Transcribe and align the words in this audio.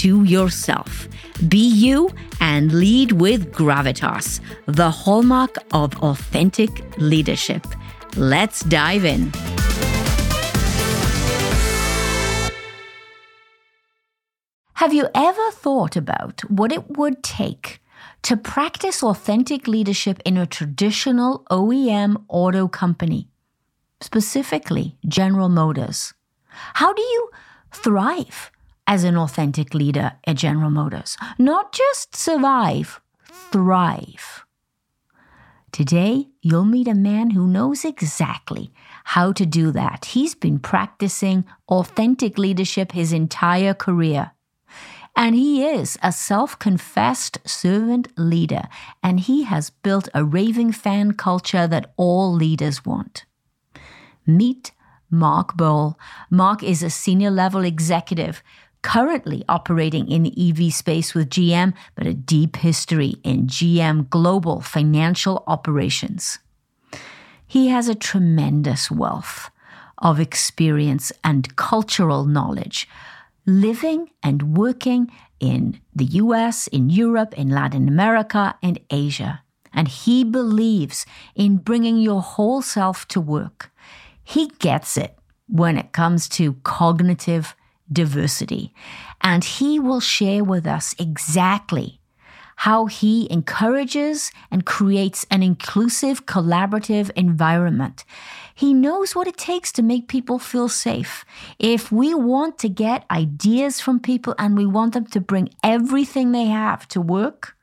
to 0.00 0.24
yourself. 0.24 1.08
Be 1.48 1.58
you 1.58 2.10
and 2.40 2.72
lead 2.72 3.12
with 3.12 3.52
gravitas, 3.52 4.40
the 4.64 4.90
hallmark 4.90 5.56
of 5.72 5.94
authentic 6.02 6.70
leadership. 6.96 7.66
Let's 8.16 8.60
dive 8.64 9.04
in. 9.04 9.30
Have 14.74 14.94
you 14.94 15.08
ever 15.14 15.50
thought 15.50 15.96
about 15.96 16.40
what 16.50 16.72
it 16.72 16.96
would 16.96 17.22
take 17.22 17.82
to 18.22 18.38
practice 18.38 19.02
authentic 19.02 19.68
leadership 19.68 20.22
in 20.24 20.38
a 20.38 20.46
traditional 20.46 21.44
OEM 21.50 22.24
auto 22.28 22.68
company, 22.68 23.28
specifically 24.00 24.96
General 25.06 25.50
Motors? 25.50 26.14
How 26.48 26.94
do 26.94 27.02
you 27.02 27.30
thrive 27.70 28.50
as 28.90 29.04
an 29.04 29.16
authentic 29.16 29.72
leader 29.72 30.14
at 30.26 30.36
General 30.36 30.68
Motors? 30.68 31.16
Not 31.38 31.72
just 31.72 32.16
survive, 32.16 33.00
thrive. 33.52 34.44
Today, 35.70 36.26
you'll 36.42 36.64
meet 36.64 36.88
a 36.88 36.94
man 36.94 37.30
who 37.30 37.46
knows 37.46 37.84
exactly 37.84 38.72
how 39.04 39.30
to 39.32 39.46
do 39.46 39.70
that. 39.70 40.06
He's 40.06 40.34
been 40.34 40.58
practicing 40.58 41.44
authentic 41.68 42.36
leadership 42.36 42.90
his 42.90 43.12
entire 43.12 43.74
career. 43.74 44.32
And 45.14 45.36
he 45.36 45.64
is 45.64 45.96
a 46.02 46.10
self 46.10 46.58
confessed 46.58 47.38
servant 47.46 48.08
leader, 48.18 48.64
and 49.04 49.20
he 49.20 49.44
has 49.44 49.70
built 49.70 50.08
a 50.14 50.24
raving 50.24 50.72
fan 50.72 51.12
culture 51.12 51.68
that 51.68 51.92
all 51.96 52.32
leaders 52.32 52.84
want. 52.84 53.24
Meet 54.26 54.72
Mark 55.10 55.56
Boal. 55.56 55.94
Mark 56.28 56.64
is 56.64 56.82
a 56.82 56.90
senior 56.90 57.30
level 57.30 57.64
executive 57.64 58.42
currently 58.82 59.44
operating 59.48 60.10
in 60.10 60.22
the 60.22 60.34
EV 60.48 60.72
space 60.72 61.14
with 61.14 61.30
GM, 61.30 61.74
but 61.94 62.06
a 62.06 62.14
deep 62.14 62.56
history 62.56 63.16
in 63.22 63.46
GM 63.46 64.08
global 64.10 64.60
financial 64.60 65.44
operations. 65.46 66.38
He 67.46 67.68
has 67.68 67.88
a 67.88 67.94
tremendous 67.94 68.90
wealth 68.90 69.50
of 69.98 70.20
experience 70.20 71.12
and 71.22 71.56
cultural 71.56 72.24
knowledge, 72.24 72.88
living 73.44 74.10
and 74.22 74.56
working 74.56 75.10
in 75.40 75.80
the 75.94 76.04
US, 76.04 76.66
in 76.68 76.90
Europe, 76.90 77.34
in 77.36 77.48
Latin 77.48 77.88
America, 77.88 78.54
and 78.62 78.78
Asia. 78.90 79.42
And 79.72 79.88
he 79.88 80.24
believes 80.24 81.06
in 81.34 81.56
bringing 81.56 81.98
your 81.98 82.22
whole 82.22 82.62
self 82.62 83.06
to 83.08 83.20
work. 83.20 83.70
He 84.22 84.48
gets 84.58 84.96
it 84.96 85.18
when 85.48 85.76
it 85.76 85.92
comes 85.92 86.28
to 86.30 86.54
cognitive 86.62 87.54
diversity. 87.92 88.74
And 89.20 89.44
he 89.44 89.78
will 89.78 90.00
share 90.00 90.44
with 90.44 90.66
us 90.66 90.94
exactly 90.98 92.00
how 92.56 92.84
he 92.84 93.26
encourages 93.32 94.30
and 94.50 94.66
creates 94.66 95.24
an 95.30 95.42
inclusive, 95.42 96.26
collaborative 96.26 97.10
environment. 97.16 98.04
He 98.54 98.74
knows 98.74 99.14
what 99.14 99.26
it 99.26 99.38
takes 99.38 99.72
to 99.72 99.82
make 99.82 100.08
people 100.08 100.38
feel 100.38 100.68
safe. 100.68 101.24
If 101.58 101.90
we 101.90 102.12
want 102.12 102.58
to 102.58 102.68
get 102.68 103.06
ideas 103.10 103.80
from 103.80 103.98
people 103.98 104.34
and 104.38 104.58
we 104.58 104.66
want 104.66 104.92
them 104.92 105.06
to 105.06 105.20
bring 105.20 105.48
everything 105.64 106.32
they 106.32 106.44
have 106.44 106.86
to 106.88 107.00
work, 107.00 107.56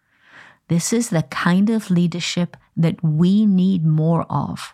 this 0.67 0.91
is 0.91 1.09
the 1.09 1.21
kind 1.23 1.69
of 1.69 1.91
leadership 1.91 2.57
that 2.75 3.01
we 3.03 3.45
need 3.45 3.85
more 3.85 4.25
of. 4.31 4.73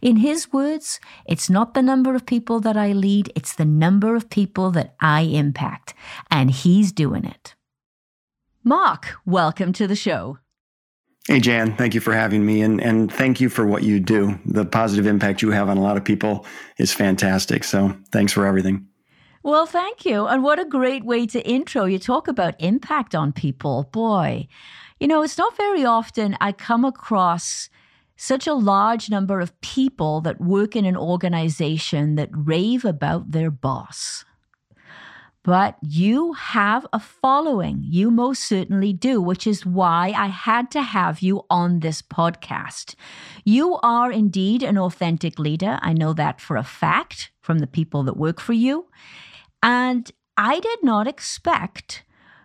In 0.00 0.16
his 0.16 0.52
words, 0.52 1.00
it's 1.26 1.50
not 1.50 1.74
the 1.74 1.82
number 1.82 2.14
of 2.14 2.26
people 2.26 2.60
that 2.60 2.76
I 2.76 2.92
lead, 2.92 3.32
it's 3.34 3.54
the 3.54 3.64
number 3.64 4.14
of 4.16 4.30
people 4.30 4.70
that 4.72 4.94
I 5.00 5.22
impact. 5.22 5.94
And 6.30 6.50
he's 6.50 6.92
doing 6.92 7.24
it. 7.24 7.54
Mark, 8.64 9.16
welcome 9.26 9.72
to 9.72 9.86
the 9.86 9.96
show. 9.96 10.38
Hey, 11.28 11.38
Jan, 11.38 11.76
thank 11.76 11.94
you 11.94 12.00
for 12.00 12.12
having 12.12 12.44
me 12.44 12.62
and, 12.62 12.80
and 12.80 13.12
thank 13.12 13.40
you 13.40 13.48
for 13.48 13.64
what 13.64 13.84
you 13.84 14.00
do. 14.00 14.38
The 14.44 14.64
positive 14.64 15.06
impact 15.06 15.40
you 15.40 15.50
have 15.52 15.68
on 15.68 15.76
a 15.76 15.82
lot 15.82 15.96
of 15.96 16.04
people 16.04 16.44
is 16.78 16.92
fantastic. 16.92 17.62
So 17.62 17.96
thanks 18.10 18.32
for 18.32 18.44
everything. 18.44 18.88
Well, 19.44 19.66
thank 19.66 20.04
you. 20.04 20.26
And 20.26 20.42
what 20.42 20.60
a 20.60 20.64
great 20.64 21.04
way 21.04 21.26
to 21.26 21.48
intro. 21.48 21.84
You 21.84 21.98
talk 21.98 22.28
about 22.28 22.54
impact 22.60 23.14
on 23.14 23.32
people. 23.32 23.88
Boy, 23.92 24.46
you 25.00 25.08
know, 25.08 25.22
it's 25.22 25.38
not 25.38 25.56
very 25.56 25.84
often 25.84 26.36
I 26.40 26.52
come 26.52 26.84
across 26.84 27.68
such 28.22 28.46
a 28.46 28.54
large 28.54 29.10
number 29.10 29.40
of 29.40 29.60
people 29.62 30.20
that 30.20 30.40
work 30.40 30.76
in 30.76 30.84
an 30.84 30.96
organization 30.96 32.14
that 32.14 32.28
rave 32.32 32.84
about 32.84 33.32
their 33.32 33.50
boss. 33.50 34.24
But 35.42 35.76
you 35.82 36.32
have 36.34 36.86
a 36.92 37.00
following. 37.00 37.82
You 37.82 38.12
most 38.12 38.44
certainly 38.44 38.92
do, 38.92 39.20
which 39.20 39.44
is 39.44 39.66
why 39.66 40.14
I 40.16 40.28
had 40.28 40.70
to 40.70 40.82
have 40.82 41.20
you 41.20 41.42
on 41.50 41.80
this 41.80 42.00
podcast. 42.00 42.94
You 43.44 43.80
are 43.82 44.12
indeed 44.12 44.62
an 44.62 44.78
authentic 44.78 45.40
leader. 45.40 45.80
I 45.82 45.92
know 45.92 46.12
that 46.12 46.40
for 46.40 46.56
a 46.56 46.62
fact 46.62 47.32
from 47.40 47.58
the 47.58 47.66
people 47.66 48.04
that 48.04 48.16
work 48.16 48.40
for 48.40 48.52
you. 48.52 48.86
And 49.64 50.08
I 50.36 50.60
did 50.60 50.84
not 50.84 51.08
expect 51.08 52.04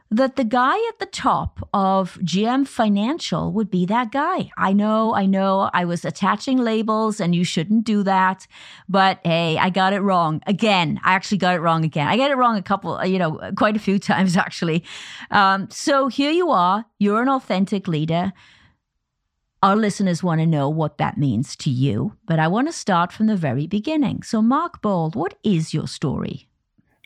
that 0.10 0.38
the 0.38 0.44
guy 0.44 0.76
at 0.90 1.00
the 1.00 1.06
top 1.06 1.68
of 1.74 2.18
GM 2.22 2.68
Financial 2.68 3.52
would 3.52 3.70
be 3.70 3.86
that 3.88 4.12
guy. 4.12 4.52
I 4.58 4.72
know, 4.72 5.14
I 5.14 5.26
know, 5.26 5.70
I 5.74 5.86
was 5.86 6.06
attaching 6.06 6.58
labels 6.58 7.20
and 7.20 7.36
you 7.36 7.44
shouldn't 7.44 7.84
do 7.84 8.04
that. 8.04 8.48
But 8.88 9.20
hey, 9.26 9.58
I 9.58 9.70
got 9.70 9.94
it 9.94 10.00
wrong 10.00 10.42
again. 10.48 11.00
I 11.04 11.14
actually 11.14 11.40
got 11.40 11.56
it 11.56 11.60
wrong 11.60 11.84
again. 11.84 12.08
I 12.08 12.16
get 12.16 12.32
it 12.32 12.38
wrong 12.38 12.58
a 12.58 12.62
couple, 12.62 13.04
you 13.06 13.20
know, 13.20 13.40
quite 13.58 13.76
a 13.76 13.80
few 13.80 14.00
times 14.12 14.38
actually. 14.38 14.84
Um, 15.32 15.70
so 15.70 16.08
here 16.08 16.32
you 16.32 16.52
are. 16.52 16.86
You're 17.00 17.22
an 17.22 17.30
authentic 17.30 17.88
leader. 17.88 18.32
Our 19.64 19.76
listeners 19.76 20.24
want 20.24 20.40
to 20.40 20.46
know 20.46 20.70
what 20.70 21.00
that 21.00 21.18
means 21.18 21.56
to 21.58 21.72
you, 21.72 22.14
but 22.26 22.40
I 22.40 22.48
want 22.48 22.68
to 22.68 22.72
start 22.72 23.12
from 23.12 23.26
the 23.26 23.36
very 23.36 23.66
beginning. 23.66 24.22
So, 24.22 24.40
Mark 24.40 24.84
Bold, 24.84 25.16
what 25.16 25.34
is 25.44 25.74
your 25.74 25.88
story? 25.88 26.47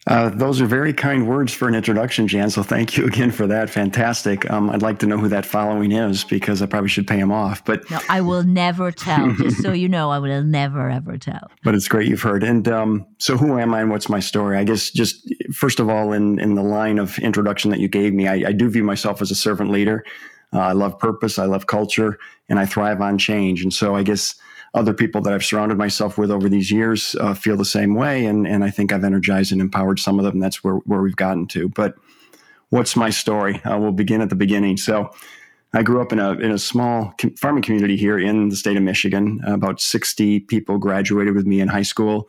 Uh, 0.07 0.29
those 0.29 0.59
are 0.59 0.65
very 0.65 0.93
kind 0.93 1.27
words 1.27 1.53
for 1.53 1.67
an 1.67 1.75
introduction, 1.75 2.27
Jan. 2.27 2.49
So 2.49 2.63
thank 2.63 2.97
you 2.97 3.05
again 3.07 3.29
for 3.29 3.45
that. 3.47 3.69
Fantastic. 3.69 4.49
Um, 4.49 4.69
I'd 4.69 4.81
like 4.81 4.99
to 4.99 5.05
know 5.05 5.17
who 5.17 5.27
that 5.27 5.45
following 5.45 5.91
is 5.91 6.23
because 6.23 6.61
I 6.61 6.65
probably 6.65 6.89
should 6.89 7.07
pay 7.07 7.19
him 7.19 7.31
off. 7.31 7.63
But 7.63 7.89
no, 7.91 7.99
I 8.09 8.21
will 8.21 8.43
never 8.43 8.91
tell. 8.91 9.31
just 9.37 9.61
so 9.61 9.71
you 9.71 9.87
know, 9.87 10.09
I 10.09 10.17
will 10.17 10.43
never 10.43 10.89
ever 10.89 11.17
tell. 11.17 11.51
But 11.63 11.75
it's 11.75 11.87
great 11.87 12.07
you've 12.07 12.21
heard. 12.21 12.43
And 12.43 12.67
um, 12.67 13.05
so, 13.19 13.37
who 13.37 13.59
am 13.59 13.73
I 13.73 13.81
and 13.81 13.91
what's 13.91 14.09
my 14.09 14.19
story? 14.19 14.57
I 14.57 14.63
guess 14.63 14.89
just 14.89 15.31
first 15.53 15.79
of 15.79 15.89
all, 15.89 16.13
in 16.13 16.39
in 16.39 16.55
the 16.55 16.63
line 16.63 16.97
of 16.97 17.19
introduction 17.19 17.69
that 17.69 17.79
you 17.79 17.87
gave 17.87 18.13
me, 18.13 18.27
I, 18.27 18.49
I 18.49 18.51
do 18.53 18.69
view 18.69 18.83
myself 18.83 19.21
as 19.21 19.29
a 19.29 19.35
servant 19.35 19.69
leader. 19.69 20.03
Uh, 20.53 20.59
I 20.59 20.71
love 20.73 20.97
purpose. 20.99 21.37
I 21.37 21.45
love 21.45 21.67
culture, 21.67 22.17
and 22.49 22.57
I 22.59 22.65
thrive 22.65 23.01
on 23.01 23.19
change. 23.19 23.61
And 23.61 23.71
so, 23.71 23.95
I 23.95 24.01
guess 24.01 24.33
other 24.73 24.93
people 24.93 25.21
that 25.21 25.33
I've 25.33 25.43
surrounded 25.43 25.77
myself 25.77 26.17
with 26.17 26.31
over 26.31 26.47
these 26.47 26.71
years 26.71 27.15
uh, 27.19 27.33
feel 27.33 27.57
the 27.57 27.65
same 27.65 27.95
way, 27.95 28.25
and 28.25 28.47
and 28.47 28.63
I 28.63 28.69
think 28.69 28.91
I've 28.91 29.03
energized 29.03 29.51
and 29.51 29.61
empowered 29.61 29.99
some 29.99 30.19
of 30.19 30.25
them. 30.25 30.39
That's 30.39 30.63
where 30.63 30.75
where 30.75 31.01
we've 31.01 31.15
gotten 31.15 31.47
to. 31.47 31.69
But 31.69 31.95
what's 32.69 32.95
my 32.95 33.09
story? 33.09 33.61
Uh, 33.63 33.77
we'll 33.77 33.91
begin 33.91 34.21
at 34.21 34.29
the 34.29 34.35
beginning. 34.35 34.77
So. 34.77 35.11
I 35.73 35.83
grew 35.83 36.01
up 36.01 36.11
in 36.11 36.19
a 36.19 36.31
in 36.33 36.51
a 36.51 36.57
small 36.57 37.15
farming 37.37 37.63
community 37.63 37.95
here 37.95 38.19
in 38.19 38.49
the 38.49 38.57
state 38.57 38.75
of 38.75 38.83
Michigan. 38.83 39.39
Uh, 39.47 39.53
about 39.53 39.79
60 39.79 40.41
people 40.41 40.77
graduated 40.77 41.33
with 41.33 41.45
me 41.45 41.61
in 41.61 41.69
high 41.69 41.81
school. 41.81 42.27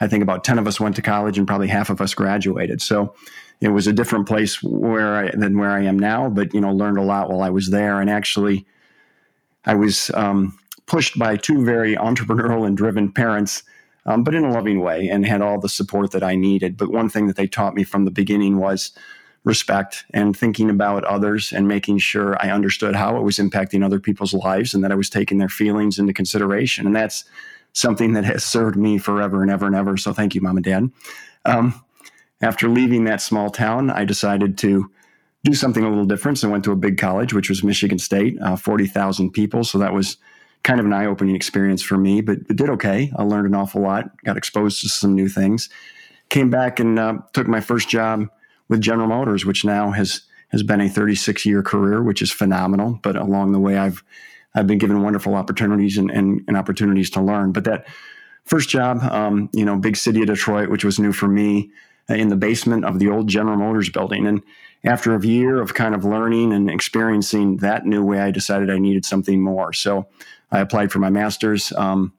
I 0.00 0.06
think 0.06 0.22
about 0.22 0.44
10 0.44 0.60
of 0.60 0.68
us 0.68 0.78
went 0.78 0.94
to 0.94 1.02
college 1.02 1.36
and 1.36 1.44
probably 1.44 1.66
half 1.66 1.90
of 1.90 2.00
us 2.00 2.14
graduated. 2.14 2.80
So 2.80 3.14
it 3.60 3.68
was 3.68 3.86
a 3.86 3.92
different 3.92 4.26
place 4.26 4.62
where 4.62 5.16
I, 5.16 5.30
than 5.30 5.58
where 5.58 5.70
I 5.70 5.82
am 5.82 5.98
now, 5.98 6.28
but 6.28 6.52
you 6.54 6.60
know, 6.60 6.72
learned 6.72 6.98
a 6.98 7.02
lot 7.02 7.30
while 7.30 7.42
I 7.42 7.50
was 7.50 7.70
there. 7.70 8.00
And 8.00 8.10
actually, 8.10 8.66
I 9.64 9.74
was 9.74 10.10
um, 10.14 10.58
pushed 10.86 11.18
by 11.18 11.36
two 11.36 11.64
very 11.64 11.96
entrepreneurial 11.96 12.66
and 12.66 12.76
driven 12.76 13.10
parents, 13.10 13.62
um, 14.06 14.22
but 14.22 14.34
in 14.34 14.44
a 14.44 14.50
loving 14.50 14.80
way, 14.80 15.08
and 15.08 15.24
had 15.26 15.40
all 15.40 15.58
the 15.58 15.68
support 15.68 16.10
that 16.12 16.22
I 16.22 16.36
needed. 16.36 16.76
But 16.76 16.90
one 16.90 17.08
thing 17.08 17.26
that 17.26 17.36
they 17.36 17.46
taught 17.46 17.74
me 17.74 17.84
from 17.84 18.04
the 18.04 18.10
beginning 18.10 18.58
was 18.58 18.92
respect 19.44 20.04
and 20.12 20.36
thinking 20.36 20.70
about 20.70 21.04
others 21.04 21.52
and 21.52 21.68
making 21.68 21.98
sure 21.98 22.36
I 22.42 22.50
understood 22.50 22.96
how 22.96 23.16
it 23.16 23.22
was 23.22 23.36
impacting 23.36 23.84
other 23.84 24.00
people's 24.00 24.32
lives 24.32 24.74
and 24.74 24.82
that 24.82 24.92
I 24.92 24.94
was 24.94 25.10
taking 25.10 25.38
their 25.38 25.50
feelings 25.50 25.98
into 25.98 26.14
consideration. 26.14 26.86
And 26.86 26.96
that's 26.96 27.24
something 27.74 28.14
that 28.14 28.24
has 28.24 28.42
served 28.42 28.76
me 28.76 28.98
forever 28.98 29.42
and 29.42 29.50
ever 29.50 29.66
and 29.66 29.76
ever. 29.76 29.96
So 29.96 30.12
thank 30.12 30.34
you, 30.34 30.40
mom 30.40 30.56
and 30.56 30.64
dad. 30.64 30.90
Um, 31.44 31.84
after 32.40 32.68
leaving 32.68 33.04
that 33.04 33.20
small 33.20 33.50
town, 33.50 33.90
I 33.90 34.04
decided 34.04 34.56
to 34.58 34.90
do 35.44 35.54
something 35.54 35.84
a 35.84 35.88
little 35.88 36.06
different. 36.06 36.38
So 36.38 36.48
I 36.48 36.52
went 36.52 36.64
to 36.64 36.72
a 36.72 36.76
big 36.76 36.96
college, 36.96 37.34
which 37.34 37.50
was 37.50 37.62
Michigan 37.62 37.98
State, 37.98 38.40
uh, 38.40 38.56
40,000 38.56 39.30
people. 39.30 39.62
So 39.62 39.78
that 39.78 39.92
was 39.92 40.16
kind 40.64 40.80
of 40.80 40.86
an 40.86 40.92
eye 40.92 41.06
opening 41.06 41.36
experience 41.36 41.82
for 41.82 41.96
me, 41.96 42.20
but, 42.20 42.48
but, 42.48 42.56
did 42.56 42.70
okay. 42.70 43.12
I 43.16 43.22
learned 43.22 43.46
an 43.46 43.54
awful 43.54 43.82
lot, 43.82 44.10
got 44.24 44.36
exposed 44.36 44.80
to 44.80 44.88
some 44.88 45.14
new 45.14 45.28
things. 45.28 45.68
Came 46.30 46.50
back 46.50 46.80
and 46.80 46.98
uh, 46.98 47.18
took 47.32 47.46
my 47.46 47.60
first 47.60 47.88
job 47.88 48.28
with 48.68 48.80
General 48.80 49.06
Motors, 49.06 49.44
which 49.44 49.64
now 49.64 49.92
has 49.92 50.22
has 50.48 50.62
been 50.62 50.80
a 50.80 50.88
36 50.88 51.44
year 51.44 51.62
career, 51.62 52.02
which 52.02 52.22
is 52.22 52.30
phenomenal. 52.30 52.98
But 53.02 53.16
along 53.16 53.52
the 53.52 53.60
way, 53.60 53.76
I've 53.76 54.02
I've 54.54 54.66
been 54.66 54.78
given 54.78 55.02
wonderful 55.02 55.34
opportunities 55.34 55.98
and, 55.98 56.10
and, 56.10 56.42
and 56.48 56.56
opportunities 56.56 57.10
to 57.10 57.20
learn. 57.20 57.52
But 57.52 57.64
that 57.64 57.86
first 58.44 58.68
job, 58.68 59.02
um, 59.02 59.50
you 59.52 59.64
know, 59.64 59.76
big 59.76 59.96
city 59.96 60.20
of 60.22 60.28
Detroit, 60.28 60.70
which 60.70 60.84
was 60.84 60.98
new 60.98 61.12
for 61.12 61.28
me, 61.28 61.70
uh, 62.08 62.14
in 62.14 62.28
the 62.28 62.36
basement 62.36 62.84
of 62.84 62.98
the 62.98 63.08
old 63.08 63.28
General 63.28 63.56
Motors 63.56 63.90
building. 63.90 64.26
And 64.26 64.42
after 64.84 65.14
a 65.14 65.26
year 65.26 65.60
of 65.60 65.74
kind 65.74 65.94
of 65.94 66.04
learning 66.04 66.52
and 66.52 66.70
experiencing 66.70 67.58
that 67.58 67.86
new 67.86 68.04
way, 68.04 68.20
I 68.20 68.30
decided 68.30 68.70
I 68.70 68.78
needed 68.78 69.04
something 69.04 69.42
more. 69.42 69.72
So 69.72 70.06
I 70.50 70.60
applied 70.60 70.92
for 70.92 70.98
my 70.98 71.10
master's. 71.10 71.72
Um, 71.72 72.12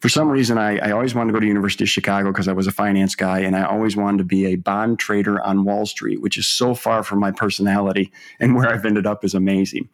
for 0.00 0.08
some 0.08 0.28
reason, 0.28 0.58
I, 0.58 0.78
I, 0.78 0.90
always 0.90 1.14
wanted 1.14 1.28
to 1.28 1.34
go 1.34 1.40
to 1.40 1.46
University 1.46 1.84
of 1.84 1.88
Chicago 1.88 2.32
because 2.32 2.48
I 2.48 2.52
was 2.52 2.66
a 2.66 2.72
finance 2.72 3.14
guy, 3.14 3.38
and 3.38 3.54
I 3.54 3.62
always 3.62 3.96
wanted 3.96 4.18
to 4.18 4.24
be 4.24 4.46
a 4.46 4.56
bond 4.56 4.98
trader 4.98 5.40
on 5.40 5.64
Wall 5.64 5.86
Street, 5.86 6.20
which 6.20 6.36
is 6.36 6.44
so 6.44 6.74
far 6.74 7.04
from 7.04 7.20
my 7.20 7.30
personality, 7.30 8.10
and 8.40 8.54
where 8.54 8.68
I've 8.68 8.84
ended 8.84 9.06
up 9.06 9.24
is 9.24 9.34
amazing. 9.34 9.88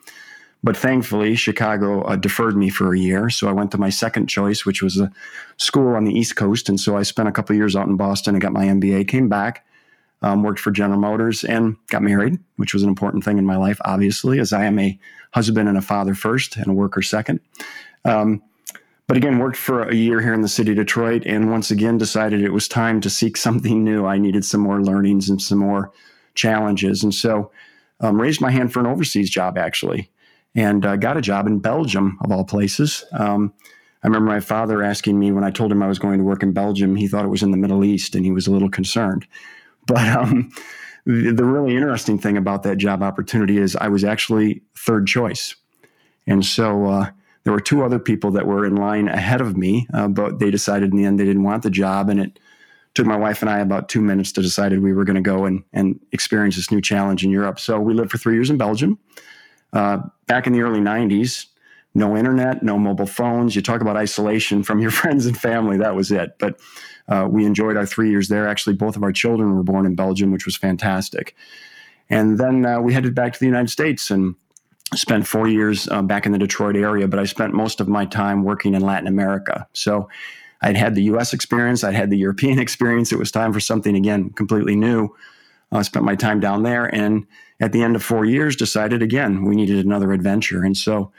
But 0.64 0.76
thankfully, 0.76 1.36
Chicago 1.36 2.02
uh, 2.02 2.16
deferred 2.16 2.56
me 2.56 2.68
for 2.68 2.92
a 2.92 2.98
year. 2.98 3.30
So 3.30 3.48
I 3.48 3.52
went 3.52 3.70
to 3.72 3.78
my 3.78 3.90
second 3.90 4.26
choice, 4.28 4.66
which 4.66 4.82
was 4.82 4.98
a 4.98 5.12
school 5.56 5.94
on 5.94 6.04
the 6.04 6.12
East 6.12 6.34
Coast. 6.34 6.68
And 6.68 6.80
so 6.80 6.96
I 6.96 7.04
spent 7.04 7.28
a 7.28 7.32
couple 7.32 7.54
years 7.54 7.76
out 7.76 7.86
in 7.86 7.96
Boston 7.96 8.34
and 8.34 8.42
got 8.42 8.52
my 8.52 8.64
MBA, 8.64 9.06
came 9.06 9.28
back, 9.28 9.64
um, 10.22 10.42
worked 10.42 10.60
for 10.60 10.70
General 10.70 11.00
Motors, 11.00 11.44
and 11.44 11.76
got 11.88 12.02
married, 12.02 12.38
which 12.56 12.74
was 12.74 12.82
an 12.82 12.88
important 12.88 13.24
thing 13.24 13.38
in 13.38 13.46
my 13.46 13.56
life, 13.56 13.80
obviously, 13.84 14.38
as 14.38 14.52
I 14.52 14.64
am 14.64 14.78
a 14.78 14.98
husband 15.32 15.68
and 15.68 15.78
a 15.78 15.82
father 15.82 16.14
first 16.14 16.56
and 16.56 16.68
a 16.68 16.72
worker 16.72 17.02
second. 17.02 17.40
Um, 18.04 18.42
but 19.06 19.16
again, 19.16 19.38
worked 19.38 19.56
for 19.56 19.82
a 19.82 19.94
year 19.94 20.20
here 20.20 20.34
in 20.34 20.42
the 20.42 20.48
city 20.48 20.72
of 20.72 20.76
Detroit, 20.76 21.24
and 21.24 21.50
once 21.50 21.70
again 21.70 21.98
decided 21.98 22.42
it 22.42 22.52
was 22.52 22.68
time 22.68 23.00
to 23.00 23.10
seek 23.10 23.36
something 23.38 23.84
new. 23.84 24.06
I 24.06 24.18
needed 24.18 24.44
some 24.44 24.60
more 24.60 24.82
learnings 24.82 25.28
and 25.28 25.40
some 25.40 25.58
more 25.58 25.92
challenges. 26.34 27.02
And 27.02 27.14
so 27.14 27.50
um, 28.00 28.20
raised 28.20 28.40
my 28.40 28.50
hand 28.50 28.72
for 28.72 28.80
an 28.80 28.86
overseas 28.86 29.30
job, 29.30 29.58
actually 29.58 30.10
and 30.54 30.84
uh, 30.84 30.96
got 30.96 31.16
a 31.16 31.20
job 31.20 31.46
in 31.46 31.58
Belgium, 31.58 32.18
of 32.22 32.32
all 32.32 32.44
places. 32.44 33.04
Um, 33.12 33.52
I 34.02 34.06
remember 34.06 34.28
my 34.28 34.40
father 34.40 34.82
asking 34.82 35.18
me 35.18 35.32
when 35.32 35.44
I 35.44 35.50
told 35.50 35.72
him 35.72 35.82
I 35.82 35.88
was 35.88 35.98
going 35.98 36.18
to 36.18 36.24
work 36.24 36.42
in 36.42 36.52
Belgium, 36.52 36.96
he 36.96 37.08
thought 37.08 37.24
it 37.24 37.28
was 37.28 37.42
in 37.42 37.50
the 37.50 37.56
Middle 37.56 37.84
East 37.84 38.14
and 38.14 38.24
he 38.24 38.30
was 38.30 38.46
a 38.46 38.50
little 38.50 38.70
concerned. 38.70 39.26
But 39.88 40.06
um, 40.08 40.50
the, 41.06 41.32
the, 41.32 41.44
really 41.44 41.74
interesting 41.74 42.18
thing 42.18 42.36
about 42.36 42.62
that 42.64 42.76
job 42.76 43.02
opportunity 43.02 43.56
is 43.56 43.74
I 43.74 43.88
was 43.88 44.04
actually 44.04 44.62
third 44.76 45.06
choice. 45.06 45.56
And 46.26 46.44
so 46.44 46.86
uh, 46.86 47.10
there 47.44 47.52
were 47.54 47.60
two 47.60 47.82
other 47.82 47.98
people 47.98 48.30
that 48.32 48.46
were 48.46 48.66
in 48.66 48.76
line 48.76 49.08
ahead 49.08 49.40
of 49.40 49.56
me, 49.56 49.86
uh, 49.94 50.08
but 50.08 50.38
they 50.38 50.50
decided 50.50 50.90
in 50.90 50.98
the 50.98 51.06
end 51.06 51.18
they 51.18 51.24
didn't 51.24 51.42
want 51.42 51.62
the 51.62 51.70
job. 51.70 52.10
And 52.10 52.20
it 52.20 52.38
took 52.94 53.06
my 53.06 53.16
wife 53.16 53.40
and 53.40 53.50
I 53.50 53.60
about 53.60 53.88
two 53.88 54.02
minutes 54.02 54.32
to 54.32 54.42
decide 54.42 54.78
we 54.78 54.92
were 54.92 55.04
going 55.04 55.16
to 55.16 55.22
go 55.22 55.46
and, 55.46 55.64
and 55.72 55.98
experience 56.12 56.56
this 56.56 56.70
new 56.70 56.82
challenge 56.82 57.24
in 57.24 57.30
Europe. 57.30 57.58
So 57.58 57.80
we 57.80 57.94
lived 57.94 58.10
for 58.10 58.18
three 58.18 58.34
years 58.34 58.50
in 58.50 58.58
Belgium. 58.58 58.98
Uh, 59.72 59.98
back 60.26 60.46
in 60.46 60.52
the 60.52 60.60
early 60.60 60.80
90s, 60.80 61.46
no 61.98 62.16
internet, 62.16 62.62
no 62.62 62.78
mobile 62.78 63.06
phones. 63.06 63.54
You 63.54 63.62
talk 63.62 63.80
about 63.80 63.96
isolation 63.96 64.62
from 64.62 64.78
your 64.78 64.90
friends 65.00 65.26
and 65.26 65.36
family. 65.36 65.76
That 65.76 65.94
was 65.94 66.10
it. 66.10 66.36
But 66.38 66.58
uh, 67.08 67.26
we 67.30 67.44
enjoyed 67.44 67.76
our 67.76 67.86
three 67.86 68.10
years 68.10 68.28
there. 68.28 68.48
Actually, 68.48 68.76
both 68.76 68.96
of 68.96 69.02
our 69.02 69.12
children 69.12 69.54
were 69.54 69.62
born 69.62 69.84
in 69.84 69.94
Belgium, 69.94 70.30
which 70.30 70.46
was 70.46 70.56
fantastic. 70.56 71.34
And 72.08 72.38
then 72.38 72.64
uh, 72.64 72.80
we 72.80 72.94
headed 72.94 73.14
back 73.14 73.34
to 73.34 73.38
the 73.38 73.46
United 73.46 73.68
States 73.68 74.10
and 74.10 74.34
spent 74.94 75.26
four 75.26 75.46
years 75.46 75.88
uh, 75.88 76.00
back 76.00 76.24
in 76.24 76.32
the 76.32 76.38
Detroit 76.38 76.76
area. 76.76 77.06
But 77.06 77.18
I 77.18 77.24
spent 77.24 77.52
most 77.52 77.80
of 77.80 77.88
my 77.88 78.06
time 78.06 78.44
working 78.44 78.74
in 78.74 78.82
Latin 78.82 79.06
America. 79.06 79.66
So 79.74 80.08
I'd 80.62 80.76
had 80.76 80.94
the 80.94 81.02
US 81.04 81.34
experience, 81.34 81.84
I'd 81.84 81.94
had 81.94 82.10
the 82.10 82.16
European 82.16 82.58
experience. 82.66 83.12
It 83.12 83.18
was 83.18 83.30
time 83.30 83.52
for 83.52 83.60
something, 83.60 83.94
again, 83.94 84.30
completely 84.30 84.76
new. 84.76 85.14
I 85.70 85.82
spent 85.82 86.04
my 86.04 86.14
time 86.14 86.40
down 86.40 86.62
there. 86.62 86.86
And 86.94 87.26
at 87.60 87.72
the 87.72 87.82
end 87.82 87.96
of 87.96 88.02
four 88.02 88.24
years, 88.24 88.56
decided 88.56 89.02
again 89.02 89.44
we 89.44 89.56
needed 89.56 89.84
another 89.84 90.12
adventure. 90.12 90.64
And 90.64 90.76
so 90.76 91.12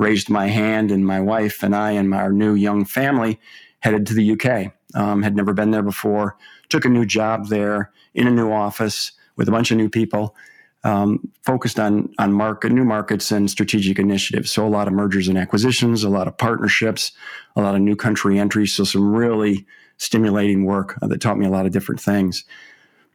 raised 0.00 0.30
my 0.30 0.48
hand, 0.48 0.90
and 0.90 1.06
my 1.06 1.20
wife 1.20 1.62
and 1.62 1.76
I 1.76 1.92
and 1.92 2.12
our 2.14 2.32
new 2.32 2.54
young 2.54 2.86
family 2.86 3.38
headed 3.80 4.06
to 4.06 4.14
the 4.14 4.32
UK. 4.32 4.72
Um, 4.94 5.22
had 5.22 5.36
never 5.36 5.52
been 5.52 5.70
there 5.70 5.82
before, 5.82 6.36
took 6.68 6.84
a 6.84 6.88
new 6.88 7.06
job 7.06 7.46
there 7.46 7.92
in 8.12 8.26
a 8.26 8.30
new 8.30 8.50
office 8.50 9.12
with 9.36 9.46
a 9.46 9.52
bunch 9.52 9.70
of 9.70 9.76
new 9.76 9.88
people. 9.88 10.34
Um, 10.82 11.30
focused 11.42 11.78
on 11.78 12.12
on 12.18 12.32
market, 12.32 12.72
new 12.72 12.84
markets 12.84 13.30
and 13.30 13.50
strategic 13.50 13.98
initiatives. 13.98 14.50
So 14.50 14.66
a 14.66 14.68
lot 14.68 14.88
of 14.88 14.94
mergers 14.94 15.28
and 15.28 15.36
acquisitions, 15.36 16.02
a 16.02 16.08
lot 16.08 16.26
of 16.26 16.38
partnerships, 16.38 17.12
a 17.54 17.60
lot 17.60 17.74
of 17.74 17.82
new 17.82 17.94
country 17.94 18.38
entries. 18.38 18.72
So 18.72 18.84
some 18.84 19.14
really 19.14 19.66
stimulating 19.98 20.64
work 20.64 20.98
uh, 21.02 21.06
that 21.08 21.20
taught 21.20 21.38
me 21.38 21.44
a 21.44 21.50
lot 21.50 21.66
of 21.66 21.72
different 21.72 22.00
things. 22.00 22.44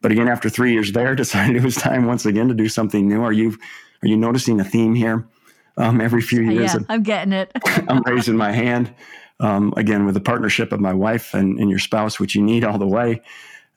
But 0.01 0.11
again, 0.11 0.27
after 0.27 0.49
three 0.49 0.73
years 0.73 0.91
there, 0.91 1.15
decided 1.23 1.55
it 1.55 1.63
was 1.63 1.75
time 1.75 2.05
once 2.05 2.25
again 2.27 2.47
to 2.47 2.53
do 2.53 2.69
something 2.69 3.09
new. 3.09 3.23
Are 3.23 3.33
you 3.33 3.57
are 4.03 4.07
you 4.07 4.15
noticing 4.15 4.59
a 4.59 4.63
theme 4.63 4.93
here? 4.93 5.27
Um, 5.77 5.99
every 5.99 6.21
few 6.21 6.41
years, 6.41 6.73
yeah, 6.73 6.79
I'm 6.87 7.03
getting 7.03 7.33
it. 7.33 7.51
I'm 7.89 8.01
raising 8.03 8.37
my 8.37 8.51
hand. 8.51 8.93
Um, 9.41 9.73
again, 9.75 10.05
with 10.05 10.13
the 10.13 10.21
partnership 10.21 10.71
of 10.71 10.79
my 10.79 10.93
wife 10.93 11.33
and, 11.33 11.59
and, 11.59 11.69
your 11.69 11.79
spouse, 11.79 12.21
which 12.21 12.35
you 12.35 12.41
need 12.41 12.63
all 12.63 12.77
the 12.77 12.87
way. 12.87 13.21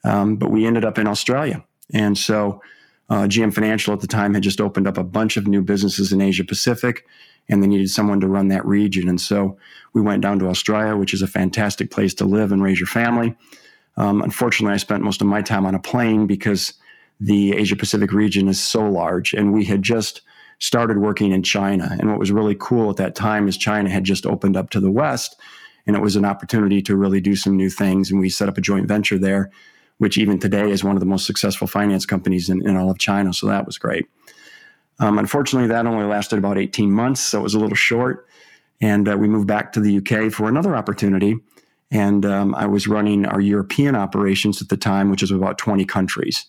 Um, 0.05 0.37
but 0.37 0.51
we 0.51 0.65
ended 0.65 0.85
up 0.85 0.97
in 0.97 1.05
Australia, 1.05 1.65
and 1.93 2.17
so 2.17 2.61
uh, 3.09 3.23
GM 3.23 3.53
Financial 3.53 3.93
at 3.93 3.99
the 3.99 4.07
time 4.07 4.33
had 4.33 4.43
just 4.43 4.61
opened 4.61 4.87
up 4.87 4.97
a 4.97 5.03
bunch 5.03 5.35
of 5.35 5.47
new 5.47 5.61
businesses 5.61 6.13
in 6.13 6.21
Asia 6.21 6.43
Pacific, 6.43 7.05
and 7.49 7.63
they 7.63 7.67
needed 7.67 7.89
someone 7.89 8.21
to 8.21 8.27
run 8.27 8.49
that 8.49 8.65
region. 8.65 9.09
And 9.09 9.19
so 9.19 9.57
we 9.93 10.01
went 10.01 10.21
down 10.21 10.39
to 10.39 10.47
Australia, 10.47 10.95
which 10.95 11.13
is 11.13 11.21
a 11.21 11.27
fantastic 11.27 11.91
place 11.91 12.13
to 12.15 12.25
live 12.25 12.51
and 12.51 12.61
raise 12.61 12.79
your 12.79 12.87
family. 12.87 13.35
Um, 13.97 14.21
unfortunately, 14.21 14.73
I 14.73 14.77
spent 14.77 15.03
most 15.03 15.21
of 15.21 15.27
my 15.27 15.41
time 15.41 15.65
on 15.65 15.75
a 15.75 15.79
plane 15.79 16.27
because 16.27 16.73
the 17.19 17.53
Asia 17.53 17.75
Pacific 17.75 18.13
region 18.13 18.47
is 18.47 18.61
so 18.61 18.87
large, 18.87 19.33
and 19.33 19.53
we 19.53 19.65
had 19.65 19.81
just 19.81 20.21
started 20.59 20.97
working 20.97 21.31
in 21.31 21.43
China. 21.43 21.95
And 21.99 22.09
what 22.09 22.19
was 22.19 22.31
really 22.31 22.55
cool 22.59 22.89
at 22.89 22.97
that 22.97 23.15
time 23.15 23.47
is 23.47 23.57
China 23.57 23.89
had 23.89 24.03
just 24.03 24.25
opened 24.25 24.57
up 24.57 24.69
to 24.71 24.79
the 24.79 24.91
West, 24.91 25.39
and 25.87 25.95
it 25.95 26.01
was 26.01 26.15
an 26.15 26.25
opportunity 26.25 26.81
to 26.83 26.95
really 26.95 27.21
do 27.21 27.35
some 27.35 27.55
new 27.55 27.69
things. 27.69 28.11
And 28.11 28.19
we 28.19 28.29
set 28.29 28.49
up 28.49 28.57
a 28.57 28.61
joint 28.61 28.87
venture 28.87 29.17
there, 29.17 29.51
which 29.97 30.17
even 30.17 30.39
today 30.39 30.69
is 30.69 30.83
one 30.83 30.95
of 30.95 30.99
the 30.99 31.05
most 31.05 31.25
successful 31.25 31.67
finance 31.67 32.05
companies 32.05 32.49
in, 32.49 32.67
in 32.67 32.75
all 32.75 32.91
of 32.91 32.99
China. 32.99 33.33
So 33.33 33.47
that 33.47 33.65
was 33.65 33.77
great. 33.77 34.05
Um, 34.99 35.17
unfortunately, 35.17 35.69
that 35.69 35.85
only 35.85 36.05
lasted 36.05 36.37
about 36.39 36.57
18 36.57 36.91
months, 36.91 37.21
so 37.21 37.39
it 37.39 37.43
was 37.43 37.53
a 37.53 37.59
little 37.59 37.75
short. 37.75 38.27
And 38.81 39.09
uh, 39.09 39.17
we 39.17 39.27
moved 39.27 39.47
back 39.47 39.73
to 39.73 39.79
the 39.79 39.97
UK 39.97 40.31
for 40.31 40.47
another 40.47 40.75
opportunity 40.75 41.37
and 41.91 42.25
um, 42.25 42.53
I 42.55 42.67
was 42.67 42.87
running 42.87 43.25
our 43.25 43.41
European 43.41 43.95
operations 43.95 44.61
at 44.61 44.69
the 44.69 44.77
time, 44.77 45.09
which 45.09 45.23
is 45.23 45.31
about 45.31 45.57
20 45.57 45.85
countries. 45.85 46.45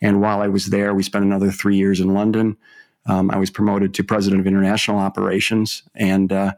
And 0.00 0.20
while 0.20 0.40
I 0.40 0.48
was 0.48 0.66
there, 0.66 0.94
we 0.94 1.02
spent 1.02 1.24
another 1.24 1.50
three 1.50 1.76
years 1.76 2.00
in 2.00 2.14
London. 2.14 2.56
Um, 3.06 3.30
I 3.30 3.36
was 3.36 3.50
promoted 3.50 3.94
to 3.94 4.04
president 4.04 4.40
of 4.40 4.46
international 4.46 4.98
operations, 4.98 5.82
and 5.94 6.32
uh, 6.32 6.52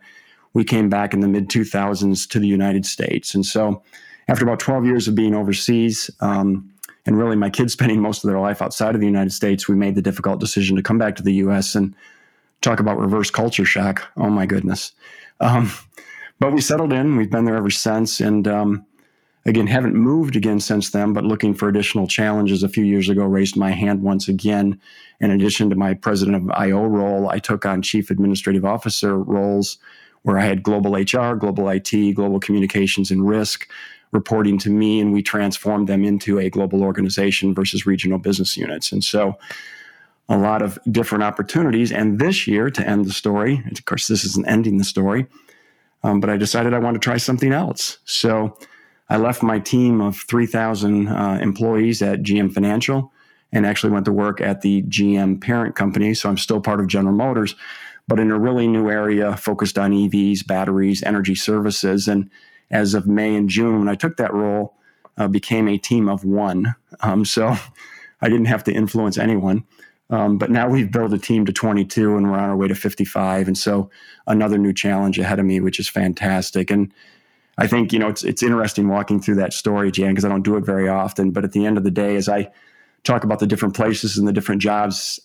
we 0.55 0.64
came 0.64 0.88
back 0.88 1.12
in 1.14 1.21
the 1.21 1.28
mid 1.28 1.49
2000s 1.49 2.28
to 2.31 2.38
the 2.38 2.47
United 2.47 2.87
States. 2.87 3.35
And 3.35 3.45
so, 3.45 3.83
after 4.28 4.45
about 4.45 4.61
12 4.61 4.85
years 4.85 5.09
of 5.09 5.14
being 5.14 5.35
overseas, 5.35 6.11
um, 6.21 6.71
and 7.07 7.19
really 7.19 7.37
my 7.37 7.50
kids 7.50 7.73
spending 7.75 8.00
most 8.00 8.25
of 8.25 8.28
their 8.28 8.40
life 8.40 8.62
outside 8.62 8.95
of 8.95 9.00
the 9.00 9.07
United 9.07 9.33
States, 9.33 9.69
we 9.69 9.75
made 9.75 9.95
the 9.95 10.02
difficult 10.02 10.40
decision 10.40 10.76
to 10.76 10.83
come 10.83 10.99
back 10.99 11.17
to 11.17 11.23
the 11.23 11.35
U.S. 11.35 11.75
and 11.75 11.95
talk 12.61 12.81
about 12.81 12.99
reverse 12.99 13.31
culture 13.31 13.64
shock. 13.64 14.07
Oh 14.17 14.31
my 14.31 14.47
goodness. 14.47 14.93
Um, 15.40 15.71
but 16.40 16.52
we 16.52 16.61
settled 16.61 16.93
in. 16.93 17.17
We've 17.17 17.31
been 17.31 17.45
there 17.45 17.57
ever 17.57 17.71
since, 17.71 18.21
and 18.21 18.47
um, 18.47 18.87
again, 19.49 19.67
haven't 19.67 19.95
moved 19.95 20.37
again 20.37 20.61
since 20.61 20.90
then. 20.90 21.12
But 21.12 21.25
looking 21.25 21.55
for 21.55 21.69
additional 21.69 22.07
challenges, 22.07 22.62
a 22.62 22.69
few 22.69 22.85
years 22.85 23.09
ago, 23.09 23.25
raised 23.25 23.57
my 23.57 23.71
hand 23.71 24.02
once 24.02 24.28
again. 24.28 24.81
In 25.21 25.31
addition 25.31 25.71
to 25.71 25.76
my 25.76 25.95
president 25.95 26.37
of 26.37 26.50
IO 26.50 26.85
role, 26.85 27.31
I 27.31 27.38
took 27.38 27.67
on 27.67 27.83
chief 27.83 28.11
administrative 28.11 28.64
officer 28.64 29.19
roles, 29.19 29.78
where 30.23 30.38
I 30.38 30.45
had 30.45 30.62
global 30.62 30.95
HR, 30.95 31.35
global 31.35 31.69
IT, 31.69 32.14
global 32.14 32.38
communications, 32.38 33.11
and 33.11 33.26
risk 33.26 33.69
reporting 34.12 34.59
to 34.59 34.71
me, 34.71 35.00
and 35.00 35.12
we 35.12 35.23
transformed 35.23 35.88
them 35.88 36.05
into 36.05 36.38
a 36.38 36.49
global 36.49 36.83
organization 36.83 37.55
versus 37.55 37.87
regional 37.87 38.19
business 38.19 38.57
units. 38.57 38.90
And 38.90 39.05
so 39.05 39.38
a 40.31 40.37
lot 40.37 40.62
of 40.62 40.78
different 40.90 41.25
opportunities. 41.25 41.90
And 41.93 42.19
this 42.19 42.47
year, 42.47 42.71
to 42.71 42.87
end 42.87 43.07
the 43.07 43.12
story, 43.12 43.62
of 43.71 43.85
course, 43.85 44.09
this 44.09 44.25
isn't 44.25 44.49
ending 44.49 44.78
the 44.78 44.85
story. 44.85 45.26
Um, 46.05 46.21
but 46.21 46.31
I 46.31 46.37
decided 46.37 46.75
I 46.75 46.78
wanted 46.78 47.02
to 47.02 47.05
try 47.05 47.17
something 47.17 47.52
else. 47.52 47.99
So 48.05 48.57
I 49.09 49.17
left 49.17 49.43
my 49.43 49.59
team 49.59 50.00
of 50.00 50.17
3,000 50.17 51.09
uh, 51.09 51.38
employees 51.41 52.03
at 52.03 52.23
GM 52.23 52.53
Financial 52.53 53.12
and 53.53 53.65
actually 53.65 53.93
went 53.93 54.05
to 54.05 54.12
work 54.12 54.41
at 54.41 54.61
the 54.61 54.83
GM 54.83 55.41
parent 55.41 55.75
company. 55.75 56.15
So 56.15 56.29
I'm 56.29 56.37
still 56.37 56.61
part 56.61 56.81
of 56.81 56.87
General 56.87 57.15
Motors, 57.15 57.55
but 58.07 58.21
in 58.21 58.31
a 58.31 58.38
really 58.38 58.67
new 58.67 58.91
area 58.91 59.37
focused 59.37 59.79
on 59.79 59.93
EVs, 59.93 60.47
batteries, 60.47 61.03
energy 61.03 61.35
services. 61.35 62.09
And 62.09 62.31
as 62.71 62.95
of 62.95 63.07
May 63.07 63.35
and 63.35 63.49
June, 63.49 63.79
when 63.79 63.88
I 63.88 63.95
took 63.95 64.19
that 64.19 64.35
role, 64.35 64.75
uh, 65.17 65.29
became 65.29 65.69
a 65.69 65.79
team 65.79 66.09
of 66.09 66.25
one. 66.25 66.75
Um, 67.00 67.25
so 67.25 67.57
I 68.21 68.29
didn't 68.29 68.47
have 68.47 68.65
to 68.65 68.73
influence 68.73 69.17
anyone. 69.17 69.65
Um, 70.11 70.38
but 70.38 70.50
now 70.50 70.69
we've 70.69 70.91
built 70.91 71.12
a 71.12 71.19
team 71.19 71.45
to 71.47 71.53
22 71.53 72.17
and 72.17 72.31
we're 72.31 72.38
on 72.38 72.49
our 72.49 72.57
way 72.57 72.69
to 72.69 72.75
55. 72.75 73.47
And 73.47 73.59
so 73.59 73.91
another 74.27 74.57
new 74.57 74.73
challenge 74.73 75.19
ahead 75.19 75.38
of 75.38 75.45
me, 75.45 75.61
which 75.61 75.79
is 75.79 75.88
fantastic. 75.88 76.71
And 76.71 76.93
I 77.59 77.67
think, 77.67 77.93
you 77.93 77.99
know, 77.99 78.09
it's, 78.09 78.23
it's 78.23 78.43
interesting 78.43 78.88
walking 78.88 79.21
through 79.21 79.35
that 79.37 79.53
story, 79.53 79.91
Jan, 79.91 80.11
because 80.11 80.25
I 80.25 80.29
don't 80.29 80.45
do 80.45 80.57
it 80.57 80.65
very 80.65 80.88
often. 80.88 81.33
But 81.33 81.45
at 81.45 81.53
the 81.53 81.67
end 81.67 81.77
of 81.77 81.83
the 81.83 81.91
day, 81.91 82.15
as 82.15 82.29
I 82.29 82.50
talk 83.03 83.25
about 83.25 83.41
the 83.41 83.49
different 83.49 83.75
places 83.75 84.17
and 84.17 84.29
the 84.29 84.33
different 84.33 84.62
jobs, 84.62 85.19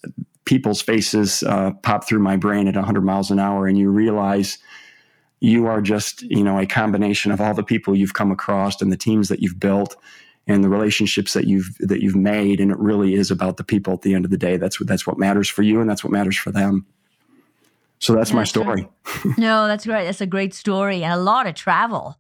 people's 0.46 0.82
faces 0.82 1.44
uh, 1.44 1.72
pop 1.84 2.08
through 2.08 2.20
my 2.20 2.36
brain 2.36 2.68
at 2.68 2.76
100 2.76 3.02
miles 3.02 3.30
an 3.30 3.38
hour. 3.38 3.68
And 3.68 3.78
you 3.78 3.90
realize 3.92 4.58
you 5.42 5.68
are 5.68 5.80
just, 5.80 6.24
you 6.24 6.44
know, 6.44 6.58
a 6.58 6.66
combination 6.66 7.32
of 7.32 7.40
all 7.40 7.54
the 7.54 7.64
people 7.64 7.96
you've 7.96 8.16
come 8.16 8.32
across 8.32 8.82
and 8.82 8.92
the 8.92 8.98
teams 8.98 9.30
that 9.30 9.42
you've 9.42 9.60
built 9.60 9.96
and 10.48 10.64
the 10.64 10.70
relationships 10.70 11.34
that 11.34 11.46
you've 11.46 11.78
that 11.80 12.02
you've 12.02 12.16
made. 12.16 12.60
And 12.60 12.72
it 12.72 12.80
really 12.80 13.14
is 13.14 13.30
about 13.30 13.58
the 13.58 13.64
people 13.64 13.94
at 13.94 14.02
the 14.02 14.16
end 14.16 14.26
of 14.26 14.32
the 14.32 14.38
day. 14.38 14.58
That's 14.58 14.80
what 14.80 14.88
that's 14.88 15.06
what 15.06 15.20
matters 15.20 15.50
for 15.50 15.62
you 15.62 15.82
and 15.82 15.90
that's 15.90 16.04
what 16.04 16.12
matters 16.12 16.38
for 16.38 16.52
them. 16.52 16.88
So 18.00 18.14
that's, 18.16 18.32
that's 18.32 18.36
my 18.36 18.44
story. 18.44 18.88
No 19.38 19.68
that's 19.68 19.86
great 19.86 20.06
that's 20.06 20.20
a 20.20 20.26
great 20.26 20.54
story 20.54 21.04
and 21.04 21.14
a 21.14 21.18
lot 21.18 21.46
of 21.46 21.56
travel 21.56 22.18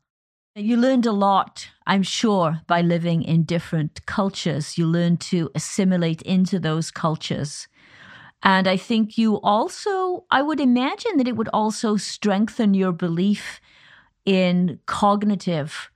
you 0.55 0.77
learned 0.77 1.05
a 1.05 1.11
lot 1.11 1.69
i'm 1.87 2.03
sure 2.03 2.61
by 2.67 2.81
living 2.81 3.23
in 3.23 3.43
different 3.43 4.05
cultures 4.05 4.77
you 4.77 4.85
learned 4.85 5.19
to 5.19 5.49
assimilate 5.55 6.21
into 6.21 6.59
those 6.59 6.91
cultures 6.91 7.67
and 8.43 8.67
i 8.67 8.77
think 8.77 9.17
you 9.17 9.39
also 9.41 10.25
i 10.31 10.41
would 10.41 10.59
imagine 10.59 11.17
that 11.17 11.27
it 11.27 11.35
would 11.35 11.49
also 11.53 11.97
strengthen 11.97 12.73
your 12.73 12.91
belief 12.91 13.59
in 14.25 14.79
cognitive 14.85 15.89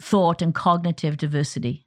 thought 0.00 0.42
and 0.42 0.54
cognitive 0.54 1.16
diversity? 1.16 1.86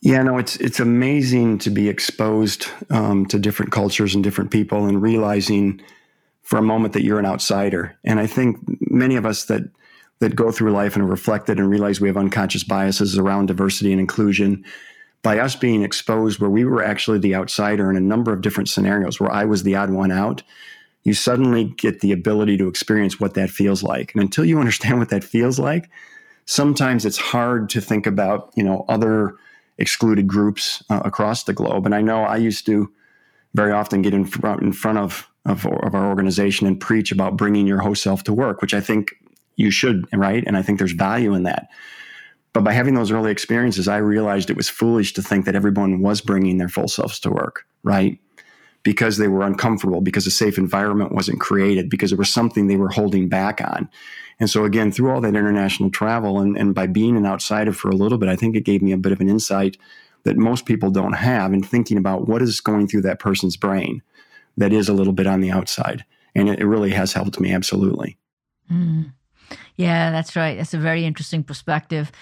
Yeah, 0.00 0.22
no, 0.22 0.38
it's 0.38 0.56
it's 0.56 0.80
amazing 0.80 1.58
to 1.58 1.70
be 1.70 1.88
exposed 1.88 2.66
um, 2.90 3.24
to 3.26 3.38
different 3.38 3.70
cultures 3.70 4.14
and 4.14 4.24
different 4.24 4.50
people, 4.50 4.86
and 4.86 5.00
realizing 5.00 5.80
for 6.42 6.58
a 6.58 6.62
moment 6.62 6.92
that 6.94 7.04
you're 7.04 7.20
an 7.20 7.26
outsider. 7.26 7.96
And 8.02 8.18
I 8.18 8.26
think 8.26 8.58
many 8.90 9.14
of 9.14 9.24
us 9.24 9.44
that 9.44 9.62
that 10.22 10.36
go 10.36 10.52
through 10.52 10.70
life 10.70 10.94
and 10.94 11.10
reflected 11.10 11.58
and 11.58 11.68
realize 11.68 12.00
we 12.00 12.06
have 12.06 12.16
unconscious 12.16 12.62
biases 12.62 13.18
around 13.18 13.46
diversity 13.46 13.90
and 13.90 14.00
inclusion. 14.00 14.64
By 15.22 15.40
us 15.40 15.56
being 15.56 15.82
exposed, 15.82 16.38
where 16.38 16.48
we 16.48 16.64
were 16.64 16.82
actually 16.82 17.18
the 17.18 17.34
outsider 17.34 17.90
in 17.90 17.96
a 17.96 18.00
number 18.00 18.32
of 18.32 18.40
different 18.40 18.68
scenarios, 18.68 19.18
where 19.18 19.32
I 19.32 19.44
was 19.44 19.64
the 19.64 19.74
odd 19.74 19.90
one 19.90 20.12
out, 20.12 20.44
you 21.02 21.12
suddenly 21.12 21.74
get 21.76 22.00
the 22.00 22.12
ability 22.12 22.56
to 22.58 22.68
experience 22.68 23.18
what 23.18 23.34
that 23.34 23.50
feels 23.50 23.82
like. 23.82 24.14
And 24.14 24.22
until 24.22 24.44
you 24.44 24.58
understand 24.60 25.00
what 25.00 25.08
that 25.08 25.24
feels 25.24 25.58
like, 25.58 25.90
sometimes 26.46 27.04
it's 27.04 27.18
hard 27.18 27.68
to 27.70 27.80
think 27.80 28.06
about 28.06 28.52
you 28.54 28.62
know 28.62 28.84
other 28.88 29.34
excluded 29.76 30.28
groups 30.28 30.84
uh, 30.88 31.02
across 31.04 31.42
the 31.42 31.52
globe. 31.52 31.84
And 31.84 31.96
I 31.96 32.00
know 32.00 32.22
I 32.22 32.36
used 32.36 32.64
to 32.66 32.92
very 33.54 33.72
often 33.72 34.02
get 34.02 34.14
in 34.14 34.24
front 34.24 34.62
in 34.62 34.72
front 34.72 34.98
of, 34.98 35.28
of 35.46 35.66
of 35.66 35.96
our 35.96 36.06
organization 36.06 36.68
and 36.68 36.80
preach 36.80 37.10
about 37.10 37.36
bringing 37.36 37.66
your 37.66 37.80
whole 37.80 37.96
self 37.96 38.22
to 38.24 38.32
work, 38.32 38.62
which 38.62 38.74
I 38.74 38.80
think 38.80 39.16
you 39.56 39.70
should, 39.70 40.06
right? 40.12 40.44
And 40.46 40.56
I 40.56 40.62
think 40.62 40.78
there's 40.78 40.92
value 40.92 41.34
in 41.34 41.42
that. 41.44 41.68
But 42.52 42.64
by 42.64 42.72
having 42.72 42.94
those 42.94 43.10
early 43.10 43.30
experiences, 43.30 43.88
I 43.88 43.96
realized 43.96 44.50
it 44.50 44.56
was 44.56 44.68
foolish 44.68 45.14
to 45.14 45.22
think 45.22 45.46
that 45.46 45.54
everyone 45.54 46.00
was 46.00 46.20
bringing 46.20 46.58
their 46.58 46.68
full 46.68 46.88
selves 46.88 47.18
to 47.20 47.30
work, 47.30 47.64
right? 47.82 48.18
Because 48.82 49.16
they 49.16 49.28
were 49.28 49.42
uncomfortable, 49.42 50.00
because 50.00 50.26
a 50.26 50.30
safe 50.30 50.58
environment 50.58 51.12
wasn't 51.12 51.40
created, 51.40 51.88
because 51.88 52.12
it 52.12 52.18
was 52.18 52.28
something 52.28 52.66
they 52.66 52.76
were 52.76 52.90
holding 52.90 53.28
back 53.28 53.60
on. 53.60 53.88
And 54.38 54.50
so, 54.50 54.64
again, 54.64 54.92
through 54.92 55.10
all 55.10 55.20
that 55.20 55.36
international 55.36 55.90
travel 55.90 56.40
and, 56.40 56.58
and 56.58 56.74
by 56.74 56.86
being 56.86 57.16
an 57.16 57.26
outsider 57.26 57.72
for 57.72 57.88
a 57.90 57.96
little 57.96 58.18
bit, 58.18 58.28
I 58.28 58.36
think 58.36 58.56
it 58.56 58.64
gave 58.64 58.82
me 58.82 58.92
a 58.92 58.98
bit 58.98 59.12
of 59.12 59.20
an 59.20 59.28
insight 59.28 59.78
that 60.24 60.36
most 60.36 60.66
people 60.66 60.90
don't 60.90 61.14
have 61.14 61.52
in 61.52 61.62
thinking 61.62 61.96
about 61.96 62.28
what 62.28 62.42
is 62.42 62.60
going 62.60 62.88
through 62.88 63.02
that 63.02 63.18
person's 63.18 63.56
brain 63.56 64.02
that 64.56 64.72
is 64.72 64.88
a 64.88 64.92
little 64.92 65.12
bit 65.12 65.26
on 65.26 65.40
the 65.40 65.50
outside. 65.50 66.04
And 66.34 66.48
it, 66.48 66.60
it 66.60 66.66
really 66.66 66.90
has 66.90 67.12
helped 67.12 67.40
me, 67.40 67.52
absolutely. 67.52 68.18
Mm. 68.70 69.12
Yeah, 69.76 70.10
that's 70.10 70.36
right. 70.36 70.56
That's 70.56 70.74
a 70.74 70.78
very 70.78 71.04
interesting 71.04 71.42
perspective. 71.42 72.12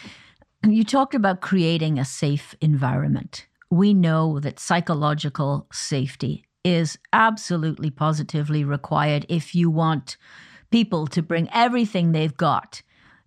You 0.67 0.85
talked 0.85 1.15
about 1.15 1.41
creating 1.41 1.99
a 1.99 2.05
safe 2.05 2.55
environment. 2.61 3.47
We 3.71 3.95
know 3.95 4.41
that 4.41 4.61
psychological 4.61 5.67
safety 5.73 6.45
is 6.65 6.99
absolutely 7.13 7.91
positively 7.91 8.65
required 8.65 9.25
if 9.29 9.55
you 9.55 9.71
want 9.71 10.17
people 10.71 11.07
to 11.07 11.23
bring 11.23 11.49
everything 11.53 12.13
they've 12.13 12.37
got 12.37 12.83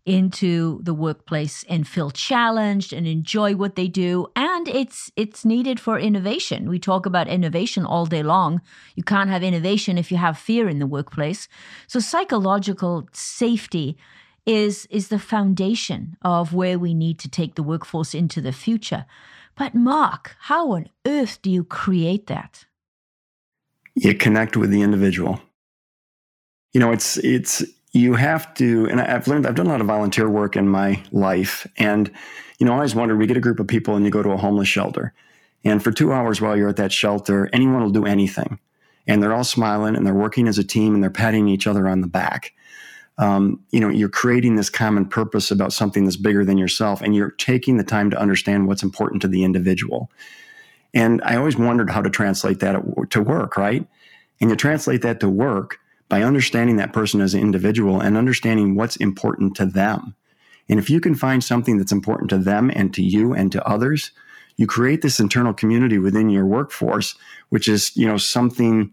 into 0.06 0.82
the 0.84 0.94
workplace 0.94 1.63
and 1.70 1.88
feel 1.88 2.12
challenged 2.12 2.94
and 2.94 3.08
enjoy 3.08 3.56
what 3.56 3.75
they 3.75 3.88
do 3.88 4.27
and 4.36 4.52
it's 4.67 5.12
it's 5.15 5.46
needed 5.46 5.79
for 5.79 6.00
innovation. 6.00 6.70
We 6.70 6.79
talk 6.79 7.05
about 7.05 7.27
innovation 7.27 7.86
all 7.86 8.05
day 8.05 8.24
long. 8.24 8.62
You 8.96 9.03
can't 9.03 9.29
have 9.29 9.43
innovation 9.43 9.98
if 9.98 10.12
you 10.12 10.17
have 10.17 10.38
fear 10.38 10.67
in 10.70 10.79
the 10.79 10.88
workplace. 10.88 11.48
So 11.88 12.00
psychological 12.00 13.08
safety 13.13 13.98
is 14.46 14.88
is 14.89 15.08
the 15.08 15.20
foundation 15.20 16.17
of 16.22 16.53
where 16.53 16.77
we 16.77 16.93
need 16.93 17.20
to 17.20 17.29
take 17.29 17.55
the 17.55 17.63
workforce 17.63 18.13
into 18.13 18.41
the 18.41 18.51
future. 18.51 19.05
But 19.55 19.75
mark 19.75 20.36
how 20.39 20.72
on 20.72 20.89
earth 21.05 21.41
do 21.41 21.50
you 21.50 21.63
create 21.63 22.27
that? 22.27 22.65
You 23.96 24.15
connect 24.15 24.58
with 24.58 24.72
the 24.72 24.82
individual. 24.82 25.39
You 26.74 26.79
know, 26.79 26.91
it's 26.91 27.17
it's 27.17 27.63
you 27.93 28.15
have 28.15 28.51
to, 28.55 28.88
and 28.88 29.00
I've 29.00 29.27
learned 29.27 29.46
I've 29.46 29.55
done 29.55 29.67
a 29.67 29.70
lot 29.70 29.82
of 29.82 29.88
volunteer 29.88 30.27
work 30.27 30.55
in 30.55 30.67
my 30.67 31.01
life, 31.12 31.67
and 31.77 32.12
you 32.63 32.67
know, 32.67 32.75
I 32.75 32.77
always 32.77 32.96
wondered 32.96 33.17
we 33.17 33.27
get 33.27 33.36
a 33.36 33.41
group 33.41 33.60
of 33.60 33.67
people 33.67 33.98
and 33.98 34.05
you 34.05 34.10
go 34.10 34.24
to 34.24 34.32
a 34.32 34.38
homeless 34.38 34.70
shelter, 34.70 35.12
and 35.65 35.84
for 35.84 35.91
two 35.91 36.13
hours 36.13 36.39
while 36.39 36.55
you're 36.55 36.70
at 36.70 36.77
that 36.77 36.93
shelter, 36.93 37.50
anyone 37.51 37.84
will 37.84 37.89
do 37.89 38.05
anything, 38.05 38.58
and 39.05 39.22
they're 39.22 39.34
all 39.34 39.43
smiling 39.43 39.98
and 39.98 40.08
they're 40.08 40.13
working 40.13 40.48
as 40.48 40.58
a 40.58 40.63
team 40.63 40.93
and 40.93 41.03
they're 41.03 41.10
patting 41.10 41.50
each 41.50 41.67
other 41.67 41.89
on 41.89 42.00
the 42.00 42.08
back. 42.08 42.53
Um, 43.17 43.60
you 43.72 43.82
know, 43.82 43.89
you're 43.89 44.08
creating 44.08 44.55
this 44.55 44.70
common 44.70 45.05
purpose 45.05 45.51
about 45.51 45.74
something 45.74 46.05
that's 46.05 46.15
bigger 46.15 46.46
than 46.46 46.58
yourself, 46.58 47.01
and 47.01 47.13
you're 47.13 47.32
taking 47.32 47.75
the 47.75 47.84
time 47.84 48.10
to 48.12 48.17
understand 48.17 48.65
what's 48.65 48.82
important 48.82 49.22
to 49.24 49.27
the 49.27 49.43
individual. 49.43 50.10
And 50.93 51.22
I 51.25 51.36
always 51.36 51.58
wondered 51.58 51.89
how 51.89 52.01
to 52.01 52.10
translate 52.10 52.62
that 52.62 52.82
to 53.10 53.22
work, 53.22 53.58
right? 53.58 53.86
And 54.39 54.50
you 54.50 54.55
translate 54.55 55.01
that 55.01 55.20
to 55.20 55.27
work 55.27 55.79
by 56.08 56.24
understanding 56.24 56.77
that 56.77 56.93
person 56.93 57.20
as 57.20 57.34
an 57.34 57.41
individual 57.41 58.00
and 58.00 58.15
understanding 58.15 58.75
what's 58.75 58.96
important 58.96 59.53
to 59.58 59.65
them. 59.65 60.15
And 60.70 60.79
if 60.79 60.89
you 60.89 61.00
can 61.00 61.15
find 61.15 61.43
something 61.43 61.77
that's 61.77 61.91
important 61.91 62.29
to 62.29 62.38
them 62.38 62.72
and 62.74 62.93
to 62.93 63.03
you 63.03 63.34
and 63.34 63.51
to 63.51 63.67
others, 63.67 64.12
you 64.55 64.67
create 64.67 65.01
this 65.01 65.20
internal 65.20 65.53
community 65.53 65.98
within 65.98 66.29
your 66.29 66.46
workforce, 66.46 67.15
which 67.50 67.67
is, 67.67 67.96
you 67.96 68.08
know, 68.08 68.17
something 68.17 68.91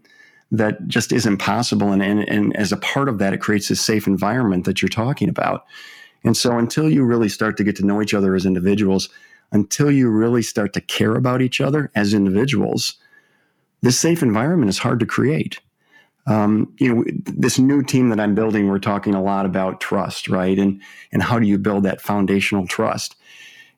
that 0.51 0.87
just 0.87 1.11
isn't 1.11 1.37
possible. 1.37 1.91
And, 1.91 2.01
and, 2.01 2.27
and 2.27 2.55
as 2.57 2.71
a 2.71 2.77
part 2.77 3.07
of 3.07 3.19
that, 3.19 3.33
it 3.33 3.39
creates 3.39 3.69
this 3.69 3.79
safe 3.79 4.05
environment 4.07 4.65
that 4.65 4.81
you're 4.81 4.89
talking 4.89 5.29
about. 5.29 5.65
And 6.23 6.35
so 6.35 6.57
until 6.57 6.89
you 6.89 7.03
really 7.03 7.29
start 7.29 7.57
to 7.57 7.63
get 7.63 7.75
to 7.77 7.85
know 7.85 8.01
each 8.01 8.13
other 8.13 8.35
as 8.35 8.45
individuals, 8.45 9.09
until 9.51 9.91
you 9.91 10.09
really 10.09 10.41
start 10.41 10.73
to 10.73 10.81
care 10.81 11.15
about 11.15 11.41
each 11.41 11.61
other 11.61 11.91
as 11.95 12.13
individuals, 12.13 12.95
this 13.81 13.99
safe 13.99 14.21
environment 14.21 14.69
is 14.69 14.79
hard 14.79 14.99
to 14.99 15.05
create 15.05 15.59
um, 16.27 16.73
you 16.77 16.93
know, 16.93 17.03
this 17.25 17.57
new 17.57 17.83
team 17.83 18.09
that 18.09 18.19
I'm 18.19 18.35
building, 18.35 18.67
we're 18.67 18.79
talking 18.79 19.15
a 19.15 19.23
lot 19.23 19.45
about 19.45 19.81
trust, 19.81 20.27
right? 20.27 20.57
And 20.57 20.81
and 21.11 21.23
how 21.23 21.39
do 21.39 21.47
you 21.47 21.57
build 21.57 21.83
that 21.83 22.01
foundational 22.01 22.67
trust? 22.67 23.15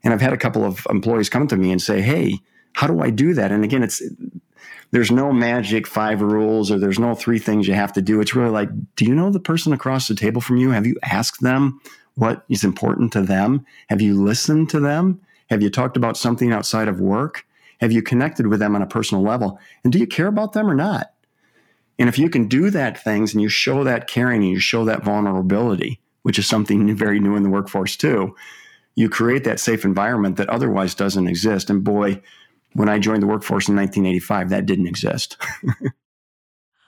And 0.03 0.13
I've 0.13 0.21
had 0.21 0.33
a 0.33 0.37
couple 0.37 0.65
of 0.65 0.85
employees 0.89 1.29
come 1.29 1.47
to 1.47 1.57
me 1.57 1.71
and 1.71 1.81
say, 1.81 2.01
"Hey, 2.01 2.39
how 2.73 2.87
do 2.87 3.01
I 3.01 3.09
do 3.09 3.33
that?" 3.33 3.51
And 3.51 3.63
again, 3.63 3.83
it's 3.83 4.01
there's 4.91 5.11
no 5.11 5.33
magic 5.33 5.87
five 5.87 6.21
rules 6.21 6.69
or 6.69 6.77
there's 6.77 6.99
no 6.99 7.15
three 7.15 7.39
things 7.39 7.67
you 7.67 7.73
have 7.73 7.93
to 7.93 8.01
do. 8.01 8.21
It's 8.21 8.35
really 8.35 8.51
like, 8.51 8.69
do 8.95 9.05
you 9.05 9.15
know 9.15 9.31
the 9.31 9.39
person 9.39 9.73
across 9.73 10.07
the 10.07 10.13
table 10.13 10.39
from 10.39 10.57
you? 10.57 10.69
Have 10.69 10.85
you 10.85 10.97
asked 11.03 11.41
them 11.41 11.81
what 12.13 12.45
is 12.47 12.63
important 12.63 13.11
to 13.13 13.21
them? 13.23 13.65
Have 13.89 14.01
you 14.01 14.21
listened 14.21 14.69
to 14.69 14.79
them? 14.79 15.19
Have 15.49 15.63
you 15.63 15.71
talked 15.71 15.97
about 15.97 16.15
something 16.15 16.51
outside 16.51 16.87
of 16.87 16.99
work? 16.99 17.43
Have 17.79 17.91
you 17.91 18.03
connected 18.03 18.47
with 18.47 18.59
them 18.59 18.75
on 18.75 18.83
a 18.83 18.87
personal 18.87 19.23
level? 19.23 19.59
And 19.83 19.91
do 19.91 19.97
you 19.97 20.05
care 20.05 20.27
about 20.27 20.53
them 20.53 20.69
or 20.69 20.75
not? 20.75 21.12
And 21.99 22.09
if 22.09 22.17
you 22.17 22.29
can 22.29 22.47
do 22.47 22.69
that 22.69 23.01
things 23.01 23.33
and 23.33 23.41
you 23.41 23.49
show 23.49 23.83
that 23.83 24.07
caring 24.07 24.41
and 24.41 24.51
you 24.51 24.59
show 24.59 24.85
that 24.85 25.03
vulnerability, 25.03 25.99
which 26.23 26.39
is 26.39 26.47
something 26.47 26.95
very 26.95 27.19
new 27.19 27.35
in 27.35 27.43
the 27.43 27.49
workforce 27.49 27.95
too, 27.95 28.35
you 28.95 29.09
create 29.09 29.43
that 29.43 29.59
safe 29.59 29.85
environment 29.85 30.37
that 30.37 30.49
otherwise 30.49 30.95
doesn't 30.95 31.27
exist. 31.27 31.69
And 31.69 31.83
boy, 31.83 32.21
when 32.73 32.89
I 32.89 32.99
joined 32.99 33.21
the 33.21 33.27
workforce 33.27 33.67
in 33.67 33.75
1985, 33.75 34.49
that 34.49 34.65
didn't 34.65 34.87
exist. 34.87 35.37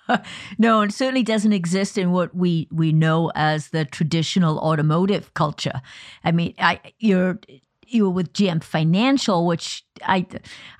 no, 0.57 0.81
it 0.81 0.91
certainly 0.91 1.23
doesn't 1.23 1.53
exist 1.53 1.97
in 1.97 2.11
what 2.11 2.35
we 2.35 2.67
we 2.71 2.91
know 2.91 3.31
as 3.35 3.69
the 3.69 3.85
traditional 3.85 4.59
automotive 4.59 5.33
culture. 5.33 5.81
I 6.23 6.31
mean, 6.31 6.53
I 6.59 6.79
you're 6.99 7.39
you 7.87 8.05
were 8.05 8.11
with 8.11 8.33
GM 8.33 8.63
Financial, 8.63 9.45
which 9.45 9.85
I 10.03 10.25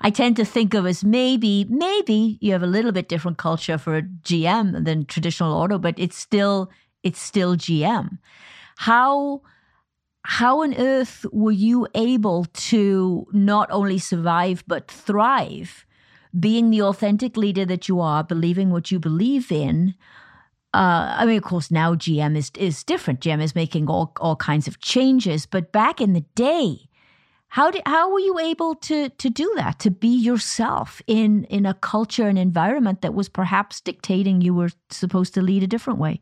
I 0.00 0.10
tend 0.10 0.36
to 0.36 0.44
think 0.44 0.74
of 0.74 0.86
as 0.86 1.04
maybe 1.04 1.66
maybe 1.68 2.38
you 2.40 2.52
have 2.52 2.62
a 2.62 2.66
little 2.66 2.92
bit 2.92 3.08
different 3.08 3.38
culture 3.38 3.78
for 3.78 4.02
GM 4.02 4.84
than 4.84 5.06
traditional 5.06 5.54
auto, 5.54 5.78
but 5.78 5.94
it's 5.98 6.16
still 6.16 6.70
it's 7.02 7.20
still 7.20 7.56
GM. 7.56 8.18
how 8.76 9.42
how 10.24 10.62
on 10.62 10.74
earth 10.74 11.24
were 11.32 11.52
you 11.52 11.86
able 11.94 12.46
to 12.52 13.26
not 13.32 13.70
only 13.70 13.98
survive 13.98 14.64
but 14.66 14.90
thrive 14.90 15.86
being 16.38 16.70
the 16.70 16.82
authentic 16.82 17.36
leader 17.36 17.64
that 17.64 17.88
you 17.88 18.00
are 18.00 18.24
believing 18.24 18.70
what 18.70 18.90
you 18.90 18.98
believe 18.98 19.50
in 19.52 19.94
uh, 20.74 21.16
I 21.18 21.24
mean, 21.24 21.38
of 21.38 21.42
course, 21.42 21.70
now 21.70 21.94
GM 21.94 22.36
is 22.36 22.50
is 22.58 22.84
different. 22.84 23.20
GM 23.20 23.42
is 23.42 23.54
making 23.54 23.88
all 23.88 24.12
all 24.20 24.36
kinds 24.36 24.68
of 24.68 24.78
changes, 24.80 25.46
but 25.46 25.72
back 25.72 26.02
in 26.02 26.12
the 26.12 26.24
day, 26.34 26.85
how 27.56 27.70
did 27.70 27.80
how 27.86 28.12
were 28.12 28.20
you 28.20 28.38
able 28.38 28.74
to 28.74 29.08
to 29.08 29.30
do 29.30 29.50
that? 29.56 29.78
To 29.78 29.90
be 29.90 30.14
yourself 30.14 31.00
in 31.06 31.44
in 31.44 31.64
a 31.64 31.72
culture 31.72 32.28
and 32.28 32.38
environment 32.38 33.00
that 33.00 33.14
was 33.14 33.30
perhaps 33.30 33.80
dictating 33.80 34.42
you 34.42 34.52
were 34.52 34.68
supposed 34.90 35.32
to 35.34 35.40
lead 35.40 35.62
a 35.62 35.66
different 35.66 35.98
way. 35.98 36.20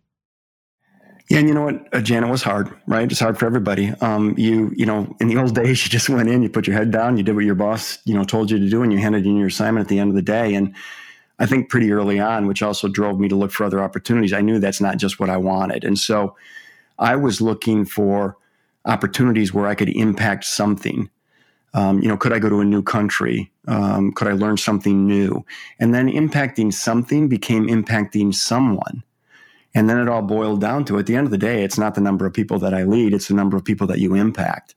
Yeah, 1.28 1.38
and 1.38 1.48
you 1.48 1.54
know 1.54 1.64
what, 1.64 1.92
uh, 1.92 2.00
Janet 2.00 2.30
was 2.30 2.42
hard, 2.42 2.70
right? 2.86 3.10
It's 3.10 3.18
hard 3.18 3.36
for 3.36 3.46
everybody. 3.46 3.88
Um, 4.00 4.34
you, 4.38 4.72
you 4.76 4.86
know, 4.86 5.16
in 5.20 5.26
the 5.26 5.38
old 5.38 5.54
days, 5.62 5.82
you 5.82 5.90
just 5.90 6.08
went 6.08 6.28
in, 6.28 6.42
you 6.42 6.50
put 6.50 6.68
your 6.68 6.76
head 6.76 6.90
down, 6.92 7.16
you 7.16 7.24
did 7.24 7.34
what 7.34 7.46
your 7.46 7.54
boss, 7.56 7.98
you 8.04 8.14
know, 8.14 8.24
told 8.24 8.50
you 8.50 8.58
to 8.58 8.68
do, 8.68 8.82
and 8.82 8.92
you 8.92 8.98
handed 8.98 9.24
in 9.26 9.36
your 9.36 9.48
assignment 9.48 9.84
at 9.86 9.88
the 9.88 9.98
end 9.98 10.10
of 10.10 10.16
the 10.16 10.22
day. 10.22 10.54
And 10.54 10.74
I 11.38 11.46
think 11.46 11.70
pretty 11.70 11.90
early 11.90 12.20
on, 12.20 12.46
which 12.46 12.62
also 12.62 12.88
drove 12.88 13.18
me 13.18 13.28
to 13.28 13.34
look 13.34 13.50
for 13.50 13.64
other 13.64 13.82
opportunities. 13.82 14.34
I 14.34 14.42
knew 14.42 14.60
that's 14.60 14.82
not 14.82 14.98
just 14.98 15.18
what 15.18 15.30
I 15.30 15.38
wanted, 15.38 15.82
and 15.82 15.98
so 15.98 16.36
I 16.98 17.16
was 17.16 17.40
looking 17.40 17.86
for 17.86 18.36
opportunities 18.84 19.52
where 19.52 19.66
I 19.66 19.74
could 19.74 19.88
impact 19.88 20.44
something. 20.44 21.08
Um, 21.74 22.00
you 22.00 22.08
know, 22.08 22.16
could 22.16 22.32
I 22.32 22.38
go 22.38 22.48
to 22.48 22.60
a 22.60 22.64
new 22.64 22.82
country? 22.82 23.50
Um, 23.66 24.12
could 24.12 24.28
I 24.28 24.32
learn 24.32 24.56
something 24.56 25.06
new? 25.06 25.44
And 25.80 25.92
then 25.92 26.08
impacting 26.08 26.72
something 26.72 27.28
became 27.28 27.66
impacting 27.66 28.32
someone. 28.32 29.02
And 29.74 29.90
then 29.90 29.98
it 29.98 30.08
all 30.08 30.22
boiled 30.22 30.60
down 30.60 30.84
to 30.86 30.98
at 30.98 31.06
the 31.06 31.16
end 31.16 31.26
of 31.26 31.32
the 31.32 31.38
day, 31.38 31.64
it's 31.64 31.76
not 31.76 31.96
the 31.96 32.00
number 32.00 32.26
of 32.26 32.32
people 32.32 32.60
that 32.60 32.72
I 32.72 32.84
lead, 32.84 33.12
it's 33.12 33.28
the 33.28 33.34
number 33.34 33.56
of 33.56 33.64
people 33.64 33.88
that 33.88 33.98
you 33.98 34.14
impact. 34.14 34.76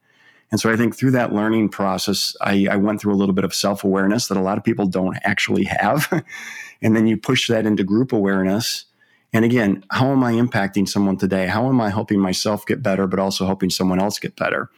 And 0.49 0.59
so 0.59 0.71
I 0.71 0.75
think 0.75 0.95
through 0.95 1.11
that 1.11 1.33
learning 1.33 1.69
process, 1.69 2.35
I, 2.41 2.67
I 2.71 2.77
went 2.77 3.01
through 3.01 3.13
a 3.13 3.17
little 3.17 3.35
bit 3.35 3.43
of 3.43 3.53
self 3.53 3.83
awareness 3.83 4.27
that 4.27 4.37
a 4.37 4.41
lot 4.41 4.57
of 4.57 4.63
people 4.63 4.87
don't 4.87 5.17
actually 5.23 5.65
have. 5.65 6.11
and 6.81 6.95
then 6.95 7.05
you 7.05 7.17
push 7.17 7.47
that 7.49 7.65
into 7.65 7.83
group 7.83 8.11
awareness. 8.11 8.85
And 9.33 9.43
again, 9.43 9.83
how 9.91 10.11
am 10.11 10.23
I 10.23 10.33
impacting 10.33 10.87
someone 10.87 11.17
today? 11.17 11.47
How 11.47 11.67
am 11.67 11.81
I 11.81 11.89
helping 11.89 12.19
myself 12.19 12.65
get 12.65 12.81
better, 12.81 13.07
but 13.07 13.19
also 13.19 13.45
helping 13.45 13.69
someone 13.69 13.99
else 13.99 14.19
get 14.19 14.37
better? 14.37 14.69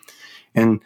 And 0.56 0.82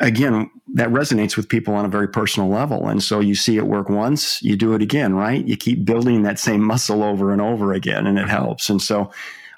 again, 0.00 0.50
that 0.74 0.88
resonates 0.88 1.36
with 1.36 1.48
people 1.48 1.74
on 1.74 1.84
a 1.84 1.88
very 1.88 2.08
personal 2.08 2.48
level. 2.48 2.88
And 2.88 3.02
so 3.02 3.20
you 3.20 3.34
see 3.34 3.58
it 3.58 3.66
work 3.66 3.88
once, 3.88 4.42
you 4.42 4.56
do 4.56 4.74
it 4.74 4.82
again, 4.82 5.14
right? 5.14 5.46
You 5.46 5.56
keep 5.56 5.84
building 5.84 6.22
that 6.22 6.38
same 6.38 6.62
muscle 6.62 7.02
over 7.02 7.32
and 7.32 7.40
over 7.40 7.72
again, 7.72 8.06
and 8.06 8.18
it 8.18 8.28
helps. 8.28 8.70
And 8.70 8.80
so 8.80 9.10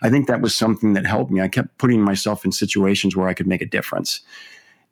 I 0.02 0.10
think 0.10 0.26
that 0.26 0.40
was 0.40 0.54
something 0.54 0.94
that 0.94 1.06
helped 1.06 1.30
me. 1.30 1.40
I 1.40 1.48
kept 1.48 1.78
putting 1.78 2.02
myself 2.02 2.44
in 2.44 2.52
situations 2.52 3.14
where 3.14 3.28
I 3.28 3.34
could 3.34 3.46
make 3.46 3.62
a 3.62 3.66
difference. 3.66 4.20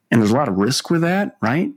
And 0.09 0.21
there's 0.21 0.31
a 0.31 0.35
lot 0.35 0.47
of 0.47 0.55
risk 0.55 0.89
with 0.89 1.01
that, 1.01 1.37
right? 1.41 1.71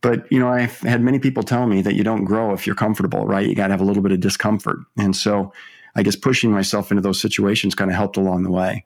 But 0.00 0.30
you 0.30 0.38
know, 0.38 0.48
I've 0.48 0.78
had 0.80 1.00
many 1.00 1.18
people 1.18 1.42
tell 1.42 1.66
me 1.66 1.82
that 1.82 1.94
you 1.94 2.04
don't 2.04 2.24
grow 2.24 2.52
if 2.52 2.66
you're 2.66 2.76
comfortable, 2.76 3.26
right? 3.26 3.46
You 3.46 3.54
got 3.54 3.68
to 3.68 3.72
have 3.72 3.80
a 3.80 3.84
little 3.84 4.02
bit 4.02 4.12
of 4.12 4.20
discomfort. 4.20 4.78
And 4.96 5.16
so 5.16 5.52
I 5.96 6.02
guess 6.02 6.14
pushing 6.14 6.52
myself 6.52 6.90
into 6.90 7.00
those 7.00 7.20
situations 7.20 7.74
kind 7.74 7.90
of 7.90 7.96
helped 7.96 8.16
along 8.16 8.42
the 8.42 8.50
way. 8.50 8.84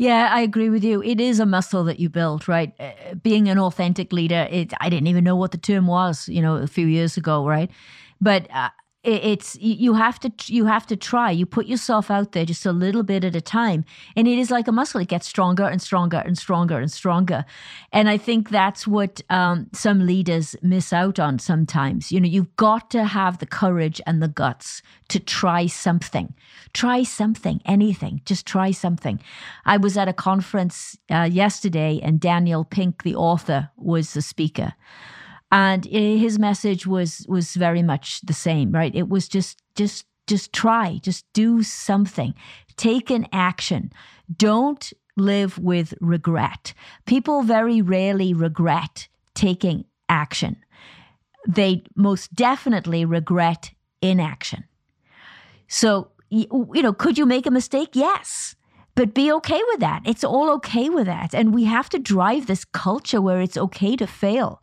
Yeah, 0.00 0.30
I 0.32 0.40
agree 0.40 0.70
with 0.70 0.82
you. 0.82 1.02
It 1.02 1.20
is 1.20 1.40
a 1.40 1.46
muscle 1.46 1.84
that 1.84 2.00
you 2.00 2.08
build, 2.08 2.48
right? 2.48 2.72
Uh, 2.80 3.14
being 3.22 3.48
an 3.50 3.58
authentic 3.58 4.14
leader, 4.14 4.48
it, 4.50 4.72
I 4.80 4.88
didn't 4.88 5.08
even 5.08 5.24
know 5.24 5.36
what 5.36 5.52
the 5.52 5.58
term 5.58 5.86
was, 5.86 6.26
you 6.26 6.40
know, 6.40 6.56
a 6.56 6.66
few 6.66 6.86
years 6.86 7.18
ago, 7.18 7.46
right? 7.46 7.70
But 8.18 8.50
uh, 8.50 8.70
it's 9.02 9.56
you 9.58 9.94
have 9.94 10.20
to 10.20 10.30
you 10.46 10.66
have 10.66 10.86
to 10.86 10.96
try. 10.96 11.30
You 11.30 11.46
put 11.46 11.66
yourself 11.66 12.10
out 12.10 12.32
there 12.32 12.44
just 12.44 12.66
a 12.66 12.72
little 12.72 13.02
bit 13.02 13.24
at 13.24 13.34
a 13.34 13.40
time 13.40 13.84
and 14.14 14.28
it 14.28 14.38
is 14.38 14.50
like 14.50 14.68
a 14.68 14.72
muscle. 14.72 15.00
It 15.00 15.08
gets 15.08 15.26
stronger 15.26 15.64
and 15.64 15.80
stronger 15.80 16.18
and 16.18 16.36
stronger 16.36 16.78
and 16.78 16.92
stronger. 16.92 17.46
And 17.92 18.10
i 18.10 18.18
think 18.18 18.50
that's 18.50 18.86
what 18.86 19.22
um, 19.30 19.68
some 19.72 20.06
leaders 20.06 20.54
miss 20.60 20.92
out 20.92 21.18
on 21.18 21.38
sometimes. 21.38 22.12
You 22.12 22.20
know 22.20 22.28
you've 22.28 22.54
got 22.56 22.90
to 22.90 23.04
have 23.04 23.38
the 23.38 23.46
courage 23.46 24.02
and 24.06 24.22
the 24.22 24.28
guts 24.28 24.82
to 25.08 25.18
try 25.18 25.66
something. 25.66 26.34
Try 26.74 27.02
something 27.02 27.62
anything. 27.64 28.20
Just 28.26 28.46
try 28.46 28.70
something. 28.70 29.18
I 29.64 29.78
was 29.78 29.96
at 29.96 30.08
a 30.08 30.12
conference 30.12 30.98
uh, 31.10 31.28
yesterday 31.30 32.00
and 32.02 32.20
daniel 32.20 32.64
pink 32.64 33.02
the 33.02 33.14
author 33.14 33.70
was 33.76 34.12
the 34.12 34.22
speaker 34.22 34.74
and 35.50 35.84
his 35.84 36.38
message 36.38 36.86
was 36.86 37.26
was 37.28 37.54
very 37.54 37.82
much 37.82 38.20
the 38.22 38.32
same 38.32 38.72
right? 38.72 38.94
It 38.94 39.08
was 39.08 39.28
just 39.28 39.62
just 39.74 40.06
just 40.26 40.52
try 40.52 41.00
just 41.02 41.24
do 41.32 41.62
something. 41.62 42.34
Take 42.76 43.10
an 43.10 43.26
action. 43.32 43.92
Don't 44.36 44.92
live 45.16 45.58
with 45.58 45.94
regret. 46.00 46.72
People 47.06 47.42
very 47.42 47.82
rarely 47.82 48.32
regret 48.32 49.08
taking 49.34 49.84
action. 50.08 50.56
They 51.48 51.82
most 51.96 52.34
definitely 52.34 53.04
regret 53.04 53.72
inaction. 54.00 54.64
So 55.68 56.10
you 56.30 56.82
know 56.82 56.92
could 56.92 57.18
you 57.18 57.26
make 57.26 57.46
a 57.46 57.50
mistake? 57.50 57.90
Yes. 57.94 58.54
But 58.96 59.14
be 59.14 59.32
okay 59.32 59.60
with 59.68 59.80
that. 59.80 60.02
It's 60.04 60.24
all 60.24 60.50
okay 60.50 60.90
with 60.90 61.06
that. 61.06 61.32
And 61.32 61.54
we 61.54 61.64
have 61.64 61.88
to 61.90 61.98
drive 61.98 62.46
this 62.46 62.64
culture 62.64 63.20
where 63.20 63.40
it's 63.40 63.56
okay 63.56 63.96
to 63.96 64.06
fail. 64.06 64.60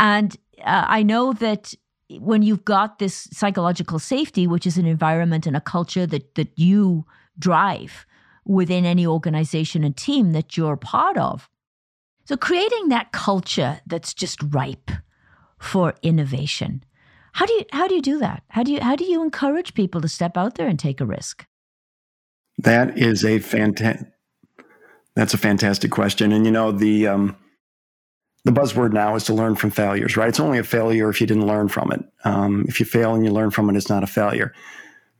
And 0.00 0.34
uh, 0.64 0.86
I 0.88 1.02
know 1.04 1.32
that 1.34 1.74
when 2.18 2.42
you've 2.42 2.64
got 2.64 2.98
this 2.98 3.28
psychological 3.32 3.98
safety, 4.00 4.46
which 4.46 4.66
is 4.66 4.78
an 4.78 4.86
environment 4.86 5.46
and 5.46 5.56
a 5.56 5.60
culture 5.60 6.06
that 6.06 6.34
that 6.34 6.58
you 6.58 7.04
drive 7.38 8.06
within 8.44 8.84
any 8.84 9.06
organization 9.06 9.84
and 9.84 9.96
team 9.96 10.32
that 10.32 10.56
you're 10.56 10.76
part 10.76 11.16
of. 11.16 11.48
So 12.24 12.36
creating 12.36 12.88
that 12.88 13.12
culture 13.12 13.80
that's 13.86 14.14
just 14.14 14.42
ripe 14.42 14.90
for 15.58 15.94
innovation. 16.02 16.82
How 17.34 17.46
do 17.46 17.52
you 17.52 17.64
how 17.70 17.86
do 17.86 17.94
you 17.94 18.02
do 18.02 18.18
that? 18.18 18.42
How 18.48 18.62
do 18.62 18.72
you 18.72 18.80
how 18.80 18.96
do 18.96 19.04
you 19.04 19.22
encourage 19.22 19.74
people 19.74 20.00
to 20.00 20.08
step 20.08 20.36
out 20.36 20.54
there 20.54 20.66
and 20.66 20.78
take 20.78 21.00
a 21.00 21.06
risk? 21.06 21.46
That 22.58 22.98
is 22.98 23.24
a 23.24 23.38
fantastic 23.38 24.08
that's 25.14 25.34
a 25.34 25.38
fantastic 25.38 25.90
question. 25.90 26.32
And 26.32 26.46
you 26.46 26.52
know, 26.52 26.72
the 26.72 27.06
um, 27.08 27.36
the 28.44 28.52
buzzword 28.52 28.92
now 28.92 29.14
is 29.14 29.24
to 29.24 29.34
learn 29.34 29.54
from 29.54 29.70
failures, 29.70 30.16
right? 30.16 30.28
It's 30.28 30.40
only 30.40 30.58
a 30.58 30.64
failure 30.64 31.10
if 31.10 31.20
you 31.20 31.26
didn't 31.26 31.46
learn 31.46 31.68
from 31.68 31.92
it. 31.92 32.04
Um, 32.24 32.64
if 32.68 32.80
you 32.80 32.86
fail 32.86 33.14
and 33.14 33.24
you 33.24 33.30
learn 33.30 33.50
from 33.50 33.68
it, 33.68 33.76
it's 33.76 33.90
not 33.90 34.02
a 34.02 34.06
failure. 34.06 34.54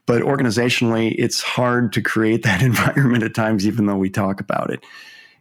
But 0.06 0.22
organizationally, 0.22 1.14
it's 1.18 1.42
hard 1.42 1.92
to 1.92 2.02
create 2.02 2.42
that 2.44 2.62
environment 2.62 3.22
at 3.22 3.34
times, 3.34 3.66
even 3.66 3.86
though 3.86 3.96
we 3.96 4.10
talk 4.10 4.40
about 4.40 4.70
it. 4.70 4.84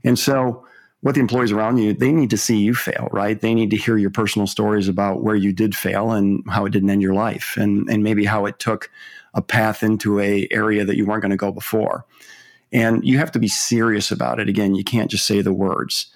And 0.03 0.17
so, 0.17 0.65
what 1.01 1.15
the 1.15 1.21
employees 1.21 1.53
around 1.53 1.77
you, 1.77 1.93
they 1.93 2.11
need 2.11 2.29
to 2.31 2.37
see 2.37 2.57
you 2.57 2.75
fail, 2.75 3.07
right? 3.13 3.39
They 3.39 3.53
need 3.53 3.69
to 3.71 3.77
hear 3.77 3.95
your 3.95 4.09
personal 4.09 4.47
stories 4.47 4.89
about 4.89 5.23
where 5.23 5.35
you 5.35 5.53
did 5.53 5.73
fail 5.73 6.11
and 6.11 6.43
how 6.49 6.65
it 6.65 6.71
didn't 6.71 6.89
end 6.89 7.01
your 7.01 7.13
life, 7.13 7.55
and 7.55 7.89
and 7.89 8.03
maybe 8.03 8.25
how 8.25 8.45
it 8.45 8.59
took 8.59 8.91
a 9.33 9.41
path 9.41 9.81
into 9.81 10.19
a 10.19 10.47
area 10.51 10.83
that 10.83 10.97
you 10.97 11.05
weren't 11.05 11.21
going 11.21 11.31
to 11.31 11.37
go 11.37 11.53
before. 11.53 12.05
And 12.73 13.03
you 13.05 13.17
have 13.17 13.31
to 13.31 13.39
be 13.39 13.47
serious 13.47 14.11
about 14.11 14.39
it. 14.39 14.49
Again, 14.49 14.75
you 14.75 14.83
can't 14.83 15.09
just 15.09 15.25
say 15.25 15.41
the 15.41 15.53
words. 15.53 16.07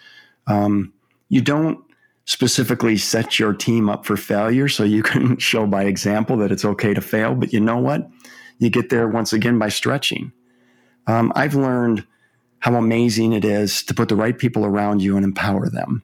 Um, 0.48 0.94
you 1.30 1.42
don't 1.42 1.80
specifically 2.26 2.98
set 2.98 3.38
your 3.38 3.54
team 3.54 3.90
up 3.90 4.06
for 4.06 4.16
failure 4.16 4.70
so 4.70 4.84
you 4.84 5.04
can 5.12 5.38
show 5.38 5.68
by 5.68 5.84
example 5.84 6.38
that 6.38 6.52
it's 6.52 6.66
okay 6.66 6.94
to 6.94 7.02
fail. 7.02 7.36
But 7.36 7.54
you 7.54 7.60
know 7.60 7.78
what? 7.78 8.10
You 8.60 8.70
get 8.70 8.90
there 8.90 9.08
once 9.08 9.34
again 9.34 9.60
by 9.60 9.70
stretching. 9.70 10.32
Um, 11.08 11.34
I've 11.36 11.56
learned 11.56 12.06
how 12.60 12.76
amazing 12.76 13.34
it 13.34 13.44
is 13.44 13.84
to 13.84 13.94
put 13.94 14.08
the 14.08 14.16
right 14.16 14.38
people 14.38 14.66
around 14.66 15.02
you 15.02 15.18
and 15.18 15.26
empower 15.26 15.70
them. 15.70 16.02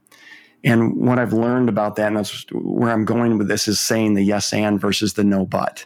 And 0.64 0.98
what 0.98 1.20
I've 1.20 1.32
learned 1.32 1.70
about 1.70 1.96
that, 1.96 2.08
and 2.08 2.18
that's 2.18 2.46
where 2.52 2.92
I'm 2.92 3.06
going 3.06 3.38
with 3.38 3.48
this, 3.48 3.70
is 3.70 3.80
saying 3.80 4.16
the 4.16 4.24
yes 4.24 4.52
and 4.52 4.80
versus 4.80 5.14
the 5.14 5.24
no 5.24 5.46
but. 5.46 5.86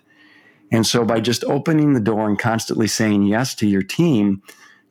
And 0.71 0.87
so 0.87 1.05
by 1.05 1.19
just 1.19 1.43
opening 1.43 1.93
the 1.93 1.99
door 1.99 2.27
and 2.27 2.39
constantly 2.39 2.87
saying 2.87 3.23
yes 3.23 3.53
to 3.55 3.67
your 3.67 3.83
team, 3.83 4.41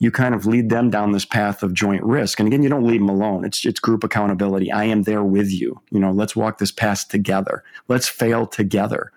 you 0.02 0.10
kind 0.10 0.34
of 0.34 0.46
lead 0.46 0.68
them 0.68 0.90
down 0.90 1.12
this 1.12 1.24
path 1.24 1.62
of 1.62 1.72
joint 1.72 2.02
risk. 2.02 2.40
And 2.40 2.48
again, 2.48 2.64
you 2.64 2.68
don't 2.68 2.88
leave 2.88 2.98
them 2.98 3.08
alone. 3.08 3.44
It's 3.44 3.64
it's 3.64 3.78
group 3.78 4.02
accountability. 4.02 4.72
I 4.72 4.82
am 4.82 5.04
there 5.04 5.22
with 5.22 5.52
you. 5.52 5.80
You 5.92 6.00
know, 6.00 6.10
let's 6.10 6.34
walk 6.34 6.58
this 6.58 6.72
path 6.72 7.06
together. 7.06 7.62
Let's 7.86 8.08
fail 8.08 8.48
together. 8.48 9.12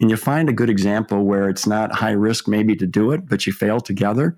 And 0.00 0.10
you 0.10 0.16
find 0.16 0.48
a 0.48 0.52
good 0.52 0.70
example 0.70 1.24
where 1.24 1.48
it's 1.48 1.66
not 1.66 1.96
high 1.96 2.12
risk 2.12 2.46
maybe 2.46 2.76
to 2.76 2.86
do 2.86 3.10
it, 3.10 3.28
but 3.28 3.48
you 3.48 3.52
fail 3.52 3.80
together. 3.80 4.36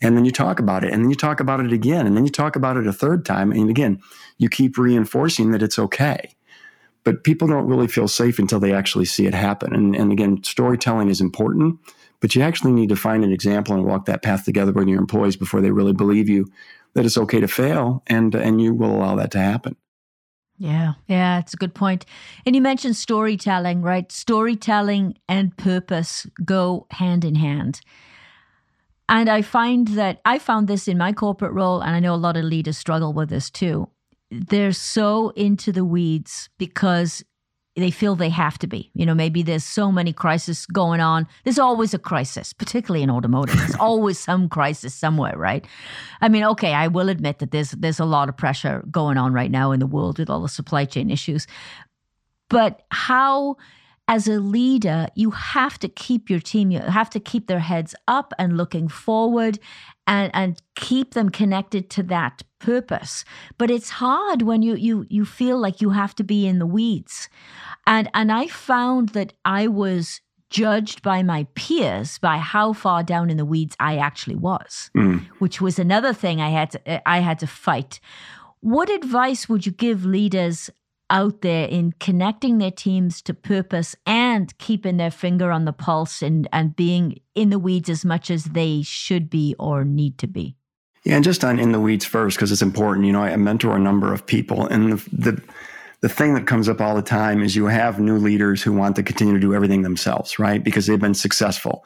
And 0.00 0.16
then 0.16 0.24
you 0.24 0.30
talk 0.30 0.60
about 0.60 0.84
it, 0.84 0.92
and 0.92 1.02
then 1.02 1.10
you 1.10 1.16
talk 1.16 1.40
about 1.40 1.58
it 1.58 1.72
again, 1.72 2.06
and 2.06 2.16
then 2.16 2.24
you 2.24 2.30
talk 2.30 2.54
about 2.54 2.76
it 2.76 2.86
a 2.86 2.92
third 2.92 3.24
time. 3.24 3.50
And 3.50 3.68
again, 3.68 4.00
you 4.38 4.48
keep 4.48 4.78
reinforcing 4.78 5.50
that 5.50 5.64
it's 5.64 5.80
okay. 5.80 6.36
But 7.02 7.24
people 7.24 7.48
don't 7.48 7.66
really 7.66 7.88
feel 7.88 8.06
safe 8.06 8.38
until 8.38 8.60
they 8.60 8.72
actually 8.72 9.06
see 9.06 9.26
it 9.26 9.34
happen. 9.34 9.74
And, 9.74 9.96
and 9.96 10.12
again, 10.12 10.44
storytelling 10.44 11.08
is 11.08 11.20
important 11.20 11.80
but 12.24 12.34
you 12.34 12.40
actually 12.40 12.72
need 12.72 12.88
to 12.88 12.96
find 12.96 13.22
an 13.22 13.34
example 13.34 13.74
and 13.74 13.84
walk 13.84 14.06
that 14.06 14.22
path 14.22 14.46
together 14.46 14.72
with 14.72 14.88
your 14.88 14.98
employees 14.98 15.36
before 15.36 15.60
they 15.60 15.70
really 15.70 15.92
believe 15.92 16.26
you 16.26 16.46
that 16.94 17.04
it's 17.04 17.18
okay 17.18 17.38
to 17.38 17.46
fail 17.46 18.02
and 18.06 18.34
and 18.34 18.62
you 18.62 18.72
will 18.72 18.96
allow 18.96 19.14
that 19.14 19.30
to 19.30 19.38
happen. 19.38 19.76
Yeah, 20.56 20.94
yeah, 21.06 21.38
it's 21.38 21.52
a 21.52 21.58
good 21.58 21.74
point. 21.74 22.06
And 22.46 22.56
you 22.56 22.62
mentioned 22.62 22.96
storytelling, 22.96 23.82
right? 23.82 24.10
Storytelling 24.10 25.18
and 25.28 25.54
purpose 25.58 26.26
go 26.42 26.86
hand 26.92 27.26
in 27.26 27.34
hand. 27.34 27.82
And 29.06 29.28
I 29.28 29.42
find 29.42 29.88
that 29.88 30.22
I 30.24 30.38
found 30.38 30.66
this 30.66 30.88
in 30.88 30.96
my 30.96 31.12
corporate 31.12 31.52
role, 31.52 31.82
and 31.82 31.94
I 31.94 32.00
know 32.00 32.14
a 32.14 32.16
lot 32.16 32.38
of 32.38 32.44
leaders 32.44 32.78
struggle 32.78 33.12
with 33.12 33.28
this 33.28 33.50
too. 33.50 33.90
They're 34.30 34.72
so 34.72 35.28
into 35.36 35.72
the 35.72 35.84
weeds 35.84 36.48
because 36.56 37.22
they 37.76 37.90
feel 37.90 38.14
they 38.14 38.28
have 38.28 38.58
to 38.58 38.66
be. 38.66 38.90
You 38.94 39.04
know, 39.04 39.14
maybe 39.14 39.42
there's 39.42 39.64
so 39.64 39.90
many 39.90 40.12
crises 40.12 40.64
going 40.66 41.00
on. 41.00 41.26
There's 41.42 41.58
always 41.58 41.92
a 41.92 41.98
crisis, 41.98 42.52
particularly 42.52 43.02
in 43.02 43.10
automotive. 43.10 43.56
There's 43.56 43.74
always 43.80 44.18
some 44.18 44.48
crisis 44.48 44.94
somewhere, 44.94 45.36
right? 45.36 45.66
I 46.20 46.28
mean, 46.28 46.44
okay, 46.44 46.72
I 46.72 46.86
will 46.86 47.08
admit 47.08 47.40
that 47.40 47.50
there's 47.50 47.72
there's 47.72 47.98
a 47.98 48.04
lot 48.04 48.28
of 48.28 48.36
pressure 48.36 48.84
going 48.90 49.16
on 49.16 49.32
right 49.32 49.50
now 49.50 49.72
in 49.72 49.80
the 49.80 49.86
world 49.86 50.18
with 50.18 50.30
all 50.30 50.42
the 50.42 50.48
supply 50.48 50.84
chain 50.84 51.10
issues. 51.10 51.46
But 52.48 52.82
how 52.90 53.56
as 54.06 54.28
a 54.28 54.38
leader, 54.38 55.08
you 55.14 55.30
have 55.30 55.78
to 55.78 55.88
keep 55.88 56.28
your 56.28 56.40
team, 56.40 56.70
you 56.70 56.80
have 56.80 57.08
to 57.10 57.20
keep 57.20 57.46
their 57.46 57.60
heads 57.60 57.94
up 58.06 58.34
and 58.38 58.56
looking 58.56 58.88
forward 58.88 59.58
and, 60.06 60.30
and 60.34 60.60
keep 60.76 61.14
them 61.14 61.30
connected 61.30 61.88
to 61.90 62.02
that 62.02 62.42
purpose. 62.58 63.24
But 63.56 63.70
it's 63.70 63.90
hard 63.90 64.42
when 64.42 64.62
you 64.62 64.74
you 64.74 65.06
you 65.08 65.24
feel 65.24 65.58
like 65.58 65.80
you 65.80 65.90
have 65.90 66.14
to 66.16 66.24
be 66.24 66.46
in 66.46 66.58
the 66.58 66.66
weeds. 66.66 67.28
And 67.86 68.10
and 68.12 68.30
I 68.30 68.48
found 68.48 69.10
that 69.10 69.32
I 69.44 69.68
was 69.68 70.20
judged 70.50 71.02
by 71.02 71.22
my 71.22 71.46
peers 71.54 72.18
by 72.18 72.38
how 72.38 72.72
far 72.74 73.02
down 73.02 73.30
in 73.30 73.38
the 73.38 73.44
weeds 73.44 73.74
I 73.80 73.96
actually 73.96 74.36
was, 74.36 74.90
mm. 74.96 75.24
which 75.38 75.60
was 75.60 75.78
another 75.78 76.12
thing 76.12 76.40
I 76.40 76.50
had 76.50 76.70
to 76.72 77.08
I 77.08 77.20
had 77.20 77.38
to 77.38 77.46
fight. 77.46 78.00
What 78.60 78.90
advice 78.90 79.48
would 79.48 79.66
you 79.66 79.72
give 79.72 80.04
leaders 80.04 80.70
out 81.14 81.42
there 81.42 81.66
in 81.68 81.92
connecting 82.00 82.58
their 82.58 82.72
teams 82.72 83.22
to 83.22 83.32
purpose 83.32 83.94
and 84.04 84.56
keeping 84.58 84.96
their 84.96 85.12
finger 85.12 85.52
on 85.52 85.64
the 85.64 85.72
pulse 85.72 86.20
and, 86.22 86.48
and 86.52 86.74
being 86.74 87.20
in 87.36 87.50
the 87.50 87.58
weeds 87.58 87.88
as 87.88 88.04
much 88.04 88.32
as 88.32 88.44
they 88.46 88.82
should 88.82 89.30
be 89.30 89.54
or 89.60 89.84
need 89.84 90.18
to 90.18 90.26
be. 90.26 90.56
Yeah, 91.04 91.14
and 91.14 91.24
just 91.24 91.44
on 91.44 91.60
in 91.60 91.70
the 91.70 91.80
weeds 91.80 92.04
first, 92.04 92.36
because 92.36 92.50
it's 92.50 92.62
important. 92.62 93.06
You 93.06 93.12
know, 93.12 93.22
I 93.22 93.36
mentor 93.36 93.76
a 93.76 93.78
number 93.78 94.12
of 94.12 94.26
people, 94.26 94.66
and 94.66 94.92
the, 94.92 95.10
the 95.12 95.42
the 96.00 96.08
thing 96.08 96.34
that 96.34 96.46
comes 96.46 96.68
up 96.68 96.80
all 96.80 96.96
the 96.96 97.02
time 97.02 97.42
is 97.42 97.54
you 97.54 97.66
have 97.66 98.00
new 98.00 98.18
leaders 98.18 98.62
who 98.62 98.72
want 98.72 98.96
to 98.96 99.02
continue 99.02 99.34
to 99.34 99.40
do 99.40 99.54
everything 99.54 99.82
themselves, 99.82 100.38
right? 100.38 100.62
Because 100.62 100.86
they've 100.86 101.00
been 101.00 101.14
successful. 101.14 101.84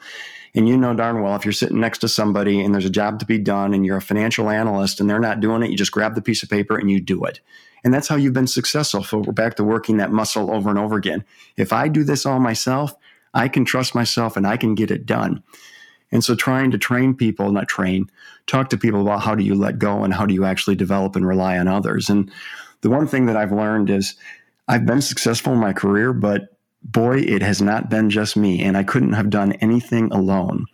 And 0.55 0.67
you 0.67 0.77
know 0.77 0.93
darn 0.93 1.21
well 1.21 1.35
if 1.35 1.45
you're 1.45 1.51
sitting 1.51 1.79
next 1.79 1.99
to 1.99 2.07
somebody 2.07 2.59
and 2.61 2.73
there's 2.73 2.85
a 2.85 2.89
job 2.89 3.19
to 3.19 3.25
be 3.25 3.37
done 3.37 3.73
and 3.73 3.85
you're 3.85 3.97
a 3.97 4.01
financial 4.01 4.49
analyst 4.49 4.99
and 4.99 5.09
they're 5.09 5.19
not 5.19 5.39
doing 5.39 5.63
it, 5.63 5.69
you 5.69 5.77
just 5.77 5.91
grab 5.91 6.15
the 6.15 6.21
piece 6.21 6.43
of 6.43 6.49
paper 6.49 6.77
and 6.77 6.89
you 6.89 6.99
do 6.99 7.23
it. 7.25 7.39
And 7.83 7.93
that's 7.93 8.07
how 8.07 8.15
you've 8.15 8.33
been 8.33 8.47
successful. 8.47 9.03
So 9.03 9.19
we're 9.19 9.31
back 9.31 9.55
to 9.55 9.63
working 9.63 9.97
that 9.97 10.11
muscle 10.11 10.51
over 10.51 10.69
and 10.69 10.79
over 10.79 10.95
again. 10.95 11.23
If 11.55 11.71
I 11.71 11.87
do 11.87 12.03
this 12.03 12.25
all 12.25 12.39
myself, 12.39 12.93
I 13.33 13.47
can 13.47 13.63
trust 13.63 13.95
myself 13.95 14.35
and 14.35 14.45
I 14.45 14.57
can 14.57 14.75
get 14.75 14.91
it 14.91 15.05
done. 15.05 15.43
And 16.11 16.23
so 16.23 16.35
trying 16.35 16.71
to 16.71 16.77
train 16.77 17.13
people, 17.13 17.51
not 17.51 17.67
train, 17.67 18.09
talk 18.47 18.69
to 18.69 18.77
people 18.77 19.01
about 19.01 19.21
how 19.21 19.35
do 19.35 19.43
you 19.43 19.53
let 19.53 19.77
go 19.77 20.03
and 20.03 20.13
how 20.13 20.25
do 20.25 20.33
you 20.33 20.43
actually 20.43 20.75
develop 20.75 21.15
and 21.15 21.27
rely 21.27 21.57
on 21.57 21.67
others. 21.67 22.09
And 22.09 22.31
the 22.81 22.89
one 22.89 23.07
thing 23.07 23.27
that 23.27 23.37
I've 23.37 23.51
learned 23.51 23.89
is 23.89 24.15
I've 24.67 24.85
been 24.85 25.01
successful 25.01 25.53
in 25.53 25.59
my 25.59 25.73
career, 25.73 26.13
but 26.13 26.55
boy, 26.83 27.19
it 27.19 27.41
has 27.41 27.61
not 27.61 27.89
been 27.89 28.09
just 28.09 28.37
me. 28.37 28.61
And 28.63 28.77
I 28.77 28.83
couldn't 28.83 29.13
have 29.13 29.29
done 29.29 29.53
anything 29.53 30.11
alone. 30.11 30.65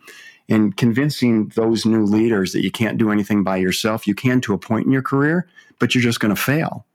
And 0.48 0.76
convincing 0.76 1.48
those 1.56 1.84
new 1.84 2.04
leaders 2.04 2.52
that 2.52 2.62
you 2.62 2.70
can't 2.70 2.98
do 2.98 3.10
anything 3.10 3.42
by 3.42 3.56
yourself, 3.56 4.06
you 4.06 4.14
can 4.14 4.40
to 4.42 4.54
a 4.54 4.58
point 4.58 4.86
in 4.86 4.92
your 4.92 5.02
career, 5.02 5.48
but 5.78 5.94
you're 5.94 6.02
just 6.02 6.20
going 6.20 6.34
to 6.34 6.40
fail. 6.40 6.86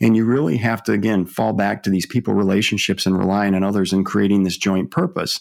And 0.00 0.16
you 0.16 0.24
really 0.24 0.56
have 0.58 0.82
to, 0.84 0.92
again, 0.92 1.24
fall 1.24 1.52
back 1.52 1.82
to 1.82 1.90
these 1.90 2.04
people 2.04 2.34
relationships 2.34 3.06
and 3.06 3.18
relying 3.18 3.54
on 3.54 3.62
others 3.62 3.92
and 3.92 4.04
creating 4.04 4.42
this 4.42 4.56
joint 4.56 4.90
purpose. 4.90 5.40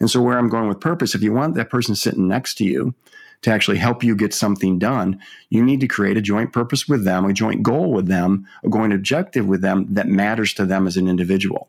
And 0.00 0.10
so, 0.10 0.20
where 0.20 0.38
I'm 0.38 0.48
going 0.48 0.66
with 0.66 0.80
purpose, 0.80 1.14
if 1.14 1.22
you 1.22 1.32
want 1.32 1.54
that 1.54 1.70
person 1.70 1.94
sitting 1.94 2.26
next 2.26 2.54
to 2.54 2.64
you 2.64 2.94
to 3.42 3.52
actually 3.52 3.78
help 3.78 4.02
you 4.02 4.16
get 4.16 4.34
something 4.34 4.78
done, 4.78 5.20
you 5.50 5.62
need 5.62 5.80
to 5.80 5.86
create 5.86 6.16
a 6.16 6.22
joint 6.22 6.52
purpose 6.52 6.88
with 6.88 7.04
them, 7.04 7.24
a 7.26 7.32
joint 7.32 7.62
goal 7.62 7.92
with 7.92 8.08
them, 8.08 8.48
a 8.64 8.68
joint 8.68 8.92
objective 8.92 9.46
with 9.46 9.60
them 9.60 9.86
that 9.90 10.08
matters 10.08 10.54
to 10.54 10.66
them 10.66 10.88
as 10.88 10.96
an 10.96 11.06
individual. 11.06 11.68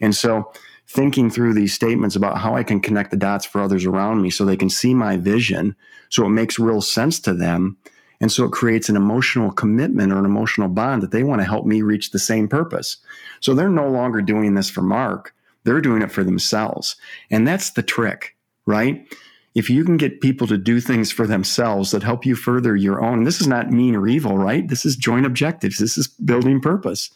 And 0.00 0.14
so, 0.14 0.52
thinking 0.86 1.30
through 1.30 1.52
these 1.52 1.74
statements 1.74 2.16
about 2.16 2.38
how 2.38 2.56
I 2.56 2.62
can 2.62 2.80
connect 2.80 3.10
the 3.10 3.16
dots 3.16 3.44
for 3.44 3.60
others 3.60 3.84
around 3.84 4.22
me 4.22 4.30
so 4.30 4.44
they 4.44 4.56
can 4.56 4.70
see 4.70 4.94
my 4.94 5.18
vision, 5.18 5.76
so 6.08 6.24
it 6.24 6.30
makes 6.30 6.58
real 6.58 6.80
sense 6.80 7.20
to 7.20 7.34
them 7.34 7.76
and 8.20 8.32
so 8.32 8.44
it 8.44 8.52
creates 8.52 8.88
an 8.88 8.96
emotional 8.96 9.52
commitment 9.52 10.12
or 10.12 10.18
an 10.18 10.24
emotional 10.24 10.68
bond 10.68 11.02
that 11.02 11.12
they 11.12 11.22
want 11.22 11.40
to 11.40 11.46
help 11.46 11.66
me 11.66 11.82
reach 11.82 12.10
the 12.10 12.18
same 12.18 12.48
purpose. 12.48 12.96
So 13.40 13.54
they're 13.54 13.68
no 13.68 13.88
longer 13.88 14.20
doing 14.22 14.54
this 14.54 14.70
for 14.70 14.82
Mark, 14.82 15.34
they're 15.64 15.80
doing 15.80 16.02
it 16.02 16.10
for 16.10 16.24
themselves. 16.24 16.96
And 17.30 17.46
that's 17.46 17.70
the 17.70 17.82
trick, 17.82 18.36
right? 18.66 19.06
If 19.54 19.68
you 19.68 19.84
can 19.84 19.96
get 19.96 20.20
people 20.20 20.46
to 20.46 20.58
do 20.58 20.80
things 20.80 21.10
for 21.10 21.26
themselves 21.26 21.90
that 21.90 22.02
help 22.02 22.24
you 22.24 22.36
further 22.36 22.76
your 22.76 23.02
own, 23.02 23.24
this 23.24 23.40
is 23.40 23.46
not 23.46 23.72
mean 23.72 23.96
or 23.96 24.06
evil, 24.06 24.38
right? 24.38 24.66
This 24.68 24.84
is 24.84 24.94
joint 24.94 25.26
objectives. 25.26 25.78
This 25.78 25.98
is 25.98 26.06
building 26.06 26.60
purpose, 26.60 27.10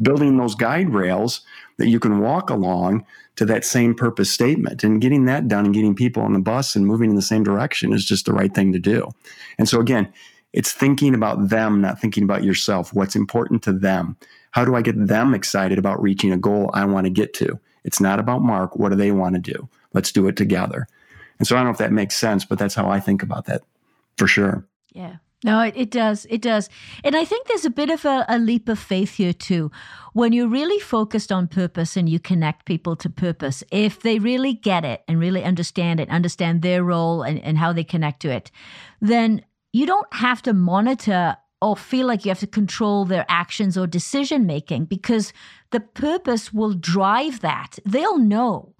building 0.00 0.36
those 0.36 0.54
guide 0.54 0.90
rails 0.90 1.40
that 1.78 1.88
you 1.88 1.98
can 1.98 2.20
walk 2.20 2.50
along 2.50 3.06
to 3.36 3.44
that 3.46 3.64
same 3.64 3.94
purpose 3.94 4.30
statement. 4.30 4.84
And 4.84 5.00
getting 5.00 5.24
that 5.24 5.48
done 5.48 5.64
and 5.64 5.74
getting 5.74 5.94
people 5.94 6.22
on 6.22 6.32
the 6.32 6.40
bus 6.40 6.76
and 6.76 6.86
moving 6.86 7.10
in 7.10 7.16
the 7.16 7.22
same 7.22 7.44
direction 7.44 7.92
is 7.92 8.04
just 8.04 8.26
the 8.26 8.32
right 8.32 8.52
thing 8.52 8.72
to 8.72 8.78
do. 8.78 9.10
And 9.58 9.68
so, 9.68 9.80
again, 9.80 10.12
it's 10.52 10.72
thinking 10.72 11.14
about 11.14 11.48
them, 11.48 11.80
not 11.80 12.00
thinking 12.00 12.24
about 12.24 12.44
yourself. 12.44 12.92
What's 12.92 13.16
important 13.16 13.62
to 13.62 13.72
them? 13.72 14.16
How 14.50 14.64
do 14.64 14.74
I 14.74 14.82
get 14.82 15.06
them 15.06 15.34
excited 15.34 15.78
about 15.78 16.02
reaching 16.02 16.32
a 16.32 16.38
goal 16.38 16.70
I 16.74 16.84
want 16.84 17.06
to 17.06 17.10
get 17.10 17.32
to? 17.34 17.58
It's 17.84 18.00
not 18.00 18.18
about 18.18 18.42
Mark. 18.42 18.76
What 18.76 18.88
do 18.90 18.96
they 18.96 19.12
want 19.12 19.34
to 19.34 19.40
do? 19.40 19.68
Let's 19.94 20.12
do 20.12 20.26
it 20.26 20.36
together. 20.36 20.86
And 21.38 21.46
so 21.46 21.54
I 21.54 21.60
don't 21.60 21.66
know 21.66 21.72
if 21.72 21.78
that 21.78 21.92
makes 21.92 22.16
sense, 22.16 22.44
but 22.44 22.58
that's 22.58 22.74
how 22.74 22.88
I 22.88 22.98
think 22.98 23.22
about 23.22 23.44
that 23.46 23.62
for 24.16 24.26
sure. 24.26 24.66
Yeah. 24.92 25.16
No, 25.44 25.60
it, 25.60 25.74
it 25.76 25.90
does. 25.90 26.26
It 26.30 26.42
does. 26.42 26.68
And 27.04 27.14
I 27.14 27.24
think 27.24 27.46
there's 27.46 27.64
a 27.64 27.70
bit 27.70 27.90
of 27.90 28.04
a, 28.04 28.24
a, 28.28 28.38
leap 28.38 28.68
of 28.68 28.78
faith 28.78 29.14
here, 29.14 29.32
too. 29.32 29.70
When 30.12 30.32
you're 30.32 30.48
really 30.48 30.80
focused 30.80 31.30
on 31.30 31.46
purpose 31.46 31.96
and 31.96 32.08
you 32.08 32.18
connect 32.18 32.66
people 32.66 32.96
to 32.96 33.08
purpose, 33.08 33.62
if 33.70 34.00
they 34.00 34.18
really 34.18 34.52
get 34.52 34.84
it 34.84 35.02
and 35.06 35.20
really 35.20 35.44
understand 35.44 36.00
it, 36.00 36.10
understand 36.10 36.62
their 36.62 36.82
role 36.82 37.22
and, 37.22 37.38
and 37.44 37.56
how 37.56 37.72
they 37.72 37.84
connect 37.84 38.20
to 38.22 38.30
it, 38.30 38.50
then 39.00 39.44
you 39.72 39.86
don't 39.86 40.12
have 40.14 40.42
to 40.42 40.52
monitor 40.52 41.36
or 41.62 41.76
feel 41.76 42.06
like 42.06 42.24
you 42.24 42.30
have 42.30 42.40
to 42.40 42.46
control 42.46 43.04
their 43.04 43.26
actions 43.28 43.78
or 43.78 43.86
decision 43.86 44.44
making 44.44 44.86
because 44.86 45.32
the 45.70 45.80
purpose 45.80 46.52
will 46.52 46.72
drive 46.72 47.40
that. 47.40 47.78
They'll 47.84 48.18
know 48.18 48.74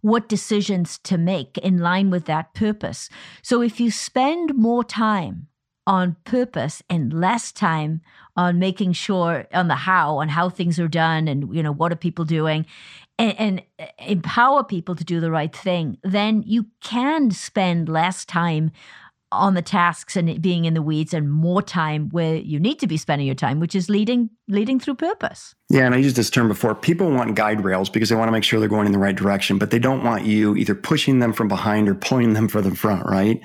what 0.00 0.28
decisions 0.28 0.98
to 0.98 1.16
make 1.16 1.58
in 1.58 1.78
line 1.78 2.10
with 2.10 2.24
that 2.24 2.54
purpose. 2.54 3.08
So 3.40 3.62
if 3.62 3.78
you 3.78 3.92
spend 3.92 4.54
more 4.54 4.82
time 4.82 5.46
on 5.86 6.16
purpose 6.24 6.82
and 6.88 7.12
less 7.12 7.50
time 7.50 8.00
on 8.36 8.58
making 8.58 8.92
sure 8.92 9.46
on 9.52 9.68
the 9.68 9.74
how 9.74 10.16
on 10.18 10.28
how 10.28 10.48
things 10.48 10.78
are 10.78 10.88
done 10.88 11.26
and 11.28 11.54
you 11.54 11.62
know 11.62 11.72
what 11.72 11.92
are 11.92 11.96
people 11.96 12.24
doing 12.24 12.64
and, 13.18 13.38
and 13.38 13.62
uh, 13.78 13.86
empower 13.98 14.62
people 14.62 14.94
to 14.94 15.04
do 15.04 15.20
the 15.20 15.30
right 15.30 15.54
thing 15.54 15.98
then 16.04 16.42
you 16.46 16.66
can 16.80 17.30
spend 17.30 17.88
less 17.88 18.24
time 18.24 18.70
on 19.32 19.54
the 19.54 19.62
tasks 19.62 20.14
and 20.14 20.40
being 20.42 20.66
in 20.66 20.74
the 20.74 20.82
weeds 20.82 21.14
and 21.14 21.32
more 21.32 21.62
time 21.62 22.10
where 22.10 22.36
you 22.36 22.60
need 22.60 22.78
to 22.78 22.86
be 22.86 22.96
spending 22.96 23.26
your 23.26 23.34
time 23.34 23.58
which 23.58 23.74
is 23.74 23.88
leading 23.88 24.30
leading 24.46 24.78
through 24.78 24.94
purpose. 24.94 25.54
Yeah 25.68 25.86
and 25.86 25.94
i 25.94 25.98
used 25.98 26.16
this 26.16 26.30
term 26.30 26.48
before. 26.48 26.74
People 26.74 27.10
want 27.10 27.34
guide 27.34 27.64
rails 27.64 27.88
because 27.88 28.08
they 28.08 28.14
want 28.14 28.28
to 28.28 28.32
make 28.32 28.44
sure 28.44 28.60
they're 28.60 28.68
going 28.68 28.86
in 28.86 28.92
the 28.92 28.98
right 28.98 29.16
direction 29.16 29.58
but 29.58 29.70
they 29.70 29.78
don't 29.80 30.04
want 30.04 30.26
you 30.26 30.54
either 30.56 30.74
pushing 30.74 31.18
them 31.18 31.32
from 31.32 31.48
behind 31.48 31.88
or 31.88 31.94
pulling 31.94 32.34
them 32.34 32.46
from 32.46 32.62
the 32.62 32.76
front 32.76 33.04
right 33.06 33.40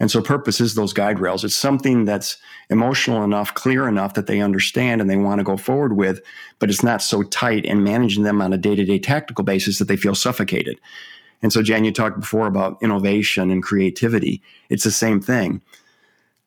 and 0.00 0.10
so 0.10 0.20
purpose 0.20 0.60
is 0.60 0.74
those 0.74 0.92
guide 0.92 1.20
rails 1.20 1.44
it's 1.44 1.54
something 1.54 2.04
that's 2.04 2.36
emotional 2.70 3.22
enough 3.22 3.54
clear 3.54 3.86
enough 3.86 4.14
that 4.14 4.26
they 4.26 4.40
understand 4.40 5.00
and 5.00 5.08
they 5.08 5.16
want 5.16 5.38
to 5.38 5.44
go 5.44 5.56
forward 5.56 5.96
with 5.96 6.20
but 6.58 6.68
it's 6.68 6.82
not 6.82 7.02
so 7.02 7.22
tight 7.22 7.64
and 7.66 7.84
managing 7.84 8.24
them 8.24 8.42
on 8.42 8.52
a 8.52 8.58
day-to-day 8.58 8.98
tactical 8.98 9.44
basis 9.44 9.78
that 9.78 9.86
they 9.86 9.96
feel 9.96 10.14
suffocated 10.14 10.80
and 11.42 11.52
so, 11.52 11.62
Jan, 11.62 11.84
you 11.84 11.92
talked 11.92 12.20
before 12.20 12.46
about 12.46 12.76
innovation 12.82 13.50
and 13.50 13.62
creativity. 13.62 14.42
It's 14.68 14.84
the 14.84 14.90
same 14.90 15.20
thing. 15.20 15.62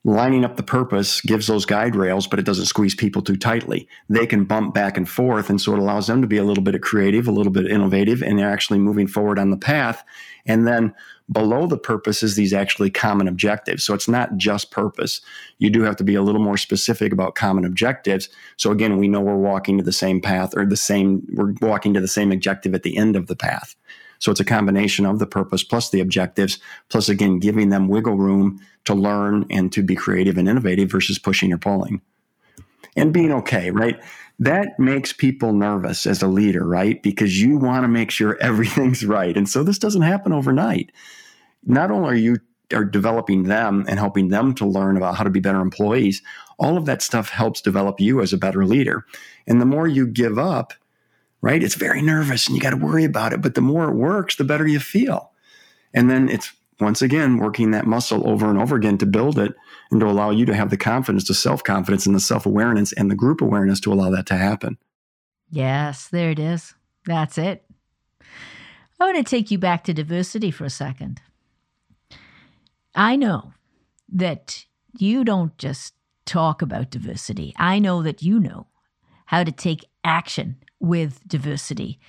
Lining 0.05 0.43
up 0.43 0.57
the 0.57 0.63
purpose 0.63 1.21
gives 1.21 1.47
those 1.47 1.65
guide 1.65 1.95
rails, 1.95 2.27
but 2.27 2.37
it 2.37 2.45
doesn't 2.45 2.65
squeeze 2.65 2.93
people 2.93 3.21
too 3.21 3.37
tightly. 3.37 3.87
They 4.09 4.27
can 4.27 4.43
bump 4.43 4.73
back 4.73 4.97
and 4.97 5.07
forth. 5.07 5.49
And 5.49 5.61
so 5.61 5.73
it 5.73 5.79
allows 5.79 6.07
them 6.07 6.21
to 6.21 6.27
be 6.27 6.35
a 6.35 6.43
little 6.43 6.63
bit 6.63 6.81
creative, 6.81 7.25
a 7.25 7.31
little 7.31 7.53
bit 7.53 7.67
innovative, 7.67 8.21
and 8.21 8.37
they're 8.37 8.51
actually 8.51 8.79
moving 8.79 9.07
forward 9.07 9.39
on 9.39 9.49
the 9.49 9.57
path. 9.57 10.03
And 10.45 10.67
then 10.67 10.93
below 11.31 11.67
the 11.67 11.77
purpose 11.77 12.21
is 12.21 12.35
these 12.35 12.51
actually 12.51 12.89
common 12.89 13.29
objectives. 13.29 13.85
So 13.85 13.93
it's 13.93 14.09
not 14.09 14.35
just 14.35 14.71
purpose. 14.71 15.21
You 15.59 15.69
do 15.69 15.83
have 15.83 15.95
to 15.95 16.03
be 16.03 16.15
a 16.15 16.21
little 16.21 16.41
more 16.41 16.57
specific 16.57 17.13
about 17.13 17.35
common 17.35 17.63
objectives. 17.63 18.27
So 18.57 18.71
again, 18.71 18.97
we 18.97 19.07
know 19.07 19.21
we're 19.21 19.37
walking 19.37 19.77
to 19.77 19.85
the 19.85 19.93
same 19.93 20.19
path 20.19 20.53
or 20.57 20.65
the 20.65 20.75
same, 20.75 21.25
we're 21.31 21.53
walking 21.61 21.93
to 21.93 22.01
the 22.01 22.09
same 22.09 22.33
objective 22.33 22.75
at 22.75 22.83
the 22.83 22.97
end 22.97 23.15
of 23.15 23.27
the 23.27 23.37
path. 23.37 23.77
So 24.23 24.31
it's 24.31 24.39
a 24.39 24.45
combination 24.45 25.05
of 25.05 25.19
the 25.19 25.27
purpose 25.27 25.65
plus 25.65 25.89
the 25.89 25.99
objectives, 25.99 26.57
plus 26.87 27.09
again, 27.09 27.39
giving 27.39 27.67
them 27.67 27.89
wiggle 27.89 28.15
room 28.15 28.61
to 28.85 28.93
learn 28.93 29.45
and 29.49 29.69
to 29.73 29.83
be 29.83 29.95
creative 29.95 30.37
and 30.37 30.47
innovative 30.47 30.89
versus 30.89 31.19
pushing 31.19 31.51
or 31.51 31.57
pulling. 31.57 31.99
And 32.95 33.11
being 33.11 33.33
okay, 33.33 33.69
right? 33.69 34.01
That 34.39 34.79
makes 34.79 35.11
people 35.11 35.51
nervous 35.51 36.05
as 36.05 36.21
a 36.21 36.29
leader, 36.29 36.65
right? 36.65 37.03
Because 37.03 37.41
you 37.41 37.57
want 37.57 37.83
to 37.83 37.89
make 37.89 38.11
sure 38.11 38.37
everything's 38.41 39.05
right. 39.05 39.35
And 39.35 39.49
so 39.49 39.61
this 39.61 39.77
doesn't 39.77 40.03
happen 40.03 40.31
overnight. 40.31 40.93
Not 41.65 41.91
only 41.91 42.09
are 42.09 42.15
you 42.15 42.37
are 42.73 42.85
developing 42.85 43.43
them 43.43 43.83
and 43.89 43.99
helping 43.99 44.29
them 44.29 44.55
to 44.55 44.65
learn 44.65 44.95
about 44.95 45.17
how 45.17 45.25
to 45.25 45.29
be 45.29 45.41
better 45.41 45.59
employees, 45.59 46.21
all 46.57 46.77
of 46.77 46.85
that 46.85 47.01
stuff 47.01 47.27
helps 47.27 47.59
develop 47.59 47.99
you 47.99 48.21
as 48.21 48.31
a 48.31 48.37
better 48.37 48.65
leader. 48.65 49.05
And 49.47 49.59
the 49.59 49.65
more 49.65 49.85
you 49.85 50.07
give 50.07 50.39
up, 50.39 50.73
right, 51.43 51.61
it's 51.61 51.75
very 51.75 52.01
nervous 52.01 52.47
and 52.47 52.55
you 52.55 52.61
got 52.61 52.69
to 52.69 52.77
worry 52.77 53.03
about 53.03 53.33
it. 53.33 53.41
But 53.41 53.53
the 53.53 53.61
more 53.61 53.89
it 53.89 53.95
works, 53.95 54.37
the 54.37 54.45
better 54.45 54.65
you 54.65 54.79
feel. 54.79 55.31
And 55.93 56.09
then 56.09 56.29
it's 56.29 56.53
once 56.79 57.01
again 57.01 57.37
working 57.37 57.71
that 57.71 57.85
muscle 57.85 58.27
over 58.27 58.49
and 58.49 58.57
over 58.57 58.77
again 58.77 58.97
to 58.99 59.05
build 59.05 59.37
it 59.37 59.53
and 59.91 59.99
to 59.99 60.07
allow 60.07 60.31
you 60.31 60.45
to 60.45 60.55
have 60.55 60.69
the 60.69 60.77
confidence, 60.77 61.27
the 61.27 61.33
self 61.33 61.61
confidence, 61.63 62.05
and 62.05 62.15
the 62.15 62.21
self 62.21 62.45
awareness 62.45 62.93
and 62.93 63.11
the 63.11 63.15
group 63.15 63.41
awareness 63.41 63.81
to 63.81 63.91
allow 63.91 64.09
that 64.09 64.25
to 64.27 64.37
happen. 64.37 64.77
Yes, 65.51 66.07
there 66.07 66.31
it 66.31 66.39
is. 66.39 66.73
That's 67.05 67.37
it. 67.37 67.65
I 68.99 69.05
want 69.05 69.17
to 69.17 69.23
take 69.23 69.51
you 69.51 69.57
back 69.57 69.83
to 69.83 69.93
diversity 69.93 70.49
for 70.49 70.63
a 70.63 70.69
second. 70.69 71.21
I 72.95 73.17
know 73.17 73.53
that 74.07 74.65
you 74.97 75.25
don't 75.25 75.57
just 75.57 75.93
talk 76.25 76.61
about 76.61 76.89
diversity. 76.89 77.53
I 77.57 77.79
know 77.79 78.01
that 78.01 78.23
you 78.23 78.39
know 78.39 78.67
how 79.25 79.43
to 79.43 79.51
take 79.51 79.85
action 80.05 80.57
with 80.83 81.25
diversity. 81.27 81.99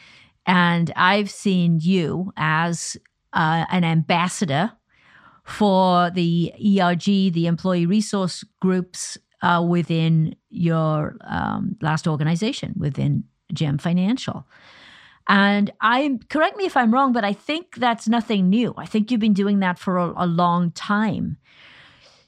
And 0.44 0.92
I've 0.96 1.30
seen 1.30 1.78
you 1.80 2.32
as 2.36 2.98
uh, 3.32 3.64
an 3.70 3.84
ambassador 3.84 4.72
for 5.44 6.10
the 6.10 6.52
ERG, 6.54 7.32
the 7.32 7.46
employee 7.46 7.86
resource 7.86 8.44
groups 8.60 9.16
uh, 9.42 9.64
within 9.66 10.34
your 10.50 11.16
um, 11.22 11.76
last 11.80 12.06
organization, 12.06 12.74
within 12.76 13.24
GM 13.52 13.80
Financial. 13.80 14.46
And 15.28 15.72
I 15.80 16.18
correct 16.28 16.56
me 16.56 16.64
if 16.64 16.76
I'm 16.76 16.92
wrong, 16.92 17.12
but 17.12 17.24
I 17.24 17.32
think 17.32 17.76
that's 17.76 18.08
nothing 18.08 18.50
new. 18.50 18.74
I 18.76 18.86
think 18.86 19.10
you've 19.10 19.20
been 19.20 19.32
doing 19.32 19.60
that 19.60 19.78
for 19.78 19.96
a, 19.96 20.12
a 20.16 20.26
long 20.26 20.70
time. 20.72 21.38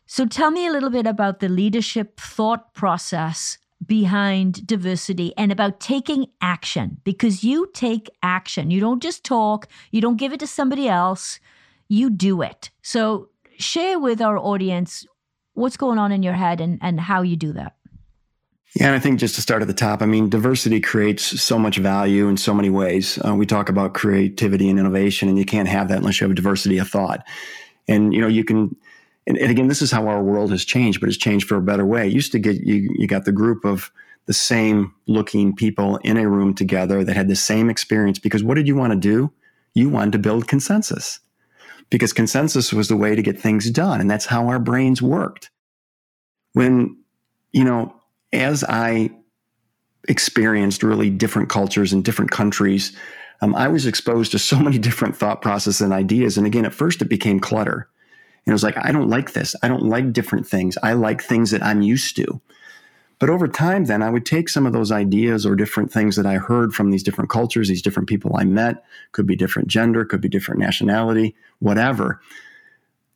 So 0.06 0.24
tell 0.24 0.50
me 0.50 0.66
a 0.66 0.72
little 0.72 0.90
bit 0.90 1.06
about 1.06 1.40
the 1.40 1.48
leadership 1.48 2.20
thought 2.20 2.72
process 2.72 3.58
behind 3.84 4.66
diversity 4.66 5.32
and 5.36 5.52
about 5.52 5.80
taking 5.80 6.26
action 6.40 7.00
because 7.04 7.44
you 7.44 7.70
take 7.74 8.10
action. 8.22 8.70
You 8.70 8.80
don't 8.80 9.02
just 9.02 9.24
talk, 9.24 9.68
you 9.90 10.00
don't 10.00 10.16
give 10.16 10.32
it 10.32 10.40
to 10.40 10.46
somebody 10.46 10.88
else, 10.88 11.40
you 11.88 12.10
do 12.10 12.42
it. 12.42 12.70
So 12.82 13.28
share 13.58 13.98
with 13.98 14.20
our 14.20 14.38
audience 14.38 15.06
what's 15.54 15.76
going 15.76 15.98
on 15.98 16.12
in 16.12 16.22
your 16.22 16.34
head 16.34 16.60
and, 16.60 16.78
and 16.82 17.00
how 17.00 17.22
you 17.22 17.36
do 17.36 17.52
that. 17.52 17.76
Yeah, 18.74 18.88
and 18.88 18.94
I 18.94 18.98
think 18.98 19.18
just 19.18 19.36
to 19.36 19.40
start 19.40 19.62
at 19.62 19.68
the 19.68 19.74
top, 19.74 20.02
I 20.02 20.06
mean, 20.06 20.28
diversity 20.28 20.80
creates 20.80 21.40
so 21.40 21.58
much 21.58 21.78
value 21.78 22.28
in 22.28 22.36
so 22.36 22.52
many 22.52 22.68
ways. 22.68 23.18
Uh, 23.26 23.34
we 23.34 23.46
talk 23.46 23.70
about 23.70 23.94
creativity 23.94 24.68
and 24.68 24.78
innovation, 24.78 25.30
and 25.30 25.38
you 25.38 25.46
can't 25.46 25.68
have 25.68 25.88
that 25.88 25.98
unless 25.98 26.20
you 26.20 26.26
have 26.26 26.36
diversity 26.36 26.76
of 26.76 26.88
thought. 26.88 27.26
And 27.88 28.12
you 28.12 28.20
know, 28.20 28.28
you 28.28 28.44
can. 28.44 28.76
And, 29.26 29.36
and 29.38 29.50
again, 29.50 29.68
this 29.68 29.82
is 29.82 29.90
how 29.90 30.06
our 30.08 30.22
world 30.22 30.50
has 30.50 30.64
changed, 30.64 31.00
but 31.00 31.08
it's 31.08 31.18
changed 31.18 31.48
for 31.48 31.56
a 31.56 31.62
better 31.62 31.84
way. 31.84 32.06
It 32.06 32.12
used 32.12 32.32
to 32.32 32.38
get 32.38 32.60
you. 32.62 32.94
You 32.96 33.06
got 33.06 33.24
the 33.24 33.32
group 33.32 33.64
of 33.64 33.90
the 34.26 34.32
same 34.32 34.94
looking 35.06 35.54
people 35.54 35.96
in 35.98 36.16
a 36.16 36.28
room 36.28 36.54
together 36.54 37.04
that 37.04 37.16
had 37.16 37.28
the 37.28 37.36
same 37.36 37.70
experience. 37.70 38.18
Because 38.18 38.42
what 38.42 38.54
did 38.54 38.66
you 38.66 38.76
want 38.76 38.92
to 38.92 38.98
do? 38.98 39.32
You 39.74 39.88
wanted 39.88 40.12
to 40.12 40.18
build 40.18 40.48
consensus, 40.48 41.20
because 41.90 42.12
consensus 42.12 42.72
was 42.72 42.88
the 42.88 42.96
way 42.96 43.14
to 43.14 43.22
get 43.22 43.38
things 43.38 43.70
done, 43.70 44.00
and 44.00 44.10
that's 44.10 44.26
how 44.26 44.48
our 44.48 44.58
brains 44.58 45.02
worked. 45.02 45.50
When 46.52 46.96
you 47.52 47.64
know 47.64 47.94
as 48.32 48.64
I 48.64 49.10
experienced 50.08 50.82
really 50.82 51.10
different 51.10 51.48
cultures 51.48 51.92
and 51.92 52.04
different 52.04 52.30
countries, 52.30 52.96
um, 53.42 53.54
I 53.54 53.68
was 53.68 53.86
exposed 53.86 54.32
to 54.32 54.38
so 54.38 54.58
many 54.60 54.78
different 54.78 55.16
thought 55.16 55.42
processes 55.42 55.80
and 55.80 55.92
ideas. 55.92 56.38
And 56.38 56.46
again, 56.46 56.64
at 56.64 56.74
first 56.74 57.02
it 57.02 57.08
became 57.08 57.40
clutter. 57.40 57.88
It 58.46 58.52
was 58.52 58.62
like, 58.62 58.76
I 58.76 58.92
don't 58.92 59.08
like 59.08 59.32
this. 59.32 59.56
I 59.62 59.68
don't 59.68 59.84
like 59.84 60.12
different 60.12 60.46
things. 60.46 60.78
I 60.82 60.92
like 60.92 61.22
things 61.22 61.50
that 61.50 61.62
I'm 61.62 61.82
used 61.82 62.16
to. 62.16 62.40
But 63.18 63.30
over 63.30 63.48
time, 63.48 63.86
then 63.86 64.02
I 64.02 64.10
would 64.10 64.26
take 64.26 64.48
some 64.48 64.66
of 64.66 64.72
those 64.72 64.92
ideas 64.92 65.46
or 65.46 65.56
different 65.56 65.90
things 65.90 66.16
that 66.16 66.26
I 66.26 66.34
heard 66.34 66.74
from 66.74 66.90
these 66.90 67.02
different 67.02 67.30
cultures, 67.30 67.68
these 67.68 67.82
different 67.82 68.08
people 68.08 68.36
I 68.36 68.44
met, 68.44 68.84
could 69.12 69.26
be 69.26 69.36
different 69.36 69.68
gender, 69.68 70.04
could 70.04 70.20
be 70.20 70.28
different 70.28 70.60
nationality, 70.60 71.34
whatever 71.58 72.20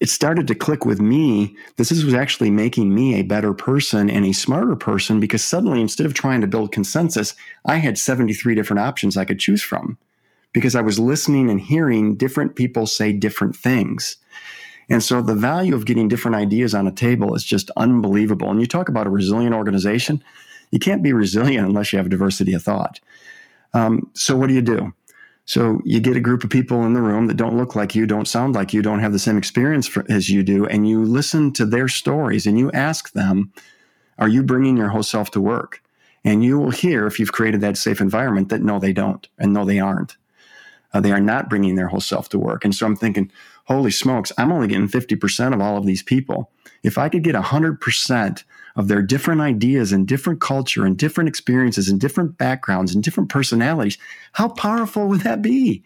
it 0.01 0.09
started 0.09 0.49
to 0.49 0.55
click 0.55 0.87
with 0.87 1.01
me 1.01 1.55
this 1.77 1.91
was 1.91 2.15
actually 2.15 2.51
making 2.51 2.93
me 2.95 3.15
a 3.15 3.23
better 3.23 3.53
person 3.53 4.11
and 4.11 4.25
a 4.25 4.33
smarter 4.33 4.75
person 4.75 5.21
because 5.21 5.45
suddenly 5.45 5.81
instead 5.81 6.07
of 6.07 6.15
trying 6.15 6.41
to 6.41 6.47
build 6.47 6.73
consensus 6.73 7.35
i 7.67 7.77
had 7.77 7.99
73 7.99 8.55
different 8.55 8.81
options 8.81 9.17
i 9.17 9.25
could 9.25 9.39
choose 9.39 9.63
from 9.63 9.99
because 10.53 10.75
i 10.75 10.81
was 10.81 10.99
listening 10.99 11.51
and 11.51 11.61
hearing 11.61 12.17
different 12.17 12.57
people 12.57 12.87
say 12.87 13.13
different 13.13 13.55
things 13.55 14.17
and 14.91 15.03
so 15.03 15.23
the 15.23 15.35
value 15.35 15.75
of 15.75 15.87
getting 15.87 16.09
different 16.09 16.37
ideas 16.37 16.75
on 16.75 16.87
a 16.87 16.93
table 16.93 17.35
is 17.35 17.45
just 17.45 17.71
unbelievable 17.77 18.51
and 18.51 18.61
you 18.61 18.67
talk 18.67 18.89
about 18.89 19.07
a 19.07 19.11
resilient 19.11 19.55
organization 19.55 20.23
you 20.71 20.79
can't 20.79 21.03
be 21.03 21.13
resilient 21.13 21.67
unless 21.67 21.93
you 21.93 21.99
have 21.99 22.09
diversity 22.11 22.53
of 22.53 22.63
thought 22.63 23.01
um, 23.73 24.11
so 24.15 24.37
what 24.37 24.49
do 24.49 24.55
you 24.55 24.63
do 24.63 24.93
so 25.51 25.81
you 25.85 25.99
get 25.99 26.17
a 26.17 26.21
group 26.21 26.45
of 26.45 26.51
people 26.51 26.85
in 26.85 26.93
the 26.93 27.03
room 27.03 27.27
that 27.27 27.37
don't 27.37 27.57
look 27.57 27.75
like 27.75 27.97
you, 27.97 28.07
don't 28.07 28.29
sound 28.29 28.55
like 28.55 28.73
you, 28.73 28.83
don't 28.83 29.01
have 29.01 29.11
the 29.11 29.19
same 29.19 29.37
experience 29.37 29.89
for, 29.89 30.05
as 30.09 30.31
you 30.31 30.45
do, 30.45 30.65
and 30.65 30.89
you 30.89 31.05
listen 31.05 31.53
to 31.55 31.67
their 31.67 31.89
stories 31.89 32.47
and 32.47 32.57
you 32.57 32.71
ask 32.71 33.13
them, 33.15 33.53
are 34.17 34.29
you 34.29 34.45
bringing 34.45 34.77
your 34.77 34.91
whole 34.91 35.03
self 35.03 35.33
to 35.33 35.41
work? 35.41 35.83
And 36.25 36.45
you 36.45 36.57
will 36.57 36.71
hear, 36.71 37.05
if 37.09 37.19
you've 37.19 37.33
created 37.33 37.63
that 37.63 37.77
safe 37.77 38.01
environment, 38.01 38.49
that 38.51 38.63
no, 38.63 38.79
they 38.79 38.93
don't, 38.93 39.27
and 39.39 39.53
no, 39.53 39.65
they 39.65 39.81
aren't. 39.81 40.17
Uh, 40.93 41.01
they 41.01 41.11
are 41.11 41.21
not 41.21 41.51
bringing 41.51 41.75
their 41.75 41.89
whole 41.89 42.01
self 42.01 42.29
to 42.29 42.39
work. 42.39 42.65
And 42.65 42.73
so 42.73 42.87
I'm 42.87 42.95
thinking, 42.95 43.33
holy 43.67 43.91
smokes, 43.91 44.33
I'm 44.39 44.53
only 44.53 44.69
getting 44.69 44.89
50% 44.89 45.55
of 45.55 45.61
all 45.61 45.77
of 45.77 45.87
these 45.87 46.03
people. 46.03 46.51
If 46.83 46.99
I 46.99 47.09
could 47.09 47.25
get 47.25 47.35
100% 47.35 48.45
of 48.77 48.89
their 48.89 49.03
different 49.03 49.41
ideas 49.41 49.93
and 49.93 50.07
different 50.07 50.41
culture 50.41 50.85
and 50.85 50.97
different 50.97 51.29
experiences 51.29 51.89
and 51.89 52.01
different 52.01 52.39
backgrounds 52.39 52.95
and 52.95 53.03
different 53.03 53.29
personalities, 53.29 53.99
how 54.33 54.49
powerful 54.49 55.07
would 55.09 55.21
that 55.23 55.43
be? 55.43 55.83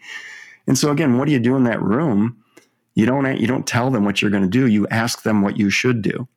And 0.67 0.77
so 0.77 0.91
again, 0.91 1.17
what 1.17 1.25
do 1.25 1.31
you 1.31 1.39
do 1.39 1.55
in 1.55 1.63
that 1.63 1.81
room? 1.81 2.41
You 2.95 3.05
don't 3.05 3.39
you 3.39 3.47
don't 3.47 3.67
tell 3.67 3.91
them 3.91 4.05
what 4.05 4.21
you're 4.21 4.31
going 4.31 4.43
to 4.43 4.49
do. 4.49 4.67
You 4.67 4.87
ask 4.87 5.23
them 5.23 5.41
what 5.41 5.57
you 5.57 5.69
should 5.69 6.01
do. 6.01 6.27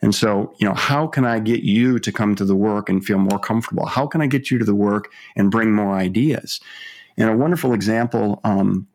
And 0.00 0.14
so, 0.14 0.54
you 0.58 0.66
know, 0.66 0.74
how 0.74 1.06
can 1.06 1.24
I 1.24 1.38
get 1.38 1.62
you 1.62 2.00
to 2.00 2.10
come 2.10 2.34
to 2.34 2.44
the 2.44 2.56
work 2.56 2.88
and 2.88 3.04
feel 3.04 3.18
more 3.18 3.38
comfortable? 3.38 3.86
How 3.86 4.06
can 4.06 4.20
I 4.20 4.26
get 4.26 4.50
you 4.50 4.58
to 4.58 4.64
the 4.64 4.74
work 4.74 5.12
and 5.36 5.50
bring 5.50 5.72
more 5.72 5.94
ideas? 5.94 6.60
And 7.16 7.30
a 7.30 7.36
wonderful 7.36 7.72
example 7.72 8.40
um, 8.42 8.88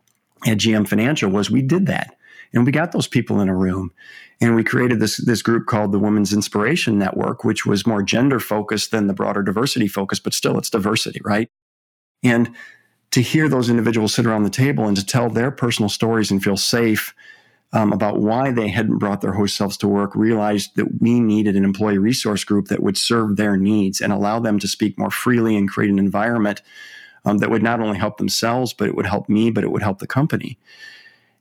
at 0.46 0.58
GM 0.58 0.88
Financial 0.88 1.30
was 1.30 1.50
we 1.50 1.62
did 1.62 1.88
that. 1.88 2.16
And 2.54 2.66
we 2.66 2.72
got 2.72 2.92
those 2.92 3.08
people 3.08 3.42
in 3.42 3.50
a 3.50 3.56
room 3.56 3.92
and 4.40 4.56
we 4.56 4.64
created 4.64 5.00
this, 5.00 5.18
this 5.18 5.42
group 5.42 5.66
called 5.66 5.92
the 5.92 6.00
Women's 6.00 6.34
Inspiration 6.34 6.98
Network, 6.98 7.44
which 7.44 7.66
was 7.66 7.88
more 7.88 8.04
gender 8.04 8.40
focused 8.40 8.92
than 8.92 9.08
the 9.08 9.14
broader 9.14 9.44
diversity 9.44 9.88
focus, 9.88 10.20
but 10.20 10.34
still 10.34 10.58
it's 10.58 10.70
diversity, 10.70 11.20
right? 11.26 11.50
And 12.24 12.56
to 13.12 13.22
hear 13.22 13.50
those 13.50 13.70
individuals 13.70 14.14
sit 14.14 14.26
around 14.26 14.44
the 14.44 14.50
table 14.50 14.88
and 14.88 14.96
to 14.96 15.06
tell 15.06 15.30
their 15.30 15.52
personal 15.52 15.90
stories 15.90 16.32
and 16.32 16.44
feel 16.44 16.58
safe 16.58 17.14
um, 17.74 17.92
about 17.92 18.20
why 18.20 18.52
they 18.52 18.70
hadn't 18.70 18.98
brought 18.98 19.22
their 19.22 19.34
host 19.34 19.58
selves 19.58 19.78
to 19.78 19.88
work, 19.88 20.16
realized 20.16 20.76
that 20.76 21.02
we 21.02 21.20
needed 21.20 21.56
an 21.56 21.66
employee 21.66 21.98
resource 21.98 22.44
group 22.44 22.68
that 22.68 22.82
would 22.82 22.98
serve 22.98 23.36
their 23.36 23.58
needs 23.58 24.00
and 24.02 24.14
allow 24.14 24.40
them 24.40 24.60
to 24.60 24.68
speak 24.68 24.98
more 24.98 25.12
freely 25.12 25.58
and 25.58 25.70
create 25.70 25.90
an 25.90 26.00
environment 26.00 26.62
um, 27.28 27.40
that 27.40 27.50
would 27.50 27.64
not 27.64 27.82
only 27.82 27.98
help 27.98 28.18
themselves, 28.18 28.74
but 28.74 28.88
it 28.88 28.96
would 28.96 29.06
help 29.06 29.28
me, 29.28 29.52
but 29.52 29.64
it 29.64 29.72
would 29.72 29.84
help 29.84 30.00
the 30.00 30.08
company. 30.08 30.58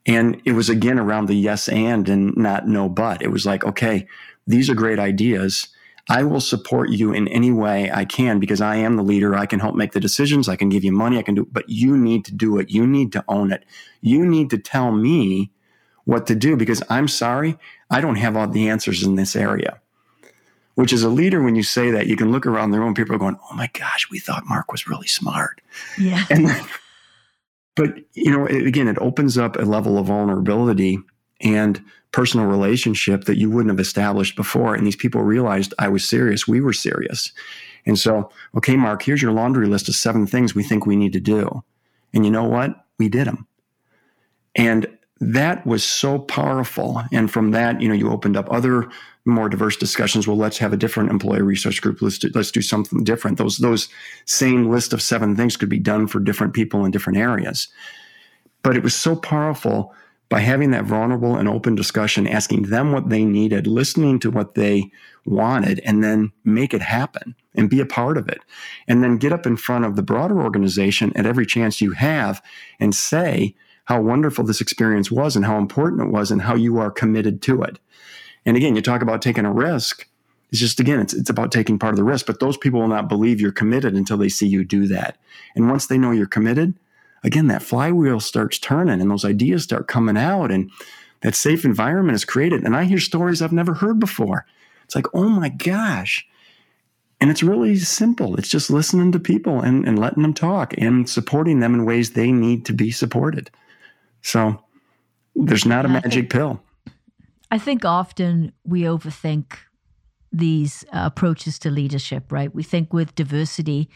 And 0.04 0.42
it 0.44 0.52
was 0.52 0.68
again 0.68 0.98
around 0.98 1.26
the 1.26 1.34
yes 1.34 1.68
and 1.68 2.08
and 2.08 2.36
not 2.36 2.66
no 2.66 2.88
but. 2.88 3.22
It 3.22 3.30
was 3.30 3.46
like, 3.46 3.64
okay, 3.64 4.06
these 4.46 4.68
are 4.68 4.74
great 4.74 4.98
ideas. 4.98 5.68
I 6.08 6.22
will 6.24 6.40
support 6.40 6.90
you 6.90 7.12
in 7.12 7.28
any 7.28 7.50
way 7.50 7.90
I 7.92 8.04
can 8.04 8.38
because 8.38 8.60
I 8.60 8.76
am 8.76 8.96
the 8.96 9.02
leader. 9.02 9.36
I 9.36 9.46
can 9.46 9.60
help 9.60 9.74
make 9.74 9.92
the 9.92 10.00
decisions. 10.00 10.48
I 10.48 10.56
can 10.56 10.68
give 10.68 10.84
you 10.84 10.92
money. 10.92 11.18
I 11.18 11.22
can 11.22 11.34
do, 11.34 11.48
but 11.50 11.68
you 11.68 11.96
need 11.96 12.24
to 12.26 12.34
do 12.34 12.58
it. 12.58 12.70
You 12.70 12.86
need 12.86 13.12
to 13.12 13.24
own 13.28 13.52
it. 13.52 13.64
You 14.00 14.24
need 14.26 14.50
to 14.50 14.58
tell 14.58 14.92
me 14.92 15.50
what 16.04 16.26
to 16.28 16.34
do 16.36 16.56
because 16.56 16.82
I'm 16.88 17.08
sorry, 17.08 17.58
I 17.90 18.00
don't 18.00 18.16
have 18.16 18.36
all 18.36 18.48
the 18.48 18.68
answers 18.68 19.02
in 19.02 19.16
this 19.16 19.34
area. 19.34 19.80
Which 20.76 20.92
is 20.92 21.02
a 21.02 21.08
leader, 21.08 21.42
when 21.42 21.56
you 21.56 21.62
say 21.62 21.90
that, 21.90 22.06
you 22.06 22.16
can 22.16 22.30
look 22.30 22.46
around 22.46 22.70
the 22.70 22.78
room, 22.78 22.94
people 22.94 23.14
are 23.14 23.18
going, 23.18 23.38
Oh 23.50 23.54
my 23.54 23.68
gosh, 23.72 24.08
we 24.10 24.18
thought 24.18 24.46
Mark 24.46 24.70
was 24.70 24.86
really 24.86 25.06
smart. 25.08 25.60
Yeah. 25.98 26.24
And 26.30 26.48
then, 26.48 26.64
but 27.74 27.94
you 28.14 28.30
know, 28.30 28.46
it, 28.46 28.66
again, 28.66 28.86
it 28.86 28.98
opens 28.98 29.36
up 29.36 29.56
a 29.56 29.62
level 29.62 29.98
of 29.98 30.06
vulnerability 30.06 30.98
and 31.40 31.82
personal 32.12 32.46
relationship 32.46 33.24
that 33.24 33.38
you 33.38 33.50
wouldn't 33.50 33.70
have 33.70 33.80
established 33.80 34.36
before. 34.36 34.74
And 34.74 34.86
these 34.86 34.96
people 34.96 35.22
realized 35.22 35.74
I 35.78 35.88
was 35.88 36.08
serious. 36.08 36.48
We 36.48 36.60
were 36.60 36.72
serious. 36.72 37.32
And 37.84 37.98
so, 37.98 38.30
okay, 38.56 38.76
Mark, 38.76 39.02
here's 39.02 39.22
your 39.22 39.32
laundry 39.32 39.66
list 39.66 39.88
of 39.88 39.94
seven 39.94 40.26
things 40.26 40.54
we 40.54 40.62
think 40.62 40.86
we 40.86 40.96
need 40.96 41.12
to 41.12 41.20
do. 41.20 41.62
And 42.12 42.24
you 42.24 42.30
know 42.30 42.44
what? 42.44 42.74
We 42.98 43.08
did 43.08 43.26
them. 43.26 43.46
And 44.54 44.86
that 45.20 45.66
was 45.66 45.84
so 45.84 46.18
powerful. 46.18 47.02
And 47.12 47.30
from 47.30 47.52
that, 47.52 47.80
you 47.80 47.88
know, 47.88 47.94
you 47.94 48.10
opened 48.10 48.36
up 48.36 48.50
other 48.50 48.88
more 49.26 49.48
diverse 49.48 49.76
discussions. 49.76 50.26
Well, 50.26 50.36
let's 50.36 50.58
have 50.58 50.72
a 50.72 50.76
different 50.76 51.10
employee 51.10 51.42
research 51.42 51.82
group. 51.82 52.00
Let's 52.00 52.18
do, 52.18 52.30
let's 52.34 52.50
do 52.50 52.62
something 52.62 53.04
different. 53.04 53.38
Those 53.38 53.58
those 53.58 53.88
same 54.24 54.70
list 54.70 54.92
of 54.92 55.02
seven 55.02 55.36
things 55.36 55.56
could 55.56 55.68
be 55.68 55.78
done 55.78 56.06
for 56.06 56.20
different 56.20 56.54
people 56.54 56.84
in 56.84 56.90
different 56.90 57.18
areas. 57.18 57.68
But 58.62 58.76
it 58.76 58.82
was 58.82 58.94
so 58.94 59.16
powerful 59.16 59.94
by 60.28 60.40
having 60.40 60.72
that 60.72 60.84
vulnerable 60.84 61.36
and 61.36 61.48
open 61.48 61.74
discussion, 61.74 62.26
asking 62.26 62.62
them 62.62 62.92
what 62.92 63.10
they 63.10 63.24
needed, 63.24 63.66
listening 63.66 64.18
to 64.20 64.30
what 64.30 64.54
they 64.54 64.90
wanted, 65.24 65.80
and 65.84 66.02
then 66.02 66.32
make 66.44 66.74
it 66.74 66.82
happen 66.82 67.36
and 67.54 67.70
be 67.70 67.80
a 67.80 67.86
part 67.86 68.18
of 68.18 68.28
it. 68.28 68.40
And 68.88 69.04
then 69.04 69.18
get 69.18 69.32
up 69.32 69.46
in 69.46 69.56
front 69.56 69.84
of 69.84 69.94
the 69.94 70.02
broader 70.02 70.42
organization 70.42 71.12
at 71.16 71.26
every 71.26 71.46
chance 71.46 71.80
you 71.80 71.92
have 71.92 72.42
and 72.80 72.94
say 72.94 73.54
how 73.84 74.00
wonderful 74.02 74.44
this 74.44 74.60
experience 74.60 75.10
was 75.12 75.36
and 75.36 75.44
how 75.44 75.58
important 75.58 76.02
it 76.02 76.10
was 76.10 76.32
and 76.32 76.42
how 76.42 76.56
you 76.56 76.78
are 76.78 76.90
committed 76.90 77.40
to 77.42 77.62
it. 77.62 77.78
And 78.46 78.56
again, 78.56 78.76
you 78.76 78.80
talk 78.82 79.02
about 79.02 79.20
taking 79.20 79.44
a 79.44 79.52
risk. 79.52 80.06
It's 80.50 80.60
just, 80.60 80.78
again, 80.80 81.00
it's, 81.00 81.12
it's 81.12 81.28
about 81.28 81.50
taking 81.50 81.78
part 81.78 81.92
of 81.92 81.96
the 81.96 82.04
risk, 82.04 82.26
but 82.26 82.38
those 82.38 82.56
people 82.56 82.80
will 82.80 82.88
not 82.88 83.08
believe 83.08 83.40
you're 83.40 83.52
committed 83.52 83.94
until 83.94 84.16
they 84.16 84.28
see 84.28 84.46
you 84.46 84.64
do 84.64 84.86
that. 84.86 85.18
And 85.56 85.68
once 85.68 85.86
they 85.86 85.98
know 85.98 86.12
you're 86.12 86.26
committed, 86.26 86.74
again, 87.24 87.48
that 87.48 87.62
flywheel 87.62 88.20
starts 88.20 88.58
turning 88.58 89.00
and 89.00 89.10
those 89.10 89.24
ideas 89.24 89.64
start 89.64 89.88
coming 89.88 90.16
out 90.16 90.52
and 90.52 90.70
that 91.22 91.34
safe 91.34 91.64
environment 91.64 92.14
is 92.14 92.24
created. 92.24 92.62
And 92.62 92.76
I 92.76 92.84
hear 92.84 93.00
stories 93.00 93.42
I've 93.42 93.52
never 93.52 93.74
heard 93.74 93.98
before. 93.98 94.46
It's 94.84 94.94
like, 94.94 95.06
oh 95.12 95.28
my 95.28 95.48
gosh. 95.48 96.24
And 97.20 97.30
it's 97.30 97.42
really 97.42 97.76
simple. 97.76 98.36
It's 98.36 98.48
just 98.48 98.70
listening 98.70 99.10
to 99.12 99.18
people 99.18 99.60
and, 99.60 99.88
and 99.88 99.98
letting 99.98 100.22
them 100.22 100.34
talk 100.34 100.74
and 100.78 101.08
supporting 101.08 101.58
them 101.58 101.74
in 101.74 101.84
ways 101.84 102.12
they 102.12 102.30
need 102.30 102.64
to 102.66 102.72
be 102.72 102.92
supported. 102.92 103.50
So 104.22 104.62
there's 105.34 105.66
not 105.66 105.86
a 105.86 105.88
magic 105.88 106.30
pill. 106.30 106.62
I 107.50 107.58
think 107.58 107.84
often 107.84 108.52
we 108.64 108.82
overthink 108.82 109.56
these 110.32 110.84
uh, 110.92 111.02
approaches 111.04 111.58
to 111.60 111.70
leadership, 111.70 112.32
right? 112.32 112.54
We 112.54 112.62
think 112.62 112.92
with 112.92 113.14
diversity, 113.14 113.88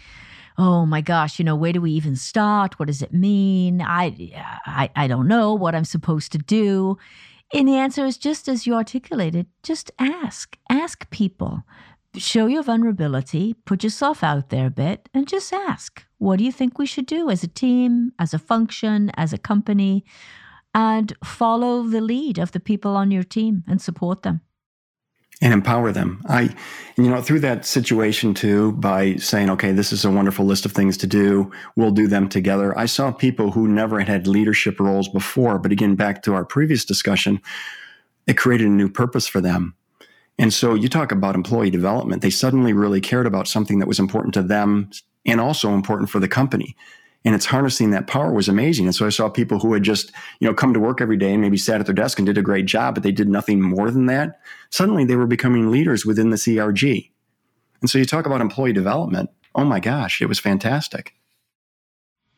oh 0.56 0.86
my 0.86 1.00
gosh, 1.00 1.38
you 1.38 1.44
know, 1.44 1.56
where 1.56 1.72
do 1.72 1.80
we 1.80 1.90
even 1.92 2.16
start? 2.16 2.78
What 2.78 2.86
does 2.86 3.02
it 3.02 3.12
mean? 3.12 3.82
I, 3.82 4.32
I, 4.66 4.90
I 4.94 5.06
don't 5.06 5.28
know 5.28 5.54
what 5.54 5.74
I'm 5.74 5.84
supposed 5.84 6.32
to 6.32 6.38
do. 6.38 6.96
And 7.52 7.66
the 7.66 7.76
answer 7.76 8.04
is 8.04 8.16
just 8.16 8.48
as 8.48 8.66
you 8.66 8.74
articulated, 8.74 9.46
just 9.62 9.90
ask. 9.98 10.56
Ask 10.70 11.10
people. 11.10 11.64
Show 12.16 12.46
your 12.46 12.62
vulnerability, 12.62 13.54
put 13.64 13.84
yourself 13.84 14.24
out 14.24 14.50
there 14.50 14.66
a 14.66 14.70
bit, 14.70 15.08
and 15.14 15.28
just 15.28 15.52
ask. 15.52 16.04
What 16.18 16.38
do 16.38 16.44
you 16.44 16.52
think 16.52 16.78
we 16.78 16.86
should 16.86 17.06
do 17.06 17.30
as 17.30 17.42
a 17.42 17.48
team, 17.48 18.12
as 18.18 18.34
a 18.34 18.38
function, 18.38 19.10
as 19.14 19.32
a 19.32 19.38
company? 19.38 20.04
And 20.72 21.12
follow 21.24 21.82
the 21.82 22.00
lead 22.00 22.38
of 22.38 22.52
the 22.52 22.60
people 22.60 22.96
on 22.96 23.10
your 23.10 23.24
team 23.24 23.64
and 23.66 23.82
support 23.82 24.22
them 24.22 24.42
and 25.40 25.52
empower 25.52 25.90
them. 25.90 26.20
I, 26.28 26.54
you 26.96 27.08
know, 27.08 27.22
through 27.22 27.40
that 27.40 27.64
situation 27.64 28.34
too, 28.34 28.72
by 28.72 29.16
saying, 29.16 29.48
okay, 29.50 29.72
this 29.72 29.92
is 29.92 30.04
a 30.04 30.10
wonderful 30.10 30.44
list 30.44 30.66
of 30.66 30.72
things 30.72 30.96
to 30.98 31.06
do. 31.06 31.50
We'll 31.76 31.92
do 31.92 32.06
them 32.06 32.28
together. 32.28 32.76
I 32.78 32.86
saw 32.86 33.10
people 33.10 33.52
who 33.52 33.66
never 33.66 33.98
had 33.98 34.08
had 34.08 34.26
leadership 34.26 34.78
roles 34.78 35.08
before, 35.08 35.58
but 35.58 35.72
again, 35.72 35.94
back 35.94 36.22
to 36.24 36.34
our 36.34 36.44
previous 36.44 36.84
discussion, 36.84 37.40
it 38.26 38.36
created 38.36 38.66
a 38.66 38.70
new 38.70 38.88
purpose 38.88 39.26
for 39.26 39.40
them. 39.40 39.74
And 40.38 40.52
so 40.52 40.74
you 40.74 40.88
talk 40.88 41.12
about 41.12 41.34
employee 41.34 41.70
development. 41.70 42.22
They 42.22 42.30
suddenly 42.30 42.72
really 42.72 43.00
cared 43.00 43.26
about 43.26 43.48
something 43.48 43.78
that 43.78 43.88
was 43.88 43.98
important 43.98 44.34
to 44.34 44.42
them 44.42 44.90
and 45.26 45.40
also 45.40 45.74
important 45.74 46.10
for 46.10 46.18
the 46.18 46.28
company 46.28 46.76
and 47.24 47.34
it's 47.34 47.46
harnessing 47.46 47.90
that 47.90 48.06
power 48.06 48.32
was 48.32 48.48
amazing. 48.48 48.86
And 48.86 48.94
so 48.94 49.06
I 49.06 49.10
saw 49.10 49.28
people 49.28 49.58
who 49.58 49.74
had 49.74 49.82
just, 49.82 50.12
you 50.40 50.48
know, 50.48 50.54
come 50.54 50.72
to 50.72 50.80
work 50.80 51.00
every 51.00 51.16
day 51.16 51.32
and 51.32 51.42
maybe 51.42 51.58
sat 51.58 51.80
at 51.80 51.86
their 51.86 51.94
desk 51.94 52.18
and 52.18 52.26
did 52.26 52.38
a 52.38 52.42
great 52.42 52.66
job, 52.66 52.94
but 52.94 53.02
they 53.02 53.12
did 53.12 53.28
nothing 53.28 53.60
more 53.60 53.90
than 53.90 54.06
that. 54.06 54.40
Suddenly 54.70 55.04
they 55.04 55.16
were 55.16 55.26
becoming 55.26 55.70
leaders 55.70 56.06
within 56.06 56.30
the 56.30 56.36
CRG. 56.36 57.10
And 57.80 57.90
so 57.90 57.98
you 57.98 58.04
talk 58.04 58.26
about 58.26 58.40
employee 58.40 58.72
development. 58.72 59.30
Oh 59.54 59.64
my 59.64 59.80
gosh, 59.80 60.22
it 60.22 60.26
was 60.26 60.38
fantastic. 60.38 61.14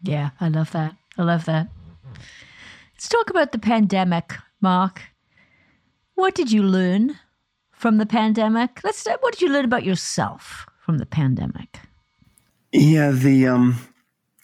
Yeah, 0.03 0.31
I 0.41 0.49
love 0.49 0.73
that. 0.73 0.97
I 1.17 1.23
love 1.23 1.45
that. 1.45 1.69
Let's 2.95 3.09
talk 3.09 3.31
about 3.31 3.53
the 3.53 3.59
pandemic, 3.59 4.35
Mark. 4.61 5.03
What 6.15 6.35
did 6.35 6.51
you 6.51 6.63
learn 6.63 7.19
from 7.71 7.99
the 7.99 8.07
pandemic? 8.07 8.81
Let's 8.83 9.07
what 9.21 9.33
did 9.33 9.43
you 9.43 9.53
learn 9.53 9.65
about 9.65 9.85
yourself 9.85 10.67
from 10.81 10.99
the 10.99 11.07
pandemic? 11.07 11.81
Yeah, 12.73 13.11
the 13.11 13.47
um 13.47 13.79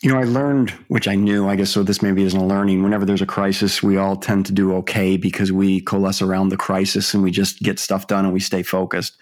you 0.01 0.13
know, 0.13 0.19
I 0.19 0.25
learned, 0.25 0.71
which 0.87 1.09
I 1.09 1.17
knew, 1.17 1.49
I 1.49 1.57
guess, 1.57 1.71
so 1.71 1.83
this 1.83 2.03
maybe 2.03 2.23
isn't 2.23 2.39
a 2.39 2.47
learning. 2.47 2.85
Whenever 2.85 3.05
there's 3.05 3.23
a 3.23 3.27
crisis, 3.27 3.83
we 3.83 3.97
all 3.97 4.17
tend 4.17 4.47
to 4.47 4.53
do 4.53 4.75
okay 4.77 5.17
because 5.17 5.51
we 5.51 5.81
coalesce 5.81 6.23
around 6.23 6.51
the 6.51 6.57
crisis 6.57 7.15
and 7.15 7.23
we 7.23 7.33
just 7.33 7.61
get 7.63 7.81
stuff 7.81 8.07
done 8.07 8.25
and 8.25 8.33
we 8.33 8.39
stay 8.39 8.63
focused. 8.63 9.17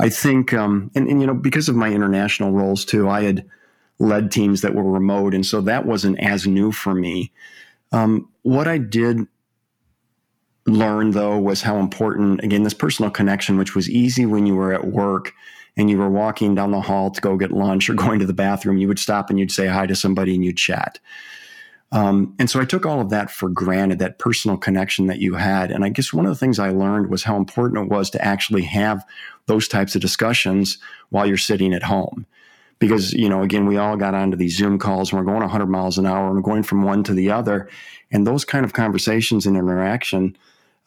I 0.00 0.08
think, 0.08 0.54
um, 0.54 0.90
and, 0.94 1.08
and, 1.08 1.20
you 1.20 1.26
know, 1.26 1.34
because 1.34 1.68
of 1.68 1.76
my 1.76 1.90
international 1.90 2.52
roles 2.52 2.86
too, 2.86 3.08
I 3.08 3.22
had 3.22 3.46
led 3.98 4.30
teams 4.30 4.62
that 4.62 4.74
were 4.74 4.82
remote. 4.82 5.34
And 5.34 5.44
so 5.44 5.60
that 5.62 5.84
wasn't 5.84 6.20
as 6.20 6.46
new 6.46 6.72
for 6.72 6.94
me. 6.94 7.32
Um, 7.92 8.30
what 8.42 8.68
I 8.68 8.78
did 8.78 9.26
learn, 10.66 11.10
though, 11.10 11.38
was 11.38 11.62
how 11.62 11.78
important, 11.78 12.42
again, 12.42 12.62
this 12.62 12.74
personal 12.74 13.10
connection, 13.10 13.58
which 13.58 13.74
was 13.74 13.90
easy 13.90 14.24
when 14.24 14.46
you 14.46 14.54
were 14.54 14.72
at 14.72 14.86
work 14.86 15.32
and 15.76 15.90
you 15.90 15.98
were 15.98 16.08
walking 16.08 16.54
down 16.54 16.70
the 16.70 16.80
hall 16.80 17.10
to 17.10 17.20
go 17.20 17.36
get 17.36 17.52
lunch 17.52 17.90
or 17.90 17.94
going 17.94 18.18
to 18.18 18.26
the 18.26 18.32
bathroom, 18.32 18.78
you 18.78 18.88
would 18.88 18.98
stop 18.98 19.30
and 19.30 19.38
you'd 19.38 19.52
say 19.52 19.66
hi 19.66 19.86
to 19.86 19.94
somebody 19.94 20.34
and 20.34 20.44
you'd 20.44 20.56
chat. 20.56 20.98
Um, 21.92 22.34
and 22.38 22.50
so 22.50 22.60
I 22.60 22.64
took 22.64 22.84
all 22.84 23.00
of 23.00 23.10
that 23.10 23.30
for 23.30 23.48
granted, 23.48 24.00
that 24.00 24.18
personal 24.18 24.56
connection 24.56 25.06
that 25.06 25.20
you 25.20 25.34
had. 25.34 25.70
And 25.70 25.84
I 25.84 25.88
guess 25.88 26.12
one 26.12 26.26
of 26.26 26.30
the 26.30 26.38
things 26.38 26.58
I 26.58 26.70
learned 26.70 27.10
was 27.10 27.22
how 27.22 27.36
important 27.36 27.84
it 27.84 27.90
was 27.90 28.10
to 28.10 28.24
actually 28.24 28.62
have 28.62 29.04
those 29.46 29.68
types 29.68 29.94
of 29.94 30.00
discussions 30.00 30.78
while 31.10 31.26
you're 31.26 31.36
sitting 31.36 31.72
at 31.72 31.84
home. 31.84 32.26
Because, 32.78 33.12
you 33.14 33.28
know, 33.28 33.42
again, 33.42 33.66
we 33.66 33.78
all 33.78 33.96
got 33.96 34.14
onto 34.14 34.36
these 34.36 34.56
Zoom 34.56 34.78
calls 34.78 35.10
and 35.10 35.18
we're 35.18 35.24
going 35.24 35.40
100 35.40 35.66
miles 35.66 35.96
an 35.96 36.06
hour 36.06 36.26
and 36.26 36.34
we're 36.34 36.42
going 36.42 36.62
from 36.62 36.82
one 36.82 37.02
to 37.04 37.14
the 37.14 37.30
other. 37.30 37.68
And 38.10 38.26
those 38.26 38.44
kind 38.44 38.64
of 38.64 38.72
conversations 38.72 39.46
and 39.46 39.56
interaction 39.56 40.36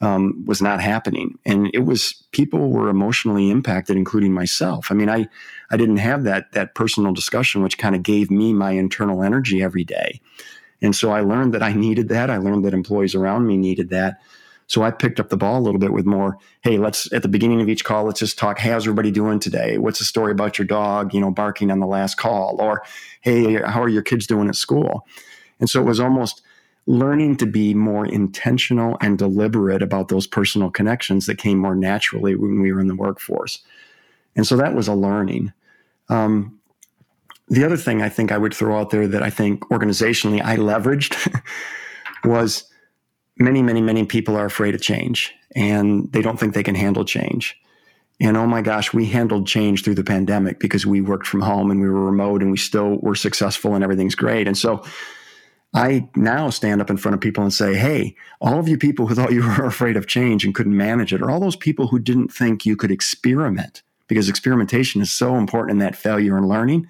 um, 0.00 0.44
was 0.46 0.62
not 0.62 0.80
happening, 0.80 1.38
and 1.44 1.70
it 1.74 1.84
was 1.84 2.14
people 2.32 2.70
were 2.70 2.88
emotionally 2.88 3.50
impacted, 3.50 3.96
including 3.96 4.32
myself. 4.32 4.90
I 4.90 4.94
mean, 4.94 5.10
I 5.10 5.28
I 5.70 5.76
didn't 5.76 5.98
have 5.98 6.24
that 6.24 6.52
that 6.52 6.74
personal 6.74 7.12
discussion, 7.12 7.62
which 7.62 7.78
kind 7.78 7.94
of 7.94 8.02
gave 8.02 8.30
me 8.30 8.52
my 8.52 8.72
internal 8.72 9.22
energy 9.22 9.62
every 9.62 9.84
day, 9.84 10.20
and 10.82 10.94
so 10.96 11.10
I 11.10 11.20
learned 11.20 11.54
that 11.54 11.62
I 11.62 11.72
needed 11.72 12.08
that. 12.08 12.30
I 12.30 12.38
learned 12.38 12.64
that 12.64 12.74
employees 12.74 13.14
around 13.14 13.46
me 13.46 13.56
needed 13.56 13.90
that. 13.90 14.20
So 14.70 14.82
I 14.84 14.92
picked 14.92 15.18
up 15.18 15.30
the 15.30 15.36
ball 15.36 15.58
a 15.58 15.64
little 15.64 15.80
bit 15.80 15.92
with 15.92 16.06
more, 16.06 16.38
hey, 16.60 16.78
let's 16.78 17.12
at 17.12 17.22
the 17.22 17.28
beginning 17.28 17.60
of 17.60 17.68
each 17.68 17.84
call, 17.84 18.04
let's 18.04 18.20
just 18.20 18.38
talk, 18.38 18.60
how's 18.60 18.84
everybody 18.84 19.10
doing 19.10 19.40
today? 19.40 19.78
What's 19.78 19.98
the 19.98 20.04
story 20.04 20.30
about 20.30 20.58
your 20.58 20.66
dog, 20.66 21.12
you 21.12 21.20
know, 21.20 21.32
barking 21.32 21.72
on 21.72 21.80
the 21.80 21.88
last 21.88 22.18
call? 22.18 22.54
Or, 22.60 22.84
hey, 23.20 23.60
how 23.60 23.82
are 23.82 23.88
your 23.88 24.02
kids 24.02 24.28
doing 24.28 24.48
at 24.48 24.54
school? 24.54 25.08
And 25.58 25.68
so 25.68 25.80
it 25.80 25.86
was 25.86 25.98
almost 25.98 26.42
learning 26.86 27.36
to 27.36 27.46
be 27.46 27.74
more 27.74 28.06
intentional 28.06 28.96
and 29.00 29.18
deliberate 29.18 29.82
about 29.82 30.08
those 30.08 30.26
personal 30.26 30.70
connections 30.70 31.26
that 31.26 31.38
came 31.38 31.58
more 31.58 31.76
naturally 31.76 32.34
when 32.34 32.60
we 32.60 32.72
were 32.72 32.80
in 32.80 32.88
the 32.88 32.96
workforce. 32.96 33.60
And 34.36 34.46
so 34.46 34.56
that 34.56 34.74
was 34.74 34.88
a 34.88 34.94
learning. 34.94 35.52
Um, 36.08 36.58
the 37.48 37.64
other 37.64 37.76
thing 37.76 38.00
I 38.00 38.08
think 38.08 38.32
I 38.32 38.38
would 38.38 38.54
throw 38.54 38.78
out 38.78 38.90
there 38.90 39.08
that 39.08 39.22
I 39.22 39.30
think 39.30 39.60
organizationally 39.70 40.42
I 40.42 40.56
leveraged 40.56 41.42
was 42.24 42.64
many, 43.38 43.62
many, 43.62 43.80
many 43.80 44.04
people 44.04 44.36
are 44.36 44.46
afraid 44.46 44.74
of 44.74 44.80
change 44.80 45.34
and 45.56 46.10
they 46.12 46.22
don't 46.22 46.38
think 46.38 46.54
they 46.54 46.62
can 46.62 46.74
handle 46.76 47.04
change. 47.04 47.56
And 48.20 48.36
oh 48.36 48.46
my 48.46 48.60
gosh, 48.60 48.92
we 48.92 49.06
handled 49.06 49.46
change 49.46 49.82
through 49.82 49.94
the 49.94 50.04
pandemic 50.04 50.60
because 50.60 50.86
we 50.86 51.00
worked 51.00 51.26
from 51.26 51.40
home 51.40 51.70
and 51.70 51.80
we 51.80 51.88
were 51.88 52.04
remote 52.04 52.42
and 52.42 52.50
we 52.50 52.58
still 52.58 52.98
were 52.98 53.14
successful 53.14 53.74
and 53.74 53.82
everything's 53.82 54.14
great. 54.14 54.46
And 54.46 54.56
so 54.56 54.84
I 55.72 56.08
now 56.16 56.50
stand 56.50 56.80
up 56.80 56.90
in 56.90 56.96
front 56.96 57.14
of 57.14 57.20
people 57.20 57.44
and 57.44 57.52
say, 57.52 57.74
hey, 57.74 58.16
all 58.40 58.58
of 58.58 58.68
you 58.68 58.76
people 58.76 59.06
who 59.06 59.14
thought 59.14 59.32
you 59.32 59.42
were 59.42 59.64
afraid 59.66 59.96
of 59.96 60.06
change 60.06 60.44
and 60.44 60.54
couldn't 60.54 60.76
manage 60.76 61.12
it, 61.12 61.22
or 61.22 61.30
all 61.30 61.40
those 61.40 61.56
people 61.56 61.88
who 61.88 61.98
didn't 61.98 62.32
think 62.32 62.66
you 62.66 62.76
could 62.76 62.90
experiment, 62.90 63.82
because 64.08 64.28
experimentation 64.28 65.00
is 65.00 65.10
so 65.10 65.36
important 65.36 65.72
in 65.72 65.78
that 65.78 65.96
failure 65.96 66.36
and 66.36 66.48
learning. 66.48 66.88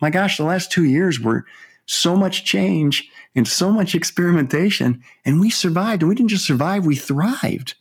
My 0.00 0.10
gosh, 0.10 0.38
the 0.38 0.44
last 0.44 0.72
two 0.72 0.84
years 0.84 1.20
were 1.20 1.44
so 1.84 2.16
much 2.16 2.44
change 2.44 3.08
and 3.34 3.46
so 3.46 3.70
much 3.70 3.94
experimentation, 3.94 5.02
and 5.24 5.38
we 5.40 5.50
survived. 5.50 6.02
And 6.02 6.08
we 6.08 6.14
didn't 6.14 6.30
just 6.30 6.46
survive, 6.46 6.86
we 6.86 6.96
thrived. 6.96 7.74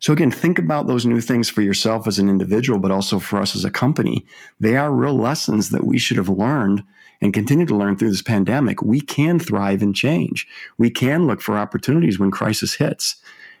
So, 0.00 0.12
again, 0.12 0.30
think 0.30 0.60
about 0.60 0.86
those 0.86 1.04
new 1.04 1.20
things 1.20 1.50
for 1.50 1.60
yourself 1.60 2.06
as 2.06 2.20
an 2.20 2.28
individual, 2.28 2.78
but 2.78 2.92
also 2.92 3.18
for 3.18 3.40
us 3.40 3.56
as 3.56 3.64
a 3.64 3.70
company. 3.70 4.24
They 4.60 4.76
are 4.76 4.92
real 4.92 5.16
lessons 5.16 5.70
that 5.70 5.84
we 5.84 5.98
should 5.98 6.16
have 6.16 6.28
learned 6.28 6.84
and 7.20 7.34
continue 7.34 7.66
to 7.66 7.76
learn 7.76 7.96
through 7.96 8.10
this 8.10 8.22
pandemic, 8.22 8.82
we 8.82 9.00
can 9.00 9.38
thrive 9.38 9.82
and 9.82 9.94
change. 9.94 10.46
We 10.76 10.90
can 10.90 11.26
look 11.26 11.40
for 11.40 11.58
opportunities 11.58 12.18
when 12.18 12.30
crisis 12.30 12.74
hits. 12.74 13.16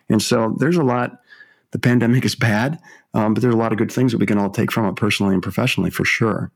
And 0.08 0.22
so 0.22 0.56
there's 0.58 0.76
a 0.76 0.84
lot, 0.84 1.20
the 1.72 1.78
pandemic 1.78 2.24
is 2.24 2.34
bad, 2.34 2.78
um, 3.14 3.34
but 3.34 3.42
there's 3.42 3.54
a 3.54 3.58
lot 3.58 3.72
of 3.72 3.78
good 3.78 3.92
things 3.92 4.12
that 4.12 4.18
we 4.18 4.26
can 4.26 4.38
all 4.38 4.50
take 4.50 4.70
from 4.70 4.86
it 4.86 4.96
personally 4.96 5.34
and 5.34 5.42
professionally 5.42 5.90
for 5.90 6.04
sure. 6.04 6.52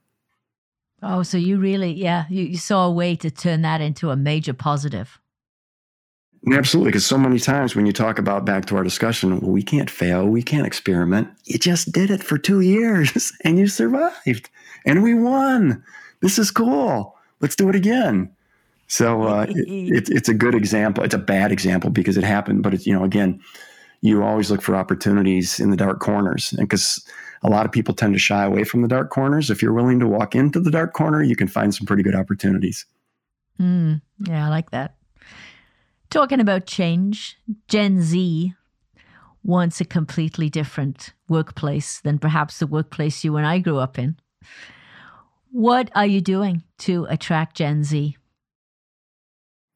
Oh, 1.02 1.24
so 1.24 1.36
you 1.36 1.58
really, 1.58 1.92
yeah, 1.92 2.26
you, 2.30 2.44
you 2.44 2.56
saw 2.56 2.86
a 2.86 2.92
way 2.92 3.16
to 3.16 3.30
turn 3.30 3.62
that 3.62 3.80
into 3.80 4.10
a 4.10 4.16
major 4.16 4.54
positive. 4.54 5.18
Absolutely, 6.52 6.90
because 6.90 7.06
so 7.06 7.18
many 7.18 7.38
times 7.38 7.76
when 7.76 7.86
you 7.86 7.92
talk 7.92 8.18
about 8.18 8.44
back 8.44 8.66
to 8.66 8.76
our 8.76 8.82
discussion, 8.82 9.38
well, 9.40 9.50
we 9.50 9.62
can't 9.62 9.90
fail, 9.90 10.26
we 10.26 10.42
can't 10.42 10.66
experiment. 10.66 11.28
You 11.44 11.58
just 11.58 11.92
did 11.92 12.10
it 12.10 12.22
for 12.22 12.36
two 12.36 12.60
years 12.60 13.32
and 13.44 13.58
you 13.58 13.66
survived, 13.66 14.50
and 14.84 15.02
we 15.02 15.14
won 15.14 15.84
this 16.22 16.38
is 16.38 16.50
cool. 16.50 17.16
Let's 17.40 17.56
do 17.56 17.68
it 17.68 17.74
again. 17.74 18.30
So 18.86 19.22
uh, 19.24 19.46
it, 19.48 20.08
it's 20.08 20.28
a 20.28 20.34
good 20.34 20.54
example. 20.54 21.04
It's 21.04 21.14
a 21.14 21.18
bad 21.18 21.52
example 21.52 21.90
because 21.90 22.16
it 22.16 22.24
happened, 22.24 22.62
but 22.62 22.72
it's 22.72 22.86
you 22.86 22.94
know 22.94 23.04
again, 23.04 23.40
you 24.00 24.22
always 24.22 24.50
look 24.50 24.62
for 24.62 24.76
opportunities 24.76 25.60
in 25.60 25.70
the 25.70 25.76
dark 25.76 26.00
corners, 26.00 26.52
and 26.52 26.68
because 26.68 27.04
a 27.42 27.50
lot 27.50 27.66
of 27.66 27.72
people 27.72 27.94
tend 27.94 28.14
to 28.14 28.18
shy 28.18 28.44
away 28.44 28.64
from 28.64 28.82
the 28.82 28.88
dark 28.88 29.10
corners. 29.10 29.50
If 29.50 29.62
you're 29.62 29.72
willing 29.72 29.98
to 30.00 30.06
walk 30.06 30.34
into 30.34 30.60
the 30.60 30.70
dark 30.70 30.92
corner, 30.92 31.22
you 31.22 31.36
can 31.36 31.48
find 31.48 31.74
some 31.74 31.86
pretty 31.86 32.02
good 32.02 32.14
opportunities. 32.14 32.86
Mm, 33.60 34.00
yeah, 34.26 34.46
I 34.46 34.48
like 34.48 34.70
that. 34.70 34.96
Talking 36.10 36.40
about 36.40 36.66
change, 36.66 37.38
Gen 37.68 38.02
Z 38.02 38.52
wants 39.42 39.80
a 39.80 39.84
completely 39.84 40.50
different 40.50 41.14
workplace 41.28 42.00
than 42.00 42.18
perhaps 42.18 42.58
the 42.58 42.66
workplace 42.66 43.24
you 43.24 43.36
and 43.36 43.46
I 43.46 43.58
grew 43.58 43.78
up 43.78 43.98
in. 43.98 44.16
What 45.52 45.90
are 45.94 46.06
you 46.06 46.20
doing 46.20 46.62
to 46.78 47.06
attract 47.10 47.56
Gen 47.56 47.84
Z? 47.84 48.16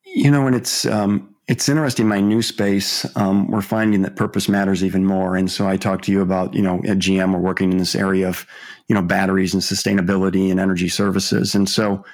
You 0.07 0.31
know, 0.31 0.47
and 0.47 0.57
it's 0.57 0.87
um, 0.87 1.35
it's 1.49 1.69
interesting. 1.69 2.09
My 2.09 2.21
new 2.21 2.43
space, 2.43 3.07
um, 3.17 3.49
we're 3.49 3.61
finding 3.61 4.03
that 4.03 4.17
purpose 4.17 4.49
matters 4.49 4.83
even 4.83 5.05
more. 5.05 5.37
And 5.37 5.51
so 5.51 5.69
I 5.69 5.77
talked 5.77 6.05
to 6.07 6.13
you 6.13 6.23
about, 6.23 6.55
you 6.55 6.63
know, 6.63 6.79
at 6.79 6.99
GM, 6.99 7.33
we're 7.33 7.41
working 7.41 7.73
in 7.73 7.79
this 7.79 7.95
area 7.95 8.29
of, 8.29 8.47
you 8.89 8.95
know, 8.95 9.03
batteries 9.03 9.53
and 9.53 9.63
sustainability 9.63 10.51
and 10.51 10.59
energy 10.59 10.89
services. 10.89 11.55
And 11.55 11.69
so 11.69 12.05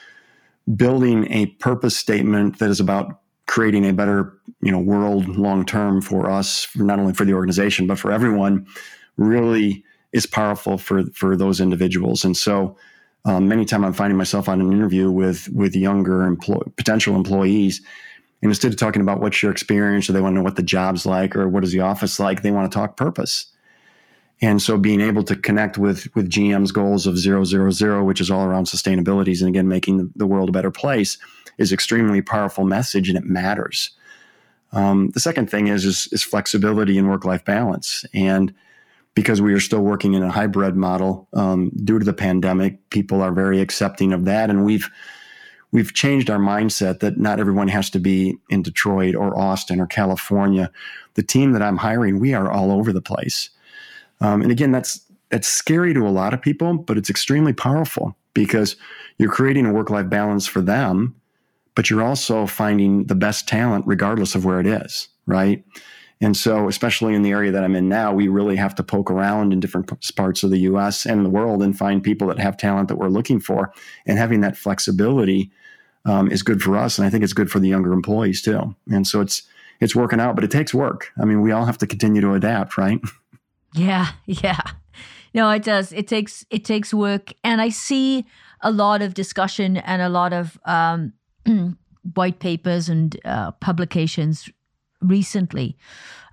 building 0.76 1.30
a 1.32 1.46
purpose 1.46 1.96
statement 1.96 2.58
that 2.58 2.68
is 2.68 2.80
about 2.80 3.20
creating 3.46 3.86
a 3.86 3.92
better, 3.92 4.34
you 4.60 4.72
know, 4.72 4.80
world 4.80 5.28
long 5.28 5.64
term 5.64 6.02
for 6.02 6.30
us, 6.30 6.66
not 6.74 6.98
only 6.98 7.14
for 7.14 7.24
the 7.24 7.34
organization 7.34 7.86
but 7.86 7.98
for 7.98 8.10
everyone, 8.10 8.66
really 9.16 9.84
is 10.12 10.26
powerful 10.26 10.78
for 10.78 11.04
for 11.14 11.36
those 11.36 11.60
individuals. 11.60 12.24
And 12.24 12.36
so, 12.36 12.76
um, 13.24 13.48
many 13.48 13.64
times 13.64 13.84
I'm 13.84 13.92
finding 13.92 14.18
myself 14.18 14.48
on 14.48 14.60
an 14.60 14.72
interview 14.72 15.10
with 15.10 15.48
with 15.50 15.76
younger 15.76 16.36
potential 16.76 17.14
employees, 17.14 17.80
and 18.42 18.50
instead 18.50 18.72
of 18.72 18.78
talking 18.78 19.02
about 19.02 19.20
what's 19.20 19.42
your 19.42 19.52
experience 19.52 20.08
or 20.08 20.12
they 20.12 20.20
want 20.20 20.32
to 20.32 20.38
know 20.38 20.44
what 20.44 20.56
the 20.56 20.62
job's 20.62 21.06
like 21.06 21.36
or 21.36 21.48
what 21.48 21.64
is 21.64 21.72
the 21.72 21.80
office 21.80 22.18
like, 22.18 22.42
they 22.42 22.50
want 22.50 22.70
to 22.70 22.76
talk 22.76 22.96
purpose. 22.96 23.46
And 24.40 24.60
so 24.60 24.76
being 24.76 25.00
able 25.00 25.22
to 25.24 25.36
connect 25.36 25.78
with 25.78 26.12
with 26.16 26.28
GM's 26.28 26.72
goals 26.72 27.06
of 27.06 27.16
zero 27.16 27.44
zero 27.44 27.70
zero, 27.70 28.04
which 28.04 28.20
is 28.20 28.30
all 28.30 28.44
around 28.44 28.66
sustainabilities 28.66 29.40
and 29.40 29.48
again 29.48 29.68
making 29.68 30.10
the 30.16 30.26
world 30.26 30.48
a 30.48 30.52
better 30.52 30.72
place, 30.72 31.16
is 31.58 31.72
extremely 31.72 32.22
powerful 32.22 32.64
message 32.64 33.08
and 33.08 33.16
it 33.16 33.24
matters. 33.24 33.90
Um, 34.72 35.10
the 35.10 35.20
second 35.20 35.50
thing 35.50 35.68
is, 35.68 35.84
is, 35.84 36.08
is 36.12 36.22
flexibility 36.22 36.98
and 36.98 37.08
work 37.08 37.24
life 37.24 37.44
balance. 37.44 38.04
And 38.14 38.54
because 39.14 39.42
we 39.42 39.52
are 39.52 39.60
still 39.60 39.82
working 39.82 40.14
in 40.14 40.22
a 40.22 40.30
hybrid 40.30 40.76
model 40.76 41.28
um, 41.34 41.70
due 41.84 41.98
to 41.98 42.04
the 42.04 42.12
pandemic, 42.12 42.88
people 42.90 43.20
are 43.20 43.32
very 43.32 43.60
accepting 43.60 44.12
of 44.12 44.24
that, 44.24 44.50
and 44.50 44.64
we've 44.64 44.88
we've 45.70 45.94
changed 45.94 46.30
our 46.30 46.38
mindset 46.38 47.00
that 47.00 47.18
not 47.18 47.40
everyone 47.40 47.68
has 47.68 47.90
to 47.90 47.98
be 47.98 48.36
in 48.50 48.62
Detroit 48.62 49.14
or 49.14 49.38
Austin 49.38 49.80
or 49.80 49.86
California. 49.86 50.70
The 51.14 51.22
team 51.22 51.52
that 51.52 51.62
I'm 51.62 51.78
hiring, 51.78 52.20
we 52.20 52.34
are 52.34 52.50
all 52.50 52.70
over 52.70 52.92
the 52.92 53.02
place. 53.02 53.50
Um, 54.20 54.42
and 54.42 54.52
again, 54.52 54.72
that's 54.72 55.00
that's 55.30 55.48
scary 55.48 55.94
to 55.94 56.06
a 56.06 56.10
lot 56.10 56.34
of 56.34 56.42
people, 56.42 56.78
but 56.78 56.98
it's 56.98 57.10
extremely 57.10 57.52
powerful 57.52 58.16
because 58.34 58.76
you're 59.18 59.30
creating 59.30 59.66
a 59.66 59.72
work-life 59.72 60.08
balance 60.08 60.46
for 60.46 60.60
them, 60.60 61.14
but 61.74 61.88
you're 61.88 62.02
also 62.02 62.46
finding 62.46 63.04
the 63.06 63.14
best 63.14 63.48
talent 63.48 63.84
regardless 63.86 64.34
of 64.34 64.44
where 64.44 64.60
it 64.60 64.66
is, 64.66 65.08
right? 65.26 65.64
And 66.22 66.36
so, 66.36 66.68
especially 66.68 67.14
in 67.14 67.22
the 67.22 67.32
area 67.32 67.50
that 67.50 67.64
I'm 67.64 67.74
in 67.74 67.88
now, 67.88 68.14
we 68.14 68.28
really 68.28 68.54
have 68.54 68.76
to 68.76 68.84
poke 68.84 69.10
around 69.10 69.52
in 69.52 69.58
different 69.58 69.90
parts 70.14 70.44
of 70.44 70.50
the 70.50 70.60
US 70.60 71.04
and 71.04 71.24
the 71.24 71.30
world 71.30 71.64
and 71.64 71.76
find 71.76 72.00
people 72.00 72.28
that 72.28 72.38
have 72.38 72.56
talent 72.56 72.86
that 72.88 72.96
we're 72.96 73.08
looking 73.08 73.40
for. 73.40 73.72
And 74.06 74.18
having 74.18 74.40
that 74.42 74.56
flexibility 74.56 75.50
um, 76.04 76.30
is 76.30 76.44
good 76.44 76.62
for 76.62 76.76
us, 76.76 76.96
and 76.96 77.06
I 77.06 77.10
think 77.10 77.24
it's 77.24 77.32
good 77.32 77.50
for 77.50 77.58
the 77.58 77.68
younger 77.68 77.92
employees 77.92 78.40
too. 78.40 78.74
And 78.90 79.06
so 79.06 79.20
it's 79.20 79.42
it's 79.80 79.96
working 79.96 80.20
out, 80.20 80.36
but 80.36 80.44
it 80.44 80.50
takes 80.52 80.72
work. 80.72 81.10
I 81.20 81.24
mean, 81.24 81.42
we 81.42 81.50
all 81.50 81.64
have 81.64 81.78
to 81.78 81.88
continue 81.88 82.20
to 82.20 82.34
adapt, 82.34 82.78
right? 82.78 83.00
Yeah, 83.74 84.08
yeah. 84.26 84.60
No, 85.32 85.48
it 85.48 85.62
does. 85.62 85.94
It 85.94 86.06
takes 86.06 86.44
it 86.50 86.62
takes 86.62 86.92
work, 86.92 87.32
and 87.42 87.62
I 87.62 87.70
see 87.70 88.26
a 88.60 88.70
lot 88.70 89.00
of 89.00 89.14
discussion 89.14 89.78
and 89.78 90.02
a 90.02 90.10
lot 90.10 90.34
of 90.34 90.60
um, 90.66 91.14
white 92.14 92.38
papers 92.38 92.90
and 92.90 93.18
uh, 93.24 93.52
publications 93.52 94.50
recently 95.03 95.76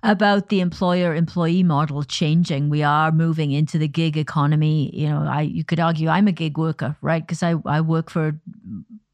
about 0.02 0.48
the 0.48 0.60
employer 0.60 1.14
employee 1.14 1.62
model 1.62 2.02
changing. 2.02 2.70
We 2.70 2.82
are 2.82 3.12
moving 3.12 3.50
into 3.50 3.78
the 3.78 3.88
gig 3.88 4.16
economy. 4.16 4.90
You 4.94 5.08
know, 5.08 5.26
I 5.28 5.42
you 5.42 5.64
could 5.64 5.80
argue 5.80 6.08
I'm 6.08 6.28
a 6.28 6.32
gig 6.32 6.56
worker, 6.56 6.96
right? 7.02 7.22
Because 7.22 7.42
I, 7.42 7.54
I 7.66 7.80
work 7.80 8.10
for 8.10 8.40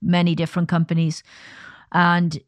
many 0.01 0.35
different 0.35 0.69
companies. 0.69 1.23
And 1.93 2.39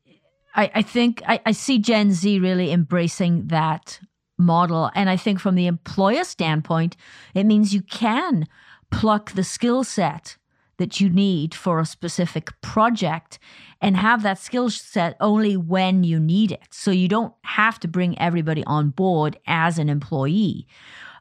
I, 0.55 0.71
I 0.75 0.83
think 0.83 1.23
I, 1.27 1.41
I 1.47 1.53
see 1.53 1.79
Gen 1.79 2.13
Z 2.13 2.39
really 2.39 2.73
embracing 2.73 3.49
that 3.49 4.01
model. 4.39 4.91
And 4.95 5.11
I 5.11 5.17
think 5.17 5.41
from 5.41 5.57
the 5.57 5.67
employer 5.67 6.25
standpoint, 6.25 6.97
it 7.35 7.45
means 7.45 7.75
you 7.75 7.83
can 7.83 8.47
pluck 8.91 9.33
the 9.33 9.45
skill 9.45 9.85
set 9.85 10.37
that 10.79 11.01
you 11.01 11.11
need 11.11 11.55
for 11.55 11.81
a 11.81 11.87
specific 11.87 12.59
project 12.61 13.39
and 13.81 13.97
have 13.97 14.23
that 14.23 14.39
skill 14.39 14.71
set 14.71 15.17
only 15.21 15.57
when 15.57 16.05
you 16.05 16.19
need 16.19 16.53
it. 16.53 16.69
So 16.71 16.91
you 16.91 17.09
don't 17.09 17.35
have 17.43 17.79
to 17.81 17.89
bring 17.89 18.19
everybody 18.19 18.65
on 18.65 18.91
board 18.91 19.39
as 19.47 19.79
an 19.79 19.89
employee. 19.89 20.67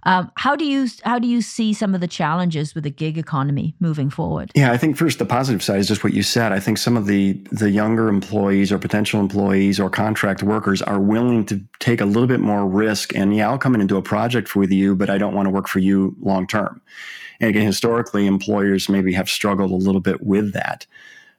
Um, 0.03 0.31
how 0.35 0.55
do 0.55 0.63
you 0.63 0.87
how 1.03 1.19
do 1.19 1.27
you 1.27 1.41
see 1.41 1.73
some 1.73 1.93
of 1.93 1.99
the 1.99 2.07
challenges 2.07 2.73
with 2.73 2.85
the 2.85 2.89
gig 2.89 3.17
economy 3.17 3.75
moving 3.79 4.09
forward? 4.09 4.51
Yeah, 4.55 4.71
I 4.71 4.77
think 4.77 4.95
first 4.95 5.19
the 5.19 5.25
positive 5.25 5.61
side 5.61 5.79
is 5.79 5.87
just 5.87 6.01
what 6.01 6.13
you 6.13 6.23
said. 6.23 6.53
I 6.53 6.61
think 6.61 6.77
some 6.77 6.95
of 6.95 7.07
the 7.07 7.33
the 7.51 7.69
younger 7.69 8.07
employees 8.07 8.71
or 8.71 8.77
potential 8.77 9.19
employees 9.19 9.81
or 9.81 9.89
contract 9.89 10.43
workers 10.43 10.81
are 10.81 10.99
willing 10.99 11.45
to 11.47 11.61
take 11.79 11.99
a 11.99 12.05
little 12.05 12.27
bit 12.27 12.39
more 12.39 12.65
risk. 12.65 13.13
And 13.15 13.35
yeah, 13.35 13.49
I'll 13.49 13.57
come 13.57 13.75
in 13.75 13.81
and 13.81 13.89
do 13.89 13.97
a 13.97 14.01
project 14.01 14.55
with 14.55 14.71
you, 14.71 14.95
but 14.95 15.09
I 15.09 15.17
don't 15.17 15.33
want 15.33 15.47
to 15.47 15.49
work 15.49 15.67
for 15.67 15.79
you 15.79 16.15
long 16.21 16.47
term. 16.47 16.81
And 17.41 17.49
again, 17.49 17.65
historically, 17.65 18.27
employers 18.27 18.87
maybe 18.87 19.11
have 19.13 19.29
struggled 19.29 19.71
a 19.71 19.75
little 19.75 20.01
bit 20.01 20.21
with 20.23 20.53
that. 20.53 20.85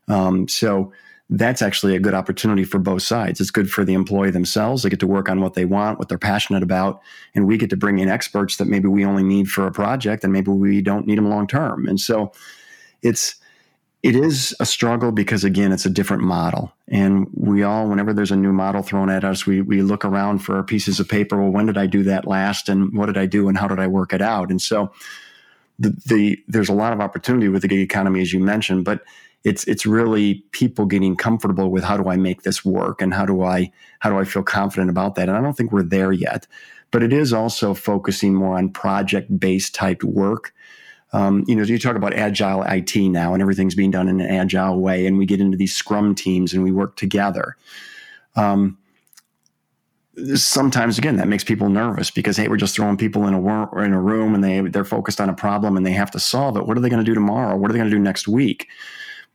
Um, 0.09 0.47
so 0.47 0.93
that's 1.31 1.61
actually 1.61 1.95
a 1.95 2.01
good 2.01 2.15
opportunity 2.15 2.65
for 2.65 2.79
both 2.79 3.03
sides. 3.03 3.41
It's 3.41 3.51
good 3.51 3.71
for 3.71 3.85
the 3.85 3.93
employee 3.93 4.31
themselves. 4.31 4.83
They 4.83 4.89
get 4.89 5.01
to 5.01 5.07
work 5.07 5.29
on 5.29 5.41
what 5.41 5.55
they 5.55 5.67
want, 5.67 5.99
what 5.99 6.09
they're 6.09 6.17
passionate 6.17 6.63
about, 6.63 7.01
and 7.35 7.47
we 7.47 7.59
get 7.59 7.71
to 7.71 7.77
bring 7.77 7.99
in 7.99 8.09
experts 8.09 8.57
that 8.57 8.67
maybe 8.67 8.89
we 8.89 9.05
only 9.05 9.23
need 9.23 9.49
for 9.49 9.67
a 9.67 9.73
project 9.73 10.25
and 10.25 10.33
maybe 10.33 10.51
we 10.51 10.81
don't 10.81 11.07
need 11.07 11.19
them 11.19 11.29
long 11.29 11.47
term. 11.47 11.87
And 11.87 12.01
so 12.01 12.33
it's 13.03 13.37
it 14.03 14.15
is 14.15 14.55
a 14.61 14.65
struggle 14.65 15.11
because 15.11 15.45
again, 15.45 15.73
it's 15.73 15.85
a 15.85 15.91
different 15.91 16.23
model. 16.23 16.73
And 16.87 17.27
we 17.35 17.65
all, 17.65 17.89
whenever 17.89 18.13
there's 18.15 18.31
a 18.31 18.37
new 18.37 18.53
model 18.53 18.83
thrown 18.83 19.11
at 19.11 19.25
us, 19.25 19.45
we 19.45 19.61
we 19.61 19.83
look 19.83 20.05
around 20.05 20.39
for 20.39 20.63
pieces 20.63 20.99
of 20.99 21.09
paper. 21.09 21.37
Well, 21.37 21.51
when 21.51 21.67
did 21.67 21.77
I 21.77 21.87
do 21.87 22.05
that 22.05 22.27
last? 22.27 22.69
And 22.69 22.97
what 22.97 23.07
did 23.07 23.19
I 23.19 23.27
do 23.27 23.49
and 23.49 23.59
how 23.59 23.69
did 23.69 23.81
I 23.81 23.87
work 23.87 24.15
it 24.15 24.23
out? 24.23 24.51
And 24.51 24.63
so 24.63 24.93
the, 25.79 25.91
the 26.07 26.43
there's 26.49 26.69
a 26.69 26.75
lot 26.75 26.93
of 26.93 27.01
opportunity 27.01 27.49
with 27.49 27.63
the 27.63 27.69
gig 27.69 27.81
economy, 27.81 28.23
as 28.23 28.33
you 28.33 28.41
mentioned, 28.41 28.85
but 28.85 29.03
it's 29.45 29.65
it's 29.65 29.87
really 29.87 30.45
people 30.53 30.87
getting 30.87 31.17
comfortable 31.17 31.71
with 31.71 31.85
how 31.85 31.97
do 31.97 32.09
I 32.09 32.17
make 32.17 32.43
this 32.43 32.65
work 32.65 33.01
and 33.01 33.15
how 33.15 33.25
do 33.25 33.43
I 33.43 33.71
how 34.01 34.11
do 34.11 34.19
I 34.19 34.25
feel 34.25 34.43
confident 34.43 34.91
about 34.91 35.15
that. 35.15 35.29
And 35.29 35.37
I 35.37 35.41
don't 35.41 35.57
think 35.57 35.73
we're 35.73 35.83
there 35.83 36.13
yet, 36.13 36.47
but 36.91 37.03
it 37.03 37.13
is 37.13 37.33
also 37.33 37.75
focusing 37.75 38.35
more 38.35 38.57
on 38.57 38.71
project 38.71 39.39
based 39.39 39.75
type 39.75 40.03
work. 40.03 40.53
Um, 41.13 41.45
you 41.47 41.57
know, 41.57 41.63
you 41.63 41.79
talk 41.79 41.97
about 41.97 42.13
agile 42.13 42.63
IT 42.65 42.95
now, 42.97 43.33
and 43.33 43.41
everything's 43.41 43.75
being 43.75 43.91
done 43.91 44.09
in 44.09 44.21
an 44.21 44.29
agile 44.29 44.79
way, 44.79 45.07
and 45.07 45.17
we 45.17 45.25
get 45.25 45.41
into 45.41 45.57
these 45.57 45.75
Scrum 45.75 46.15
teams 46.15 46.53
and 46.53 46.63
we 46.63 46.71
work 46.71 46.97
together. 46.97 47.57
Um, 48.37 48.77
sometimes 50.35 50.99
again 50.99 51.17
that 51.17 51.29
makes 51.29 51.45
people 51.45 51.69
nervous 51.69 52.11
because 52.11 52.37
hey 52.37 52.49
we're 52.49 52.57
just 52.57 52.75
throwing 52.75 52.97
people 52.97 53.27
in 53.29 53.35
a 53.35 53.39
wor- 53.39 53.85
in 53.85 53.93
a 53.93 54.01
room 54.01 54.35
and 54.35 54.43
they 54.43 54.61
they're 54.63 54.85
focused 54.85 55.21
on 55.21 55.29
a 55.29 55.35
problem 55.35 55.77
and 55.77 55.87
they 55.87 55.93
have 55.93 56.11
to 56.11 56.19
solve 56.19 56.57
it 56.57 56.67
what 56.67 56.77
are 56.77 56.81
they 56.81 56.89
going 56.89 57.03
to 57.03 57.09
do 57.09 57.15
tomorrow 57.15 57.57
what 57.57 57.71
are 57.71 57.73
they 57.73 57.79
going 57.79 57.91
to 57.91 57.97
do 57.97 58.03
next 58.03 58.27
week 58.27 58.67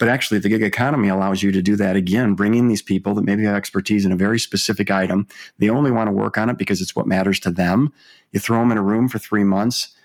but 0.03 0.09
actually, 0.09 0.39
the 0.39 0.49
gig 0.49 0.61
economy 0.61 1.07
allows 1.07 1.41
you 1.41 1.53
to 1.53 1.61
do 1.61 1.77
that 1.77 1.95
again, 1.95 2.33
bringing 2.33 2.67
these 2.67 2.81
people 2.81 3.13
that 3.13 3.23
maybe 3.23 3.45
have 3.45 3.55
expertise 3.55 4.03
in 4.03 4.11
a 4.11 4.17
very 4.17 4.37
specific 4.37 4.91
item. 4.91 5.29
They 5.59 5.69
only 5.69 5.91
want 5.91 6.09
to 6.09 6.11
work 6.11 6.37
on 6.37 6.49
it 6.49 6.57
because 6.57 6.81
it's 6.81 6.93
what 6.93 7.07
matters 7.07 7.39
to 7.39 7.51
them. 7.51 7.93
You 8.33 8.41
throw 8.41 8.59
them 8.59 8.73
in 8.73 8.77
a 8.77 8.83
room 8.83 9.07
for 9.07 9.17
three 9.17 9.45
months. 9.45 9.95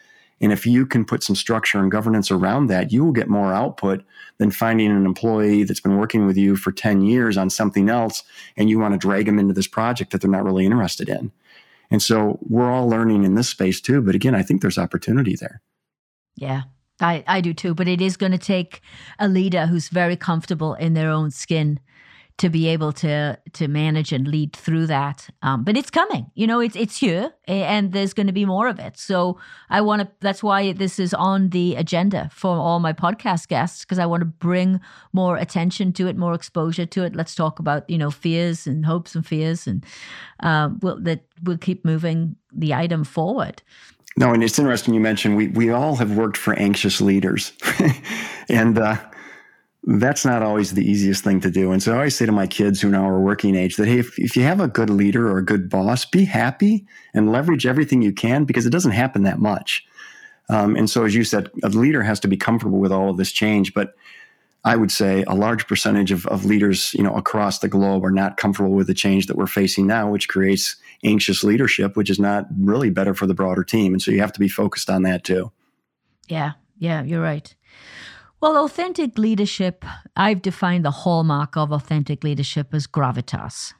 And 0.40 0.52
if 0.52 0.64
you 0.68 0.86
can 0.86 1.04
put 1.04 1.24
some 1.24 1.34
structure 1.34 1.80
and 1.80 1.90
governance 1.90 2.30
around 2.30 2.68
that, 2.68 2.92
you 2.92 3.04
will 3.04 3.10
get 3.10 3.28
more 3.28 3.52
output 3.52 4.04
than 4.36 4.52
finding 4.52 4.92
an 4.92 5.04
employee 5.04 5.64
that's 5.64 5.80
been 5.80 5.98
working 5.98 6.26
with 6.26 6.36
you 6.36 6.54
for 6.54 6.70
10 6.70 7.02
years 7.02 7.36
on 7.36 7.50
something 7.50 7.88
else 7.88 8.22
and 8.56 8.70
you 8.70 8.78
want 8.78 8.94
to 8.94 8.98
drag 8.98 9.26
them 9.26 9.40
into 9.40 9.52
this 9.52 9.66
project 9.66 10.12
that 10.12 10.20
they're 10.20 10.30
not 10.30 10.44
really 10.44 10.64
interested 10.64 11.08
in. 11.08 11.32
And 11.90 12.00
so 12.00 12.38
we're 12.48 12.70
all 12.70 12.88
learning 12.88 13.24
in 13.24 13.34
this 13.34 13.48
space 13.48 13.80
too. 13.80 14.00
But 14.00 14.14
again, 14.14 14.36
I 14.36 14.44
think 14.44 14.62
there's 14.62 14.78
opportunity 14.78 15.34
there. 15.34 15.60
Yeah, 16.36 16.62
I, 17.00 17.24
I 17.26 17.40
do 17.40 17.54
too, 17.54 17.74
but 17.74 17.88
it 17.88 18.00
is 18.00 18.16
going 18.16 18.32
to 18.32 18.38
take 18.38 18.80
a 19.18 19.28
leader 19.28 19.66
who's 19.66 19.88
very 19.88 20.16
comfortable 20.16 20.74
in 20.74 20.94
their 20.94 21.10
own 21.10 21.30
skin 21.30 21.80
to 22.38 22.48
be 22.48 22.68
able 22.68 22.92
to 22.92 23.36
to 23.52 23.66
manage 23.66 24.12
and 24.12 24.26
lead 24.28 24.54
through 24.54 24.86
that. 24.86 25.28
Um, 25.42 25.64
but 25.64 25.76
it's 25.76 25.90
coming, 25.90 26.30
you 26.34 26.46
know, 26.46 26.60
it's 26.60 26.76
it's 26.76 26.96
here, 26.96 27.32
and 27.46 27.92
there's 27.92 28.14
going 28.14 28.28
to 28.28 28.32
be 28.32 28.44
more 28.44 28.68
of 28.68 28.78
it. 28.78 28.96
So 28.96 29.38
I 29.68 29.80
want 29.80 30.02
to. 30.02 30.08
That's 30.20 30.42
why 30.42 30.72
this 30.72 30.98
is 30.98 31.12
on 31.12 31.50
the 31.50 31.74
agenda 31.74 32.30
for 32.32 32.56
all 32.56 32.78
my 32.78 32.92
podcast 32.92 33.48
guests 33.48 33.84
because 33.84 33.98
I 33.98 34.06
want 34.06 34.20
to 34.20 34.26
bring 34.26 34.80
more 35.12 35.36
attention 35.36 35.92
to 35.94 36.06
it, 36.06 36.16
more 36.16 36.34
exposure 36.34 36.86
to 36.86 37.04
it. 37.04 37.16
Let's 37.16 37.34
talk 37.34 37.58
about 37.58 37.90
you 37.90 37.98
know 37.98 38.10
fears 38.10 38.66
and 38.66 38.86
hopes 38.86 39.16
and 39.16 39.26
fears, 39.26 39.66
and 39.66 39.84
um, 40.40 40.78
we'll, 40.80 41.00
that 41.00 41.24
we'll 41.42 41.58
keep 41.58 41.84
moving 41.84 42.36
the 42.52 42.72
item 42.72 43.02
forward. 43.02 43.62
No, 44.18 44.34
and 44.34 44.42
it's 44.42 44.58
interesting 44.58 44.94
you 44.94 45.00
mentioned 45.00 45.36
we 45.36 45.46
we 45.46 45.70
all 45.70 45.94
have 45.94 46.16
worked 46.16 46.36
for 46.36 46.54
anxious 46.54 47.00
leaders, 47.00 47.52
and. 48.48 48.78
Uh, 48.78 48.96
that's 49.84 50.24
not 50.24 50.42
always 50.42 50.74
the 50.74 50.84
easiest 50.84 51.24
thing 51.24 51.40
to 51.40 51.50
do. 51.50 51.72
And 51.72 51.82
so 51.82 51.92
I 51.92 51.96
always 51.96 52.14
say 52.14 52.26
to 52.26 52.32
my 52.32 52.46
kids 52.46 52.80
who 52.80 52.90
now 52.90 53.08
are 53.08 53.20
working 53.20 53.54
age 53.54 53.76
that, 53.76 53.86
hey, 53.86 54.00
if, 54.00 54.18
if 54.18 54.36
you 54.36 54.42
have 54.42 54.60
a 54.60 54.68
good 54.68 54.90
leader 54.90 55.30
or 55.30 55.38
a 55.38 55.44
good 55.44 55.70
boss, 55.70 56.04
be 56.04 56.26
happy 56.26 56.84
and 57.14 57.32
leverage 57.32 57.64
everything 57.64 58.02
you 58.02 58.12
can 58.12 58.44
because 58.44 58.66
it 58.66 58.70
doesn't 58.70 58.90
happen 58.90 59.22
that 59.22 59.38
much. 59.38 59.86
Um, 60.50 60.76
and 60.76 60.90
so, 60.90 61.04
as 61.04 61.14
you 61.14 61.24
said, 61.24 61.48
a 61.62 61.68
leader 61.68 62.02
has 62.02 62.20
to 62.20 62.28
be 62.28 62.36
comfortable 62.36 62.80
with 62.80 62.92
all 62.92 63.08
of 63.08 63.16
this 63.16 63.32
change. 63.32 63.72
But 63.72 63.94
I 64.64 64.76
would 64.76 64.90
say 64.90 65.24
a 65.26 65.34
large 65.34 65.66
percentage 65.66 66.10
of, 66.10 66.26
of 66.26 66.44
leaders, 66.44 66.92
you 66.94 67.02
know, 67.02 67.14
across 67.14 67.60
the 67.60 67.68
globe 67.68 68.04
are 68.04 68.10
not 68.10 68.36
comfortable 68.36 68.72
with 68.72 68.86
the 68.86 68.94
change 68.94 69.26
that 69.26 69.36
we're 69.36 69.46
facing 69.46 69.86
now, 69.86 70.10
which 70.10 70.28
creates 70.28 70.76
anxious 71.04 71.44
leadership, 71.44 71.96
which 71.96 72.10
is 72.10 72.18
not 72.18 72.46
really 72.58 72.90
better 72.90 73.14
for 73.14 73.26
the 73.26 73.34
broader 73.34 73.62
team. 73.62 73.92
And 73.92 74.02
so 74.02 74.10
you 74.10 74.20
have 74.20 74.32
to 74.32 74.40
be 74.40 74.48
focused 74.48 74.90
on 74.90 75.02
that 75.02 75.24
too. 75.24 75.52
Yeah, 76.28 76.52
yeah, 76.78 77.02
you're 77.02 77.22
right. 77.22 77.54
Well, 78.40 78.64
authentic 78.64 79.18
leadership, 79.18 79.84
I've 80.16 80.42
defined 80.42 80.84
the 80.84 80.90
hallmark 80.90 81.56
of 81.56 81.72
authentic 81.72 82.22
leadership 82.22 82.68
as 82.72 82.86
gravitas. 82.86 83.74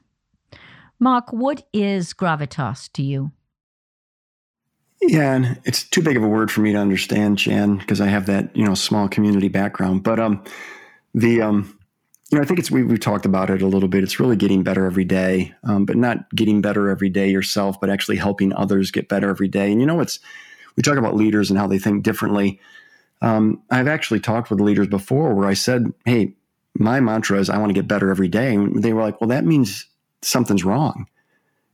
Mark, 0.99 1.31
what 1.31 1.65
is 1.71 2.13
gravitas 2.13 2.91
to 2.93 3.03
you? 3.03 3.31
Yeah, 5.01 5.33
and 5.33 5.59
it's 5.63 5.83
too 5.83 6.01
big 6.01 6.17
of 6.17 6.23
a 6.23 6.27
word 6.27 6.51
for 6.51 6.61
me 6.61 6.73
to 6.73 6.77
understand, 6.77 7.37
Jan, 7.37 7.77
because 7.77 8.01
I 8.01 8.07
have 8.07 8.25
that 8.25 8.55
you 8.55 8.65
know 8.65 8.75
small 8.75 9.07
community 9.07 9.47
background. 9.47 10.03
But 10.03 10.19
um, 10.19 10.43
the 11.13 11.41
um, 11.41 11.79
you 12.31 12.37
know, 12.37 12.43
I 12.43 12.45
think 12.45 12.59
it's 12.59 12.71
we 12.71 12.83
we've 12.83 12.99
talked 12.99 13.25
about 13.25 13.49
it 13.49 13.61
a 13.61 13.67
little 13.67 13.89
bit. 13.89 14.03
It's 14.03 14.19
really 14.19 14.35
getting 14.35 14.63
better 14.63 14.85
every 14.85 15.05
day, 15.05 15.53
um, 15.63 15.85
but 15.85 15.97
not 15.97 16.29
getting 16.35 16.61
better 16.61 16.89
every 16.89 17.09
day 17.09 17.29
yourself, 17.29 17.79
but 17.79 17.89
actually 17.89 18.17
helping 18.17 18.53
others 18.53 18.91
get 18.91 19.07
better 19.09 19.29
every 19.29 19.47
day. 19.47 19.71
And 19.71 19.79
you 19.81 19.87
know, 19.87 20.01
it's 20.01 20.19
we 20.75 20.83
talk 20.83 20.97
about 20.97 21.15
leaders 21.15 21.49
and 21.49 21.59
how 21.59 21.67
they 21.67 21.79
think 21.79 22.03
differently. 22.03 22.59
Um, 23.21 23.61
I've 23.71 23.87
actually 23.87 24.19
talked 24.21 24.49
with 24.49 24.61
leaders 24.61 24.87
before 24.87 25.33
where 25.35 25.47
I 25.47 25.53
said, 25.53 25.93
Hey, 26.05 26.35
my 26.75 26.99
mantra 26.99 27.39
is 27.39 27.49
I 27.49 27.57
want 27.57 27.69
to 27.69 27.73
get 27.73 27.87
better 27.87 28.11
every 28.11 28.29
day. 28.29 28.53
And 28.55 28.83
they 28.83 28.93
were 28.93 29.01
like, 29.03 29.21
Well, 29.21 29.29
that 29.29 29.45
means 29.45 29.85
something's 30.21 30.65
wrong. 30.65 31.07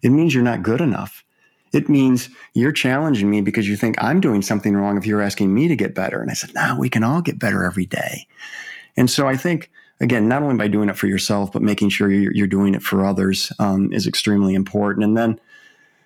It 0.01 0.09
means 0.09 0.33
you're 0.33 0.43
not 0.43 0.63
good 0.63 0.81
enough. 0.81 1.23
It 1.75 1.89
means 1.89 2.29
you're 2.53 2.71
challenging 2.71 3.29
me 3.29 3.41
because 3.41 3.67
you 3.67 3.75
think 3.75 4.01
I'm 4.01 4.21
doing 4.21 4.41
something 4.41 4.77
wrong 4.77 4.97
if 4.97 5.05
you're 5.05 5.21
asking 5.21 5.53
me 5.53 5.67
to 5.67 5.75
get 5.75 5.93
better. 5.93 6.21
And 6.21 6.31
I 6.31 6.33
said, 6.33 6.53
No, 6.55 6.77
we 6.79 6.89
can 6.89 7.03
all 7.03 7.21
get 7.21 7.37
better 7.37 7.65
every 7.65 7.85
day. 7.85 8.27
And 8.95 9.09
so 9.09 9.27
I 9.27 9.35
think, 9.35 9.69
again, 9.99 10.29
not 10.29 10.41
only 10.41 10.55
by 10.55 10.69
doing 10.69 10.87
it 10.87 10.95
for 10.95 11.07
yourself, 11.07 11.51
but 11.51 11.61
making 11.61 11.89
sure 11.89 12.09
you're, 12.09 12.31
you're 12.33 12.47
doing 12.47 12.75
it 12.75 12.81
for 12.81 13.05
others 13.05 13.51
um, 13.59 13.91
is 13.91 14.07
extremely 14.07 14.53
important. 14.53 15.03
And 15.03 15.17
then 15.17 15.37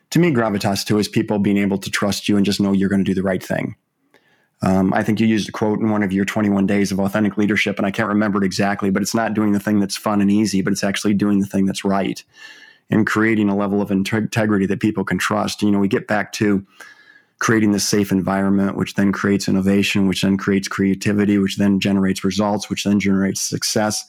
to 0.09 0.17
me, 0.17 0.31
gravitas 0.31 0.83
too 0.83 0.97
is 0.97 1.07
people 1.07 1.37
being 1.37 1.57
able 1.57 1.77
to 1.77 1.91
trust 1.91 2.27
you 2.27 2.35
and 2.35 2.47
just 2.47 2.59
know 2.59 2.71
you're 2.71 2.89
going 2.89 3.05
to 3.05 3.11
do 3.11 3.13
the 3.13 3.21
right 3.21 3.43
thing. 3.43 3.75
Um, 4.63 4.91
I 4.91 5.03
think 5.03 5.19
you 5.19 5.27
used 5.27 5.47
a 5.47 5.51
quote 5.51 5.79
in 5.79 5.91
one 5.91 6.01
of 6.01 6.11
your 6.11 6.25
21 6.25 6.65
days 6.65 6.91
of 6.91 6.99
authentic 6.99 7.37
leadership, 7.37 7.77
and 7.77 7.85
I 7.85 7.91
can't 7.91 8.09
remember 8.09 8.43
it 8.43 8.45
exactly, 8.45 8.89
but 8.89 9.03
it's 9.03 9.13
not 9.13 9.35
doing 9.35 9.51
the 9.51 9.59
thing 9.59 9.79
that's 9.79 9.95
fun 9.95 10.19
and 10.19 10.31
easy, 10.31 10.63
but 10.63 10.73
it's 10.73 10.83
actually 10.83 11.13
doing 11.13 11.39
the 11.39 11.47
thing 11.47 11.67
that's 11.67 11.85
right 11.85 12.23
and 12.89 13.05
creating 13.05 13.49
a 13.49 13.55
level 13.55 13.81
of 13.81 13.91
integrity 13.91 14.65
that 14.65 14.79
people 14.79 15.03
can 15.03 15.17
trust. 15.17 15.61
You 15.61 15.71
know, 15.71 15.79
we 15.79 15.87
get 15.87 16.07
back 16.07 16.31
to 16.33 16.65
creating 17.39 17.71
this 17.71 17.87
safe 17.87 18.11
environment, 18.11 18.75
which 18.75 18.95
then 18.95 19.11
creates 19.11 19.47
innovation, 19.47 20.07
which 20.07 20.21
then 20.21 20.37
creates 20.37 20.67
creativity, 20.67 21.37
which 21.37 21.57
then 21.57 21.79
generates 21.79 22.23
results, 22.23 22.69
which 22.69 22.83
then 22.83 22.99
generates 22.99 23.41
success. 23.41 24.05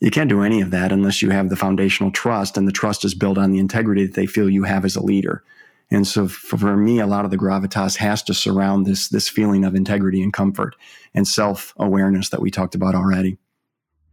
You 0.00 0.10
can't 0.10 0.30
do 0.30 0.42
any 0.42 0.60
of 0.60 0.70
that 0.70 0.90
unless 0.90 1.22
you 1.22 1.30
have 1.30 1.48
the 1.48 1.56
foundational 1.56 2.10
trust, 2.10 2.56
and 2.56 2.66
the 2.66 2.72
trust 2.72 3.04
is 3.04 3.14
built 3.14 3.38
on 3.38 3.52
the 3.52 3.58
integrity 3.58 4.06
that 4.06 4.14
they 4.14 4.26
feel 4.26 4.48
you 4.48 4.64
have 4.64 4.84
as 4.84 4.96
a 4.96 5.02
leader. 5.02 5.44
And 5.90 6.06
so 6.06 6.26
for 6.26 6.74
me, 6.76 7.00
a 7.00 7.06
lot 7.06 7.26
of 7.26 7.30
the 7.30 7.36
gravitas 7.36 7.96
has 7.98 8.22
to 8.24 8.34
surround 8.34 8.86
this, 8.86 9.10
this 9.10 9.28
feeling 9.28 9.62
of 9.62 9.74
integrity 9.74 10.22
and 10.22 10.32
comfort 10.32 10.74
and 11.14 11.28
self 11.28 11.74
awareness 11.76 12.30
that 12.30 12.40
we 12.40 12.50
talked 12.50 12.74
about 12.74 12.94
already. 12.94 13.36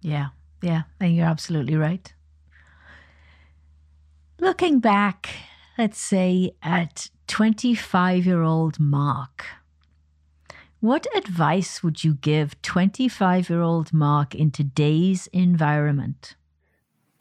Yeah, 0.01 0.27
yeah, 0.61 0.83
and 0.99 1.15
you're 1.15 1.25
absolutely 1.25 1.75
right. 1.75 2.13
Looking 4.41 4.79
back, 4.79 5.29
let's 5.77 5.99
say 5.99 6.51
at 6.63 7.09
25 7.27 8.25
year 8.25 8.41
old 8.41 8.79
Mark, 8.79 9.45
what 10.79 11.07
advice 11.13 11.83
would 11.83 12.05
you 12.05 12.13
give 12.13 12.61
25 12.61 13.49
year 13.49 13.61
old 13.61 13.91
Mark 13.91 14.33
in 14.33 14.49
today's 14.49 15.27
environment? 15.33 16.35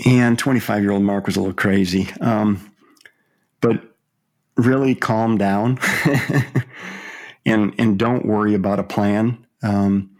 And 0.06 0.38
25 0.38 0.82
year 0.82 0.92
old 0.92 1.02
Mark 1.02 1.26
was 1.26 1.34
a 1.34 1.40
little 1.40 1.54
crazy. 1.54 2.08
Um, 2.20 2.72
but 3.60 3.82
really 4.56 4.94
calm 4.94 5.38
down 5.38 5.80
and 7.44 7.74
and 7.78 7.98
don't 7.98 8.26
worry 8.26 8.54
about 8.54 8.78
a 8.78 8.84
plan. 8.84 9.44
Um, 9.64 10.10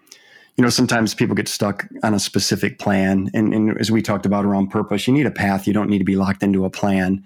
you 0.59 0.63
know, 0.63 0.71
sometimes 0.71 1.15
people 1.15 1.37
get 1.37 1.47
stuck 1.47 1.87
on 2.03 2.15
a 2.15 2.19
specific 2.19 2.81
plan, 2.81 3.31
and, 3.33 3.55
and 3.55 3.79
as 3.79 3.93
we 3.93 4.03
talked 4.03 4.27
about 4.27 4.45
around 4.45 4.69
purpose, 4.69 5.07
you 5.07 5.15
need 5.15 5.25
a 5.25 5.31
path. 5.31 5.69
You 5.69 5.73
don't 5.73 5.89
need 5.89 5.99
to 5.99 6.05
be 6.05 6.17
locked 6.17 6.43
into 6.43 6.65
a 6.65 6.71
plan. 6.71 7.25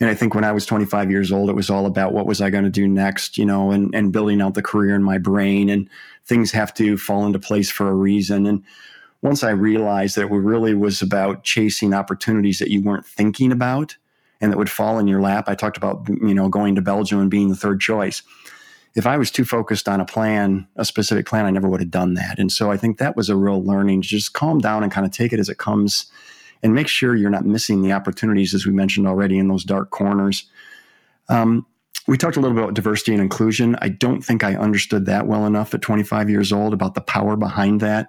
And 0.00 0.08
I 0.08 0.14
think 0.14 0.34
when 0.34 0.44
I 0.44 0.52
was 0.52 0.64
25 0.64 1.10
years 1.10 1.30
old, 1.30 1.50
it 1.50 1.54
was 1.54 1.68
all 1.68 1.84
about 1.84 2.14
what 2.14 2.26
was 2.26 2.40
I 2.40 2.48
going 2.48 2.64
to 2.64 2.70
do 2.70 2.88
next, 2.88 3.36
you 3.36 3.44
know, 3.44 3.70
and, 3.70 3.94
and 3.94 4.12
building 4.12 4.40
out 4.40 4.54
the 4.54 4.62
career 4.62 4.94
in 4.94 5.02
my 5.02 5.18
brain. 5.18 5.68
And 5.68 5.90
things 6.24 6.50
have 6.52 6.72
to 6.74 6.96
fall 6.96 7.26
into 7.26 7.38
place 7.38 7.70
for 7.70 7.86
a 7.88 7.94
reason. 7.94 8.46
And 8.46 8.64
once 9.20 9.44
I 9.44 9.50
realized 9.50 10.16
that 10.16 10.22
it 10.22 10.32
really 10.32 10.74
was 10.74 11.02
about 11.02 11.44
chasing 11.44 11.92
opportunities 11.92 12.58
that 12.60 12.70
you 12.70 12.80
weren't 12.80 13.06
thinking 13.06 13.52
about, 13.52 13.96
and 14.40 14.50
that 14.50 14.58
would 14.58 14.70
fall 14.70 14.98
in 14.98 15.06
your 15.06 15.20
lap. 15.20 15.44
I 15.48 15.54
talked 15.54 15.76
about, 15.76 16.08
you 16.08 16.34
know, 16.34 16.48
going 16.48 16.74
to 16.74 16.82
Belgium 16.82 17.20
and 17.20 17.30
being 17.30 17.50
the 17.50 17.56
third 17.56 17.80
choice. 17.80 18.22
If 18.94 19.06
I 19.06 19.16
was 19.16 19.30
too 19.30 19.44
focused 19.44 19.88
on 19.88 20.00
a 20.00 20.04
plan, 20.04 20.68
a 20.76 20.84
specific 20.84 21.26
plan, 21.26 21.46
I 21.46 21.50
never 21.50 21.68
would 21.68 21.80
have 21.80 21.90
done 21.90 22.14
that. 22.14 22.38
And 22.38 22.50
so 22.50 22.70
I 22.70 22.76
think 22.76 22.98
that 22.98 23.16
was 23.16 23.28
a 23.28 23.36
real 23.36 23.62
learning. 23.62 24.02
Just 24.02 24.34
calm 24.34 24.58
down 24.58 24.82
and 24.82 24.92
kind 24.92 25.04
of 25.04 25.12
take 25.12 25.32
it 25.32 25.40
as 25.40 25.48
it 25.48 25.58
comes 25.58 26.06
and 26.62 26.74
make 26.74 26.88
sure 26.88 27.16
you're 27.16 27.30
not 27.30 27.44
missing 27.44 27.82
the 27.82 27.92
opportunities, 27.92 28.54
as 28.54 28.64
we 28.64 28.72
mentioned 28.72 29.06
already, 29.06 29.38
in 29.38 29.48
those 29.48 29.64
dark 29.64 29.90
corners. 29.90 30.48
Um, 31.28 31.66
we 32.06 32.18
talked 32.18 32.36
a 32.36 32.40
little 32.40 32.54
bit 32.54 32.62
about 32.62 32.74
diversity 32.74 33.12
and 33.12 33.22
inclusion. 33.22 33.76
I 33.80 33.88
don't 33.88 34.22
think 34.22 34.44
I 34.44 34.54
understood 34.54 35.06
that 35.06 35.26
well 35.26 35.46
enough 35.46 35.74
at 35.74 35.82
25 35.82 36.30
years 36.30 36.52
old 36.52 36.72
about 36.72 36.94
the 36.94 37.00
power 37.00 37.36
behind 37.36 37.80
that. 37.80 38.08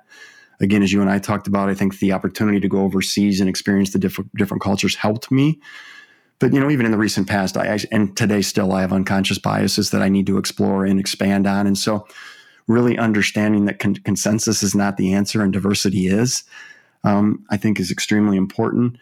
Again, 0.59 0.83
as 0.83 0.93
you 0.93 1.01
and 1.01 1.09
I 1.09 1.19
talked 1.19 1.47
about, 1.47 1.69
I 1.69 1.73
think 1.73 1.99
the 1.99 2.13
opportunity 2.13 2.59
to 2.59 2.67
go 2.67 2.79
overseas 2.79 3.39
and 3.39 3.49
experience 3.49 3.91
the 3.91 3.99
different 3.99 4.33
different 4.35 4.63
cultures 4.63 4.95
helped 4.95 5.31
me 5.31 5.59
but 6.39 6.53
you 6.53 6.59
know 6.59 6.69
even 6.69 6.85
in 6.85 6.91
the 6.91 6.97
recent 6.97 7.27
past 7.27 7.57
I, 7.57 7.79
and 7.91 8.15
today 8.15 8.41
still 8.41 8.73
i 8.73 8.81
have 8.81 8.93
unconscious 8.93 9.37
biases 9.37 9.91
that 9.91 10.01
i 10.01 10.09
need 10.09 10.27
to 10.27 10.37
explore 10.37 10.85
and 10.85 10.99
expand 10.99 11.47
on. 11.47 11.67
And 11.67 11.77
so 11.77 12.07
really 12.67 12.97
understanding 12.97 13.65
that 13.65 13.79
con- 13.79 13.95
consensus 13.95 14.63
is 14.63 14.73
not 14.73 14.97
the 14.97 15.13
answer 15.13 15.41
and 15.43 15.53
diversity 15.53 16.07
is 16.07 16.43
um, 17.03 17.45
i 17.49 17.57
think 17.57 17.79
is 17.79 17.91
extremely 17.91 18.37
important. 18.37 18.97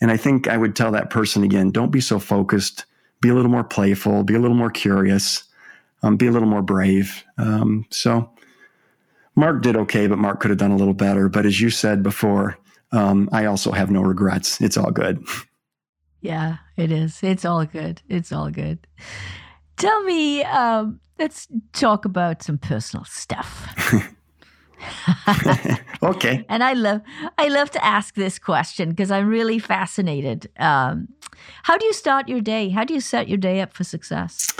And 0.00 0.10
i 0.10 0.16
think 0.16 0.48
i 0.48 0.56
would 0.56 0.76
tell 0.76 0.92
that 0.92 1.10
person 1.10 1.42
again 1.42 1.70
don't 1.70 1.92
be 1.92 2.00
so 2.00 2.18
focused. 2.18 2.84
Be 3.20 3.30
a 3.30 3.34
little 3.34 3.50
more 3.50 3.64
playful. 3.64 4.22
Be 4.22 4.36
a 4.36 4.38
little 4.38 4.56
more 4.56 4.70
curious. 4.70 5.42
Um, 6.04 6.16
be 6.16 6.28
a 6.28 6.30
little 6.30 6.46
more 6.46 6.62
brave. 6.62 7.24
Um, 7.36 7.84
so 7.90 8.30
mark 9.34 9.62
did 9.62 9.76
okay 9.76 10.06
but 10.06 10.18
mark 10.18 10.40
could 10.40 10.50
have 10.50 10.58
done 10.58 10.70
a 10.70 10.76
little 10.76 10.94
better. 10.94 11.28
But 11.28 11.46
as 11.46 11.60
you 11.60 11.70
said 11.70 12.02
before 12.02 12.58
um, 12.92 13.28
i 13.32 13.44
also 13.44 13.72
have 13.72 13.90
no 13.90 14.02
regrets. 14.02 14.60
It's 14.60 14.76
all 14.76 14.90
good 14.90 15.24
Yeah, 16.20 16.56
it 16.76 16.90
is. 16.90 17.22
It's 17.22 17.44
all 17.44 17.64
good. 17.64 18.02
It's 18.08 18.32
all 18.32 18.50
good. 18.50 18.86
Tell 19.76 20.02
me, 20.02 20.42
um, 20.44 21.00
let's 21.18 21.46
talk 21.72 22.04
about 22.04 22.42
some 22.42 22.58
personal 22.58 23.04
stuff. 23.04 23.68
okay. 26.02 26.44
And 26.48 26.62
I 26.62 26.72
love 26.72 27.02
I 27.36 27.48
love 27.48 27.70
to 27.72 27.84
ask 27.84 28.14
this 28.14 28.38
question 28.38 28.90
because 28.90 29.10
I'm 29.10 29.28
really 29.28 29.58
fascinated. 29.58 30.48
Um, 30.58 31.08
how 31.64 31.76
do 31.78 31.86
you 31.86 31.92
start 31.92 32.28
your 32.28 32.40
day? 32.40 32.70
How 32.70 32.84
do 32.84 32.94
you 32.94 33.00
set 33.00 33.28
your 33.28 33.38
day 33.38 33.60
up 33.60 33.72
for 33.72 33.84
success? 33.84 34.54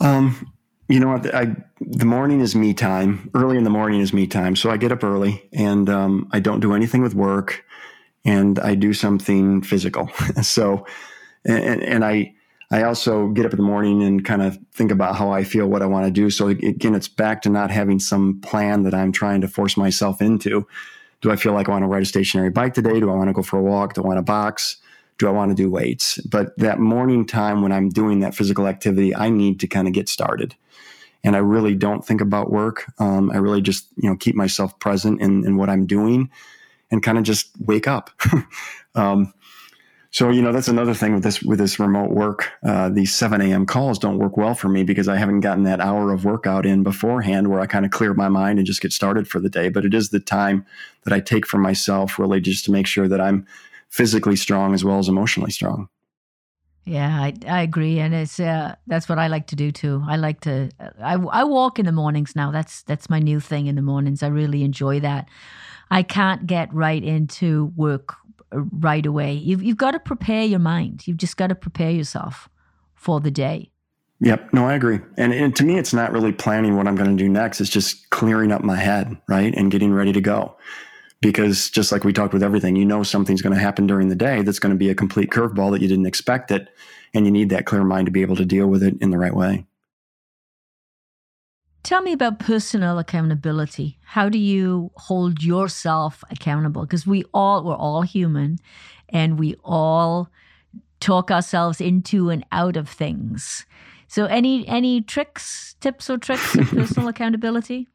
Um, 0.00 0.52
you 0.88 1.00
know, 1.00 1.10
I, 1.10 1.40
I, 1.40 1.56
the 1.80 2.06
morning 2.06 2.40
is 2.40 2.54
me 2.54 2.72
time. 2.72 3.30
Early 3.34 3.56
in 3.58 3.64
the 3.64 3.70
morning 3.70 4.00
is 4.00 4.12
me 4.12 4.26
time, 4.26 4.56
so 4.56 4.70
I 4.70 4.76
get 4.76 4.90
up 4.90 5.04
early 5.04 5.48
and 5.52 5.88
um, 5.90 6.28
I 6.32 6.40
don't 6.40 6.60
do 6.60 6.72
anything 6.74 7.02
with 7.02 7.14
work 7.14 7.64
and 8.24 8.58
I 8.58 8.74
do 8.74 8.92
something 8.92 9.62
physical. 9.62 10.08
so, 10.42 10.86
and, 11.44 11.82
and, 11.82 12.04
I, 12.04 12.34
I 12.70 12.82
also 12.82 13.28
get 13.28 13.46
up 13.46 13.52
in 13.52 13.56
the 13.56 13.62
morning 13.62 14.02
and 14.02 14.24
kind 14.24 14.42
of 14.42 14.58
think 14.74 14.90
about 14.90 15.16
how 15.16 15.30
I 15.30 15.44
feel, 15.44 15.66
what 15.66 15.82
I 15.82 15.86
want 15.86 16.06
to 16.06 16.10
do. 16.10 16.28
So 16.30 16.48
again, 16.48 16.94
it's 16.94 17.08
back 17.08 17.42
to 17.42 17.48
not 17.48 17.70
having 17.70 17.98
some 17.98 18.40
plan 18.40 18.82
that 18.82 18.94
I'm 18.94 19.12
trying 19.12 19.40
to 19.40 19.48
force 19.48 19.76
myself 19.76 20.20
into. 20.20 20.66
Do 21.20 21.30
I 21.30 21.36
feel 21.36 21.52
like 21.52 21.68
I 21.68 21.72
want 21.72 21.82
to 21.82 21.88
ride 21.88 22.02
a 22.02 22.06
stationary 22.06 22.50
bike 22.50 22.74
today? 22.74 23.00
Do 23.00 23.10
I 23.10 23.14
want 23.14 23.28
to 23.28 23.32
go 23.32 23.42
for 23.42 23.58
a 23.58 23.62
walk? 23.62 23.94
Do 23.94 24.02
I 24.02 24.06
want 24.06 24.18
to 24.18 24.22
box? 24.22 24.76
Do 25.18 25.26
I 25.26 25.30
want 25.30 25.50
to 25.50 25.54
do 25.54 25.70
weights? 25.70 26.18
But 26.18 26.56
that 26.58 26.78
morning 26.78 27.26
time 27.26 27.62
when 27.62 27.72
I'm 27.72 27.88
doing 27.88 28.20
that 28.20 28.34
physical 28.34 28.68
activity, 28.68 29.14
I 29.16 29.30
need 29.30 29.58
to 29.60 29.66
kind 29.66 29.88
of 29.88 29.94
get 29.94 30.08
started. 30.08 30.54
And 31.24 31.34
I 31.34 31.40
really 31.40 31.74
don't 31.74 32.06
think 32.06 32.20
about 32.20 32.52
work. 32.52 32.84
Um, 33.00 33.30
I 33.30 33.38
really 33.38 33.60
just, 33.60 33.88
you 33.96 34.08
know, 34.08 34.16
keep 34.16 34.36
myself 34.36 34.78
present 34.78 35.20
in, 35.20 35.44
in 35.44 35.56
what 35.56 35.68
I'm 35.68 35.86
doing 35.86 36.30
and 36.90 37.02
kind 37.02 37.18
of 37.18 37.24
just 37.24 37.50
wake 37.60 37.86
up. 37.86 38.10
um, 38.94 39.32
so 40.10 40.30
you 40.30 40.40
know 40.40 40.52
that's 40.52 40.68
another 40.68 40.94
thing 40.94 41.14
with 41.14 41.22
this 41.22 41.42
with 41.42 41.58
this 41.58 41.78
remote 41.78 42.10
work. 42.10 42.50
Uh, 42.62 42.88
these 42.88 43.14
7 43.14 43.40
a.m. 43.40 43.66
calls 43.66 43.98
don't 43.98 44.18
work 44.18 44.36
well 44.36 44.54
for 44.54 44.68
me 44.68 44.82
because 44.82 45.06
I 45.06 45.16
haven't 45.16 45.40
gotten 45.40 45.64
that 45.64 45.80
hour 45.80 46.12
of 46.12 46.24
workout 46.24 46.64
in 46.64 46.82
beforehand 46.82 47.48
where 47.48 47.60
I 47.60 47.66
kind 47.66 47.84
of 47.84 47.90
clear 47.90 48.14
my 48.14 48.28
mind 48.28 48.58
and 48.58 48.66
just 48.66 48.80
get 48.80 48.92
started 48.92 49.28
for 49.28 49.38
the 49.38 49.50
day. 49.50 49.68
But 49.68 49.84
it 49.84 49.92
is 49.92 50.08
the 50.08 50.20
time 50.20 50.64
that 51.04 51.12
I 51.12 51.20
take 51.20 51.46
for 51.46 51.58
myself 51.58 52.18
really 52.18 52.40
just 52.40 52.64
to 52.64 52.72
make 52.72 52.86
sure 52.86 53.06
that 53.06 53.20
I'm 53.20 53.46
physically 53.90 54.36
strong 54.36 54.72
as 54.72 54.82
well 54.82 54.98
as 54.98 55.08
emotionally 55.08 55.50
strong. 55.50 55.88
Yeah, 56.84 57.20
I, 57.20 57.34
I 57.46 57.60
agree, 57.60 57.98
and 57.98 58.14
it's 58.14 58.40
uh, 58.40 58.74
that's 58.86 59.10
what 59.10 59.18
I 59.18 59.26
like 59.26 59.46
to 59.48 59.56
do 59.56 59.70
too. 59.70 60.02
I 60.08 60.16
like 60.16 60.40
to 60.40 60.70
I, 60.98 61.16
I 61.16 61.44
walk 61.44 61.78
in 61.78 61.84
the 61.84 61.92
mornings 61.92 62.34
now. 62.34 62.50
That's 62.50 62.82
that's 62.84 63.10
my 63.10 63.18
new 63.18 63.40
thing 63.40 63.66
in 63.66 63.74
the 63.74 63.82
mornings. 63.82 64.22
I 64.22 64.28
really 64.28 64.62
enjoy 64.62 65.00
that. 65.00 65.28
I 65.90 66.02
can't 66.02 66.46
get 66.46 66.72
right 66.72 67.02
into 67.02 67.72
work 67.76 68.14
uh, 68.52 68.60
right 68.72 69.04
away. 69.04 69.34
You've, 69.34 69.62
you've 69.62 69.76
got 69.76 69.92
to 69.92 70.00
prepare 70.00 70.44
your 70.44 70.58
mind. 70.58 71.06
You've 71.06 71.16
just 71.16 71.36
got 71.36 71.48
to 71.48 71.54
prepare 71.54 71.90
yourself 71.90 72.48
for 72.94 73.20
the 73.20 73.30
day. 73.30 73.70
Yep. 74.20 74.52
No, 74.52 74.66
I 74.66 74.74
agree. 74.74 75.00
And, 75.16 75.32
and 75.32 75.54
to 75.56 75.64
me, 75.64 75.78
it's 75.78 75.94
not 75.94 76.12
really 76.12 76.32
planning 76.32 76.76
what 76.76 76.88
I'm 76.88 76.96
going 76.96 77.16
to 77.16 77.22
do 77.22 77.28
next. 77.28 77.60
It's 77.60 77.70
just 77.70 78.10
clearing 78.10 78.50
up 78.50 78.62
my 78.62 78.76
head, 78.76 79.16
right? 79.28 79.54
And 79.54 79.70
getting 79.70 79.92
ready 79.92 80.12
to 80.12 80.20
go. 80.20 80.56
Because 81.20 81.70
just 81.70 81.90
like 81.90 82.04
we 82.04 82.12
talked 82.12 82.32
with 82.32 82.42
everything, 82.42 82.76
you 82.76 82.84
know 82.84 83.02
something's 83.02 83.42
going 83.42 83.54
to 83.54 83.60
happen 83.60 83.86
during 83.86 84.08
the 84.08 84.16
day 84.16 84.42
that's 84.42 84.58
going 84.58 84.72
to 84.72 84.78
be 84.78 84.90
a 84.90 84.94
complete 84.94 85.30
curveball 85.30 85.72
that 85.72 85.82
you 85.82 85.88
didn't 85.88 86.06
expect 86.06 86.50
it. 86.50 86.68
And 87.14 87.26
you 87.26 87.32
need 87.32 87.50
that 87.50 87.66
clear 87.66 87.84
mind 87.84 88.06
to 88.06 88.12
be 88.12 88.22
able 88.22 88.36
to 88.36 88.44
deal 88.44 88.66
with 88.66 88.82
it 88.82 88.94
in 89.00 89.10
the 89.10 89.18
right 89.18 89.34
way. 89.34 89.66
Tell 91.88 92.02
me 92.02 92.12
about 92.12 92.38
personal 92.38 92.98
accountability. 92.98 93.96
How 94.04 94.28
do 94.28 94.36
you 94.36 94.90
hold 94.96 95.42
yourself 95.42 96.22
accountable? 96.30 96.82
Because 96.82 97.06
we 97.06 97.24
all, 97.32 97.64
we're 97.64 97.74
all 97.74 98.02
human 98.02 98.58
and 99.08 99.38
we 99.38 99.54
all 99.64 100.28
talk 101.00 101.30
ourselves 101.30 101.80
into 101.80 102.28
and 102.28 102.44
out 102.52 102.76
of 102.76 102.90
things. 102.90 103.64
So 104.06 104.26
any 104.26 104.68
any 104.68 105.00
tricks, 105.00 105.76
tips 105.80 106.10
or 106.10 106.18
tricks 106.18 106.54
of 106.56 106.66
personal 106.66 107.08
accountability? 107.14 107.88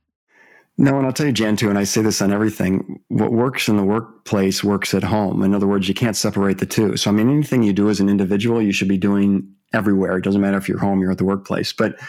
No, 0.76 0.98
and 0.98 1.06
I'll 1.06 1.14
tell 1.14 1.28
you, 1.28 1.32
Jan, 1.32 1.56
too, 1.56 1.70
and 1.70 1.78
I 1.78 1.84
say 1.84 2.02
this 2.02 2.20
on 2.20 2.34
everything. 2.34 3.00
What 3.10 3.32
works 3.32 3.68
in 3.68 3.78
the 3.78 3.84
workplace 3.84 4.64
works 4.64 4.96
at 4.96 5.04
home. 5.04 5.44
In 5.44 5.54
other 5.54 5.68
words, 5.68 5.88
you 5.88 5.94
can't 5.94 6.18
separate 6.18 6.58
the 6.58 6.66
two. 6.66 6.98
So, 6.98 7.12
I 7.12 7.14
mean, 7.14 7.30
anything 7.30 7.62
you 7.62 7.74
do 7.74 7.92
as 7.92 8.00
an 8.00 8.10
individual, 8.10 8.60
you 8.60 8.72
should 8.72 8.88
be 8.88 8.98
doing 8.98 9.54
everywhere. 9.72 10.18
It 10.18 10.24
doesn't 10.24 10.42
matter 10.42 10.58
if 10.58 10.68
you're 10.68 10.80
home, 10.80 11.00
you're 11.00 11.12
at 11.12 11.20
the 11.20 11.26
workplace. 11.26 11.74
But 11.74 12.00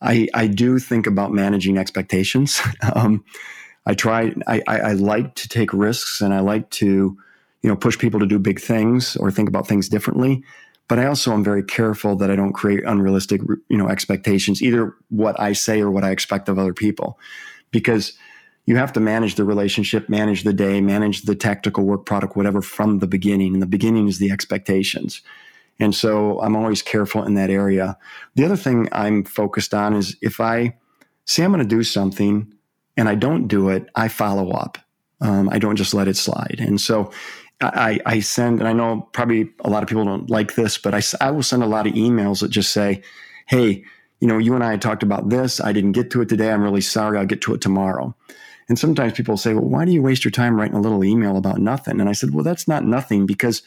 I, 0.00 0.28
I 0.34 0.46
do 0.46 0.78
think 0.78 1.06
about 1.06 1.32
managing 1.32 1.78
expectations. 1.78 2.60
um, 2.94 3.24
I 3.86 3.94
try, 3.94 4.34
I, 4.46 4.62
I, 4.68 4.78
I 4.78 4.92
like 4.92 5.34
to 5.36 5.48
take 5.48 5.72
risks 5.72 6.20
and 6.20 6.32
I 6.34 6.40
like 6.40 6.70
to, 6.70 7.16
you 7.62 7.70
know, 7.70 7.76
push 7.76 7.98
people 7.98 8.20
to 8.20 8.26
do 8.26 8.38
big 8.38 8.60
things 8.60 9.16
or 9.16 9.30
think 9.30 9.48
about 9.48 9.66
things 9.66 9.88
differently. 9.88 10.44
But 10.88 10.98
I 10.98 11.06
also 11.06 11.32
am 11.32 11.44
very 11.44 11.62
careful 11.62 12.16
that 12.16 12.30
I 12.30 12.36
don't 12.36 12.52
create 12.52 12.84
unrealistic, 12.84 13.42
you 13.68 13.76
know, 13.76 13.88
expectations, 13.88 14.62
either 14.62 14.94
what 15.10 15.38
I 15.38 15.52
say 15.52 15.80
or 15.80 15.90
what 15.90 16.04
I 16.04 16.10
expect 16.10 16.48
of 16.48 16.58
other 16.58 16.72
people, 16.72 17.18
because 17.70 18.14
you 18.64 18.76
have 18.76 18.92
to 18.94 19.00
manage 19.00 19.34
the 19.34 19.44
relationship, 19.44 20.08
manage 20.08 20.44
the 20.44 20.52
day, 20.52 20.80
manage 20.80 21.22
the 21.22 21.34
tactical 21.34 21.84
work 21.84 22.06
product, 22.06 22.36
whatever 22.36 22.62
from 22.62 23.00
the 23.00 23.06
beginning. 23.06 23.54
And 23.54 23.62
the 23.62 23.66
beginning 23.66 24.08
is 24.08 24.18
the 24.18 24.30
expectations. 24.30 25.22
And 25.80 25.94
so 25.94 26.40
I'm 26.40 26.56
always 26.56 26.82
careful 26.82 27.24
in 27.24 27.34
that 27.34 27.50
area. 27.50 27.96
The 28.34 28.44
other 28.44 28.56
thing 28.56 28.88
I'm 28.92 29.24
focused 29.24 29.74
on 29.74 29.94
is 29.94 30.16
if 30.22 30.40
I 30.40 30.76
say 31.24 31.44
I'm 31.44 31.52
going 31.52 31.62
to 31.62 31.68
do 31.68 31.82
something 31.82 32.52
and 32.96 33.08
I 33.08 33.14
don't 33.14 33.46
do 33.46 33.68
it, 33.68 33.88
I 33.94 34.08
follow 34.08 34.50
up. 34.50 34.78
Um, 35.20 35.48
I 35.48 35.58
don't 35.58 35.76
just 35.76 35.94
let 35.94 36.08
it 36.08 36.16
slide. 36.16 36.56
And 36.58 36.80
so 36.80 37.12
I, 37.60 38.00
I, 38.06 38.20
send, 38.20 38.60
and 38.60 38.68
I 38.68 38.72
know 38.72 39.08
probably 39.12 39.50
a 39.60 39.70
lot 39.70 39.82
of 39.82 39.88
people 39.88 40.04
don't 40.04 40.30
like 40.30 40.54
this, 40.54 40.78
but 40.78 40.94
I, 40.94 41.02
I 41.20 41.30
will 41.30 41.42
send 41.42 41.62
a 41.62 41.66
lot 41.66 41.86
of 41.86 41.94
emails 41.94 42.40
that 42.40 42.50
just 42.50 42.72
say, 42.72 43.02
hey, 43.46 43.84
you 44.20 44.28
know, 44.28 44.38
you 44.38 44.54
and 44.54 44.64
I 44.64 44.76
talked 44.76 45.02
about 45.02 45.28
this. 45.28 45.60
I 45.60 45.72
didn't 45.72 45.92
get 45.92 46.10
to 46.12 46.20
it 46.20 46.28
today. 46.28 46.50
I'm 46.50 46.62
really 46.62 46.80
sorry. 46.80 47.18
I'll 47.18 47.26
get 47.26 47.40
to 47.42 47.54
it 47.54 47.60
tomorrow. 47.60 48.14
And 48.68 48.78
sometimes 48.78 49.14
people 49.14 49.36
say, 49.36 49.54
well, 49.54 49.64
why 49.64 49.84
do 49.84 49.92
you 49.92 50.02
waste 50.02 50.24
your 50.24 50.30
time 50.30 50.56
writing 50.56 50.76
a 50.76 50.80
little 50.80 51.04
email 51.04 51.36
about 51.36 51.58
nothing? 51.58 52.00
And 52.00 52.08
I 52.08 52.12
said, 52.12 52.34
well, 52.34 52.44
that's 52.44 52.68
not 52.68 52.84
nothing 52.84 53.26
because 53.26 53.62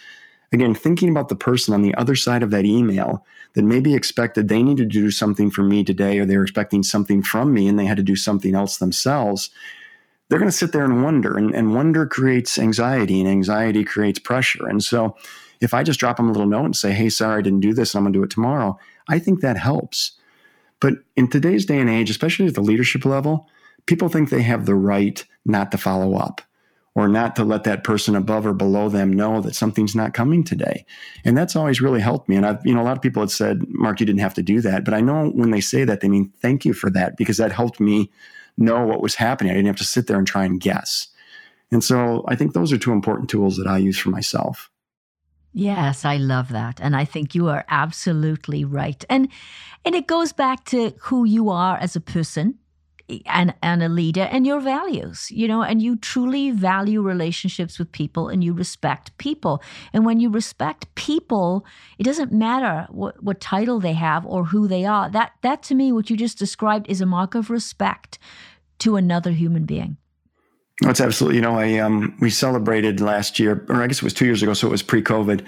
Again, 0.54 0.76
thinking 0.76 1.10
about 1.10 1.30
the 1.30 1.36
person 1.36 1.74
on 1.74 1.82
the 1.82 1.96
other 1.96 2.16
side 2.16 2.44
of 2.44 2.52
that 2.52 2.66
email 2.66 3.26
that 3.54 3.64
maybe 3.64 3.94
expected 3.94 4.48
they 4.48 4.62
needed 4.62 4.92
to 4.92 5.00
do 5.00 5.12
something 5.12 5.50
for 5.50 5.64
me 5.64 5.84
today, 5.84 6.20
or 6.20 6.26
they 6.26 6.36
were 6.36 6.44
expecting 6.44 6.84
something 6.84 7.24
from 7.24 7.54
me 7.54 7.68
and 7.68 7.80
they 7.80 7.86
had 7.86 7.98
to 7.98 8.04
do 8.04 8.16
something 8.16 8.54
else 8.54 8.78
themselves, 8.78 9.50
they're 10.28 10.40
going 10.40 10.52
to 10.52 10.58
sit 10.58 10.72
there 10.72 10.86
and 10.86 11.04
wonder. 11.04 11.38
And, 11.38 11.54
and 11.56 11.74
wonder 11.74 12.06
creates 12.06 12.60
anxiety, 12.60 13.20
and 13.20 13.30
anxiety 13.30 13.84
creates 13.84 14.20
pressure. 14.20 14.68
And 14.68 14.84
so 14.84 15.16
if 15.62 15.74
I 15.74 15.84
just 15.84 16.00
drop 16.00 16.18
them 16.18 16.28
a 16.28 16.32
little 16.32 16.48
note 16.48 16.66
and 16.66 16.76
say, 16.76 16.92
hey, 16.92 17.10
sorry, 17.10 17.40
I 17.40 17.42
didn't 17.42 17.60
do 17.62 17.74
this, 17.74 17.94
and 17.94 18.00
I'm 18.00 18.04
going 18.06 18.14
to 18.14 18.20
do 18.20 18.24
it 18.24 18.30
tomorrow, 18.30 18.78
I 19.08 19.20
think 19.20 19.42
that 19.42 19.58
helps. 19.58 20.14
But 20.80 20.96
in 21.16 21.30
today's 21.30 21.66
day 21.66 21.80
and 21.80 21.90
age, 21.90 22.10
especially 22.10 22.48
at 22.48 22.56
the 22.56 22.62
leadership 22.62 23.06
level, 23.06 23.48
people 23.86 24.10
think 24.10 24.30
they 24.30 24.42
have 24.42 24.66
the 24.66 24.76
right 24.76 25.24
not 25.46 25.72
to 25.72 25.78
follow 25.78 26.16
up 26.16 26.42
or 26.94 27.08
not 27.08 27.36
to 27.38 27.44
let 27.44 27.64
that 27.64 27.84
person 27.84 28.16
above 28.16 28.46
or 28.46 28.54
below 28.54 28.90
them 28.90 29.14
know 29.14 29.40
that 29.42 29.56
something's 29.56 29.96
not 29.96 30.14
coming 30.14 30.44
today. 30.44 30.86
And 31.24 31.38
that's 31.38 31.56
always 31.56 31.82
really 31.82 32.02
helped 32.02 32.28
me. 32.28 32.36
And 32.36 32.46
I've, 32.46 32.66
you 32.66 32.74
know, 32.74 32.82
a 32.82 32.84
lot 32.84 32.98
of 32.98 33.02
people 33.02 33.22
had 33.22 33.32
said, 33.32 33.64
Mark, 33.70 34.00
you 34.00 34.06
didn't 34.06 34.20
have 34.20 34.34
to 34.34 34.44
do 34.44 34.60
that. 34.62 34.84
But 34.84 34.94
I 34.94 35.00
know 35.00 35.30
when 35.30 35.52
they 35.52 35.62
say 35.62 35.86
that, 35.86 36.02
they 36.02 36.10
mean 36.10 36.34
thank 36.42 36.66
you 36.66 36.74
for 36.74 36.90
that 36.90 37.16
because 37.16 37.38
that 37.38 37.54
helped 37.54 37.80
me 37.80 38.12
know 38.58 38.86
what 38.86 39.02
was 39.02 39.16
happening. 39.16 39.52
I 39.52 39.56
didn't 39.56 39.68
have 39.68 39.78
to 39.78 39.86
sit 39.86 40.08
there 40.08 40.18
and 40.18 40.28
try 40.28 40.44
and 40.44 40.60
guess. 40.60 41.08
And 41.72 41.84
so 41.84 42.26
I 42.28 42.36
think 42.36 42.54
those 42.54 42.74
are 42.74 42.78
two 42.78 42.92
important 42.92 43.30
tools 43.30 43.56
that 43.56 43.68
I 43.68 43.78
use 43.78 43.98
for 43.98 44.10
myself. 44.10 44.70
Yes, 45.54 46.06
I 46.06 46.18
love 46.18 46.50
that. 46.50 46.80
And 46.82 46.96
I 46.96 47.06
think 47.06 47.36
you 47.36 47.48
are 47.50 47.66
absolutely 47.70 48.64
right. 48.66 49.04
And 49.10 49.30
and 49.84 49.96
it 49.96 50.08
goes 50.08 50.32
back 50.32 50.66
to 50.66 50.94
who 51.00 51.26
you 51.26 51.50
are 51.50 51.78
as 51.78 51.96
a 51.96 52.02
person 52.02 52.60
and, 53.26 53.54
and 53.62 53.84
a 53.84 53.90
leader 53.90 54.28
and 54.32 54.46
your 54.46 54.60
values, 54.60 55.30
you 55.32 55.48
know, 55.48 55.62
and 55.62 55.82
you 55.82 55.96
truly 55.96 56.52
value 56.52 57.02
relationships 57.02 57.78
with 57.80 57.92
people 57.92 58.30
and 58.30 58.44
you 58.44 58.54
respect 58.54 59.18
people. 59.18 59.62
And 59.94 60.06
when 60.06 60.20
you 60.20 60.30
respect 60.30 60.94
people, 60.96 61.66
it 61.98 62.04
doesn't 62.04 62.32
matter 62.32 62.88
what, 62.90 63.22
what 63.24 63.42
title 63.42 63.80
they 63.80 63.94
have 63.94 64.26
or 64.26 64.46
who 64.46 64.68
they 64.68 64.86
are. 64.86 65.10
That 65.10 65.34
that 65.42 65.64
to 65.64 65.76
me, 65.76 65.92
what 65.92 66.10
you 66.10 66.18
just 66.18 66.38
described 66.38 66.90
is 66.90 67.02
a 67.02 67.06
mark 67.06 67.36
of 67.36 67.50
respect 67.50 68.20
to 68.80 68.96
another 68.96 69.32
human 69.32 69.66
being. 69.66 69.98
That's 70.82 71.02
absolutely, 71.02 71.36
you 71.36 71.42
know, 71.42 71.60
I 71.60 71.78
um 71.78 72.18
we 72.20 72.30
celebrated 72.30 73.02
last 73.02 73.40
year, 73.40 73.66
or 73.70 73.84
I 73.84 73.88
guess 73.88 73.98
it 73.98 74.04
was 74.04 74.14
two 74.14 74.26
years 74.26 74.42
ago, 74.42 74.54
so 74.54 74.68
it 74.68 74.72
was 74.72 74.82
pre-COVID. 74.82 75.46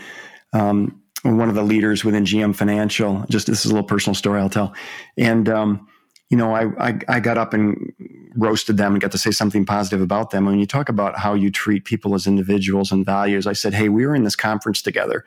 Um, 0.54 1.02
one 1.24 1.50
of 1.50 1.56
the 1.56 1.64
leaders 1.64 2.04
within 2.04 2.26
GM 2.26 2.56
Financial, 2.56 3.26
just 3.30 3.48
this 3.48 3.66
is 3.66 3.72
a 3.72 3.74
little 3.74 3.88
personal 3.88 4.14
story 4.14 4.40
I'll 4.40 4.50
tell. 4.50 4.74
And 5.18 5.50
um 5.50 5.88
you 6.34 6.38
know, 6.38 6.56
I, 6.56 6.90
I, 6.90 7.00
I 7.08 7.20
got 7.20 7.38
up 7.38 7.54
and 7.54 7.94
roasted 8.36 8.76
them 8.78 8.94
and 8.94 9.00
got 9.00 9.12
to 9.12 9.20
say 9.20 9.30
something 9.30 9.68
positive 9.68 10.02
about 10.02 10.32
them. 10.32 10.48
When 10.48 10.58
you 10.58 10.66
talk 10.66 10.90
about 10.90 11.20
how 11.20 11.36
you 11.36 11.52
treat 11.52 11.86
people 11.86 12.16
as 12.16 12.26
individuals 12.26 12.92
and 12.92 13.06
values, 13.06 13.46
I 13.46 13.54
said, 13.54 13.76
hey, 13.76 13.88
we 13.88 14.08
were 14.08 14.16
in 14.16 14.24
this 14.24 14.36
conference 14.36 14.82
together, 14.82 15.26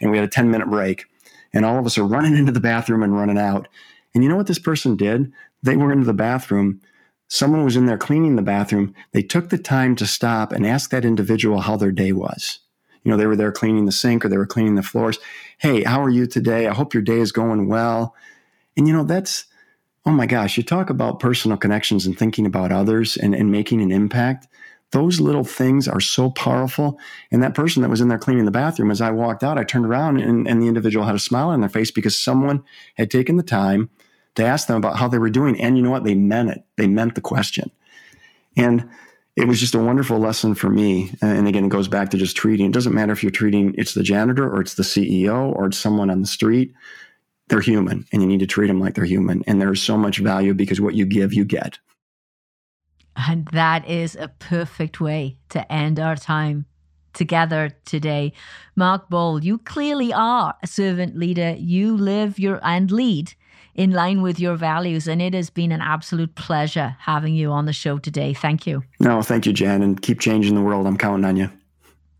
and 0.00 0.10
we 0.10 0.16
had 0.16 0.24
a 0.24 0.30
ten 0.30 0.50
minute 0.50 0.70
break, 0.70 1.04
and 1.52 1.66
all 1.66 1.78
of 1.78 1.84
us 1.84 1.98
are 1.98 2.06
running 2.06 2.34
into 2.34 2.52
the 2.52 2.60
bathroom 2.60 3.02
and 3.02 3.14
running 3.14 3.36
out. 3.36 3.68
And 4.14 4.24
you 4.24 4.30
know 4.30 4.36
what 4.36 4.46
this 4.46 4.58
person 4.58 4.96
did? 4.96 5.30
They 5.62 5.76
were 5.76 5.92
into 5.92 6.06
the 6.06 6.14
bathroom. 6.14 6.80
Someone 7.28 7.62
was 7.62 7.76
in 7.76 7.84
there 7.84 7.98
cleaning 7.98 8.36
the 8.36 8.40
bathroom. 8.40 8.94
They 9.12 9.20
took 9.20 9.50
the 9.50 9.58
time 9.58 9.94
to 9.96 10.06
stop 10.06 10.52
and 10.52 10.66
ask 10.66 10.88
that 10.88 11.04
individual 11.04 11.60
how 11.60 11.76
their 11.76 11.92
day 11.92 12.12
was. 12.12 12.60
You 13.02 13.10
know, 13.10 13.18
they 13.18 13.26
were 13.26 13.36
there 13.36 13.52
cleaning 13.52 13.84
the 13.84 13.92
sink 13.92 14.24
or 14.24 14.30
they 14.30 14.38
were 14.38 14.46
cleaning 14.46 14.76
the 14.76 14.82
floors. 14.82 15.18
Hey, 15.58 15.82
how 15.82 16.02
are 16.02 16.08
you 16.08 16.26
today? 16.26 16.66
I 16.66 16.72
hope 16.72 16.94
your 16.94 17.02
day 17.02 17.18
is 17.18 17.30
going 17.30 17.68
well. 17.68 18.14
And 18.74 18.88
you 18.88 18.94
know, 18.94 19.04
that's 19.04 19.44
oh 20.06 20.12
my 20.12 20.26
gosh, 20.26 20.56
you 20.56 20.62
talk 20.62 20.88
about 20.88 21.18
personal 21.18 21.56
connections 21.56 22.06
and 22.06 22.16
thinking 22.16 22.46
about 22.46 22.70
others 22.70 23.16
and, 23.16 23.34
and 23.34 23.50
making 23.50 23.82
an 23.82 23.90
impact. 23.90 24.46
Those 24.92 25.20
little 25.20 25.42
things 25.42 25.88
are 25.88 26.00
so 26.00 26.30
powerful. 26.30 26.98
And 27.32 27.42
that 27.42 27.54
person 27.54 27.82
that 27.82 27.88
was 27.88 28.00
in 28.00 28.06
there 28.06 28.18
cleaning 28.18 28.44
the 28.44 28.52
bathroom, 28.52 28.92
as 28.92 29.00
I 29.00 29.10
walked 29.10 29.42
out, 29.42 29.58
I 29.58 29.64
turned 29.64 29.84
around 29.84 30.20
and, 30.20 30.46
and 30.46 30.62
the 30.62 30.68
individual 30.68 31.04
had 31.04 31.16
a 31.16 31.18
smile 31.18 31.48
on 31.48 31.60
their 31.60 31.68
face 31.68 31.90
because 31.90 32.16
someone 32.16 32.62
had 32.94 33.10
taken 33.10 33.36
the 33.36 33.42
time 33.42 33.90
to 34.36 34.44
ask 34.44 34.68
them 34.68 34.76
about 34.76 34.96
how 34.96 35.08
they 35.08 35.18
were 35.18 35.28
doing. 35.28 35.60
And 35.60 35.76
you 35.76 35.82
know 35.82 35.90
what? 35.90 36.04
They 36.04 36.14
meant 36.14 36.50
it. 36.50 36.64
They 36.76 36.86
meant 36.86 37.16
the 37.16 37.20
question. 37.20 37.72
And 38.56 38.88
it 39.34 39.48
was 39.48 39.58
just 39.58 39.74
a 39.74 39.78
wonderful 39.78 40.18
lesson 40.18 40.54
for 40.54 40.70
me. 40.70 41.10
And 41.20 41.48
again, 41.48 41.64
it 41.64 41.70
goes 41.70 41.88
back 41.88 42.10
to 42.10 42.16
just 42.16 42.36
treating. 42.36 42.66
It 42.66 42.72
doesn't 42.72 42.94
matter 42.94 43.12
if 43.12 43.24
you're 43.24 43.32
treating 43.32 43.74
it's 43.76 43.94
the 43.94 44.04
janitor 44.04 44.48
or 44.48 44.60
it's 44.60 44.74
the 44.74 44.84
CEO 44.84 45.52
or 45.54 45.66
it's 45.66 45.78
someone 45.78 46.10
on 46.10 46.20
the 46.20 46.28
street 46.28 46.72
they're 47.48 47.60
human 47.60 48.06
and 48.12 48.22
you 48.22 48.28
need 48.28 48.40
to 48.40 48.46
treat 48.46 48.66
them 48.66 48.80
like 48.80 48.94
they're 48.94 49.04
human. 49.04 49.42
And 49.46 49.60
there's 49.60 49.82
so 49.82 49.96
much 49.96 50.18
value 50.18 50.54
because 50.54 50.80
what 50.80 50.94
you 50.94 51.06
give, 51.06 51.32
you 51.32 51.44
get. 51.44 51.78
And 53.16 53.48
that 53.52 53.88
is 53.88 54.14
a 54.16 54.28
perfect 54.28 55.00
way 55.00 55.38
to 55.50 55.70
end 55.72 55.98
our 55.98 56.16
time 56.16 56.66
together 57.14 57.70
today. 57.84 58.32
Mark 58.74 59.08
Ball, 59.08 59.42
you 59.42 59.58
clearly 59.58 60.12
are 60.12 60.54
a 60.62 60.66
servant 60.66 61.16
leader. 61.16 61.56
You 61.58 61.96
live 61.96 62.38
your 62.38 62.60
and 62.62 62.90
lead 62.90 63.32
in 63.74 63.90
line 63.92 64.22
with 64.22 64.38
your 64.38 64.56
values. 64.56 65.08
And 65.08 65.22
it 65.22 65.34
has 65.34 65.50
been 65.50 65.72
an 65.72 65.80
absolute 65.80 66.34
pleasure 66.34 66.96
having 67.00 67.34
you 67.34 67.50
on 67.50 67.64
the 67.64 67.72
show 67.72 67.98
today. 67.98 68.34
Thank 68.34 68.66
you. 68.66 68.82
No, 69.00 69.22
thank 69.22 69.46
you, 69.46 69.52
Jan, 69.52 69.82
and 69.82 70.00
keep 70.00 70.20
changing 70.20 70.54
the 70.54 70.62
world. 70.62 70.86
I'm 70.86 70.98
counting 70.98 71.24
on 71.24 71.36
you. 71.36 71.50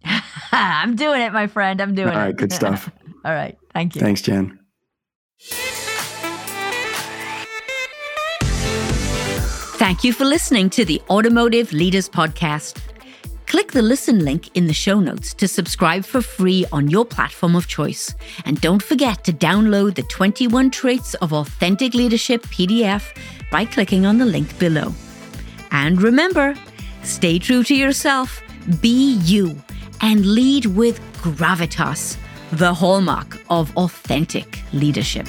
I'm 0.52 0.96
doing 0.96 1.20
it, 1.20 1.32
my 1.32 1.46
friend. 1.46 1.80
I'm 1.80 1.94
doing 1.94 2.08
it. 2.08 2.14
All 2.14 2.20
right, 2.20 2.36
good 2.36 2.52
stuff. 2.52 2.90
All 3.24 3.32
right. 3.32 3.58
Thank 3.74 3.96
you. 3.96 4.00
Thanks, 4.00 4.22
Jan. 4.22 4.58
Thank 9.86 10.02
you 10.02 10.12
for 10.12 10.24
listening 10.24 10.68
to 10.70 10.84
the 10.84 11.00
Automotive 11.08 11.72
Leaders 11.72 12.08
Podcast. 12.08 12.80
Click 13.46 13.70
the 13.70 13.82
listen 13.82 14.24
link 14.24 14.50
in 14.56 14.66
the 14.66 14.72
show 14.72 14.98
notes 14.98 15.32
to 15.34 15.46
subscribe 15.46 16.04
for 16.04 16.20
free 16.20 16.66
on 16.72 16.90
your 16.90 17.04
platform 17.04 17.54
of 17.54 17.68
choice. 17.68 18.12
And 18.44 18.60
don't 18.60 18.82
forget 18.82 19.22
to 19.22 19.32
download 19.32 19.94
the 19.94 20.02
21 20.02 20.72
Traits 20.72 21.14
of 21.14 21.32
Authentic 21.32 21.94
Leadership 21.94 22.42
PDF 22.46 23.16
by 23.52 23.64
clicking 23.64 24.04
on 24.04 24.18
the 24.18 24.26
link 24.26 24.58
below. 24.58 24.92
And 25.70 26.02
remember, 26.02 26.56
stay 27.04 27.38
true 27.38 27.62
to 27.62 27.74
yourself, 27.76 28.42
be 28.80 29.18
you, 29.18 29.56
and 30.00 30.26
lead 30.26 30.66
with 30.66 30.98
gravitas, 31.22 32.16
the 32.50 32.74
hallmark 32.74 33.40
of 33.50 33.70
authentic 33.76 34.58
leadership. 34.72 35.28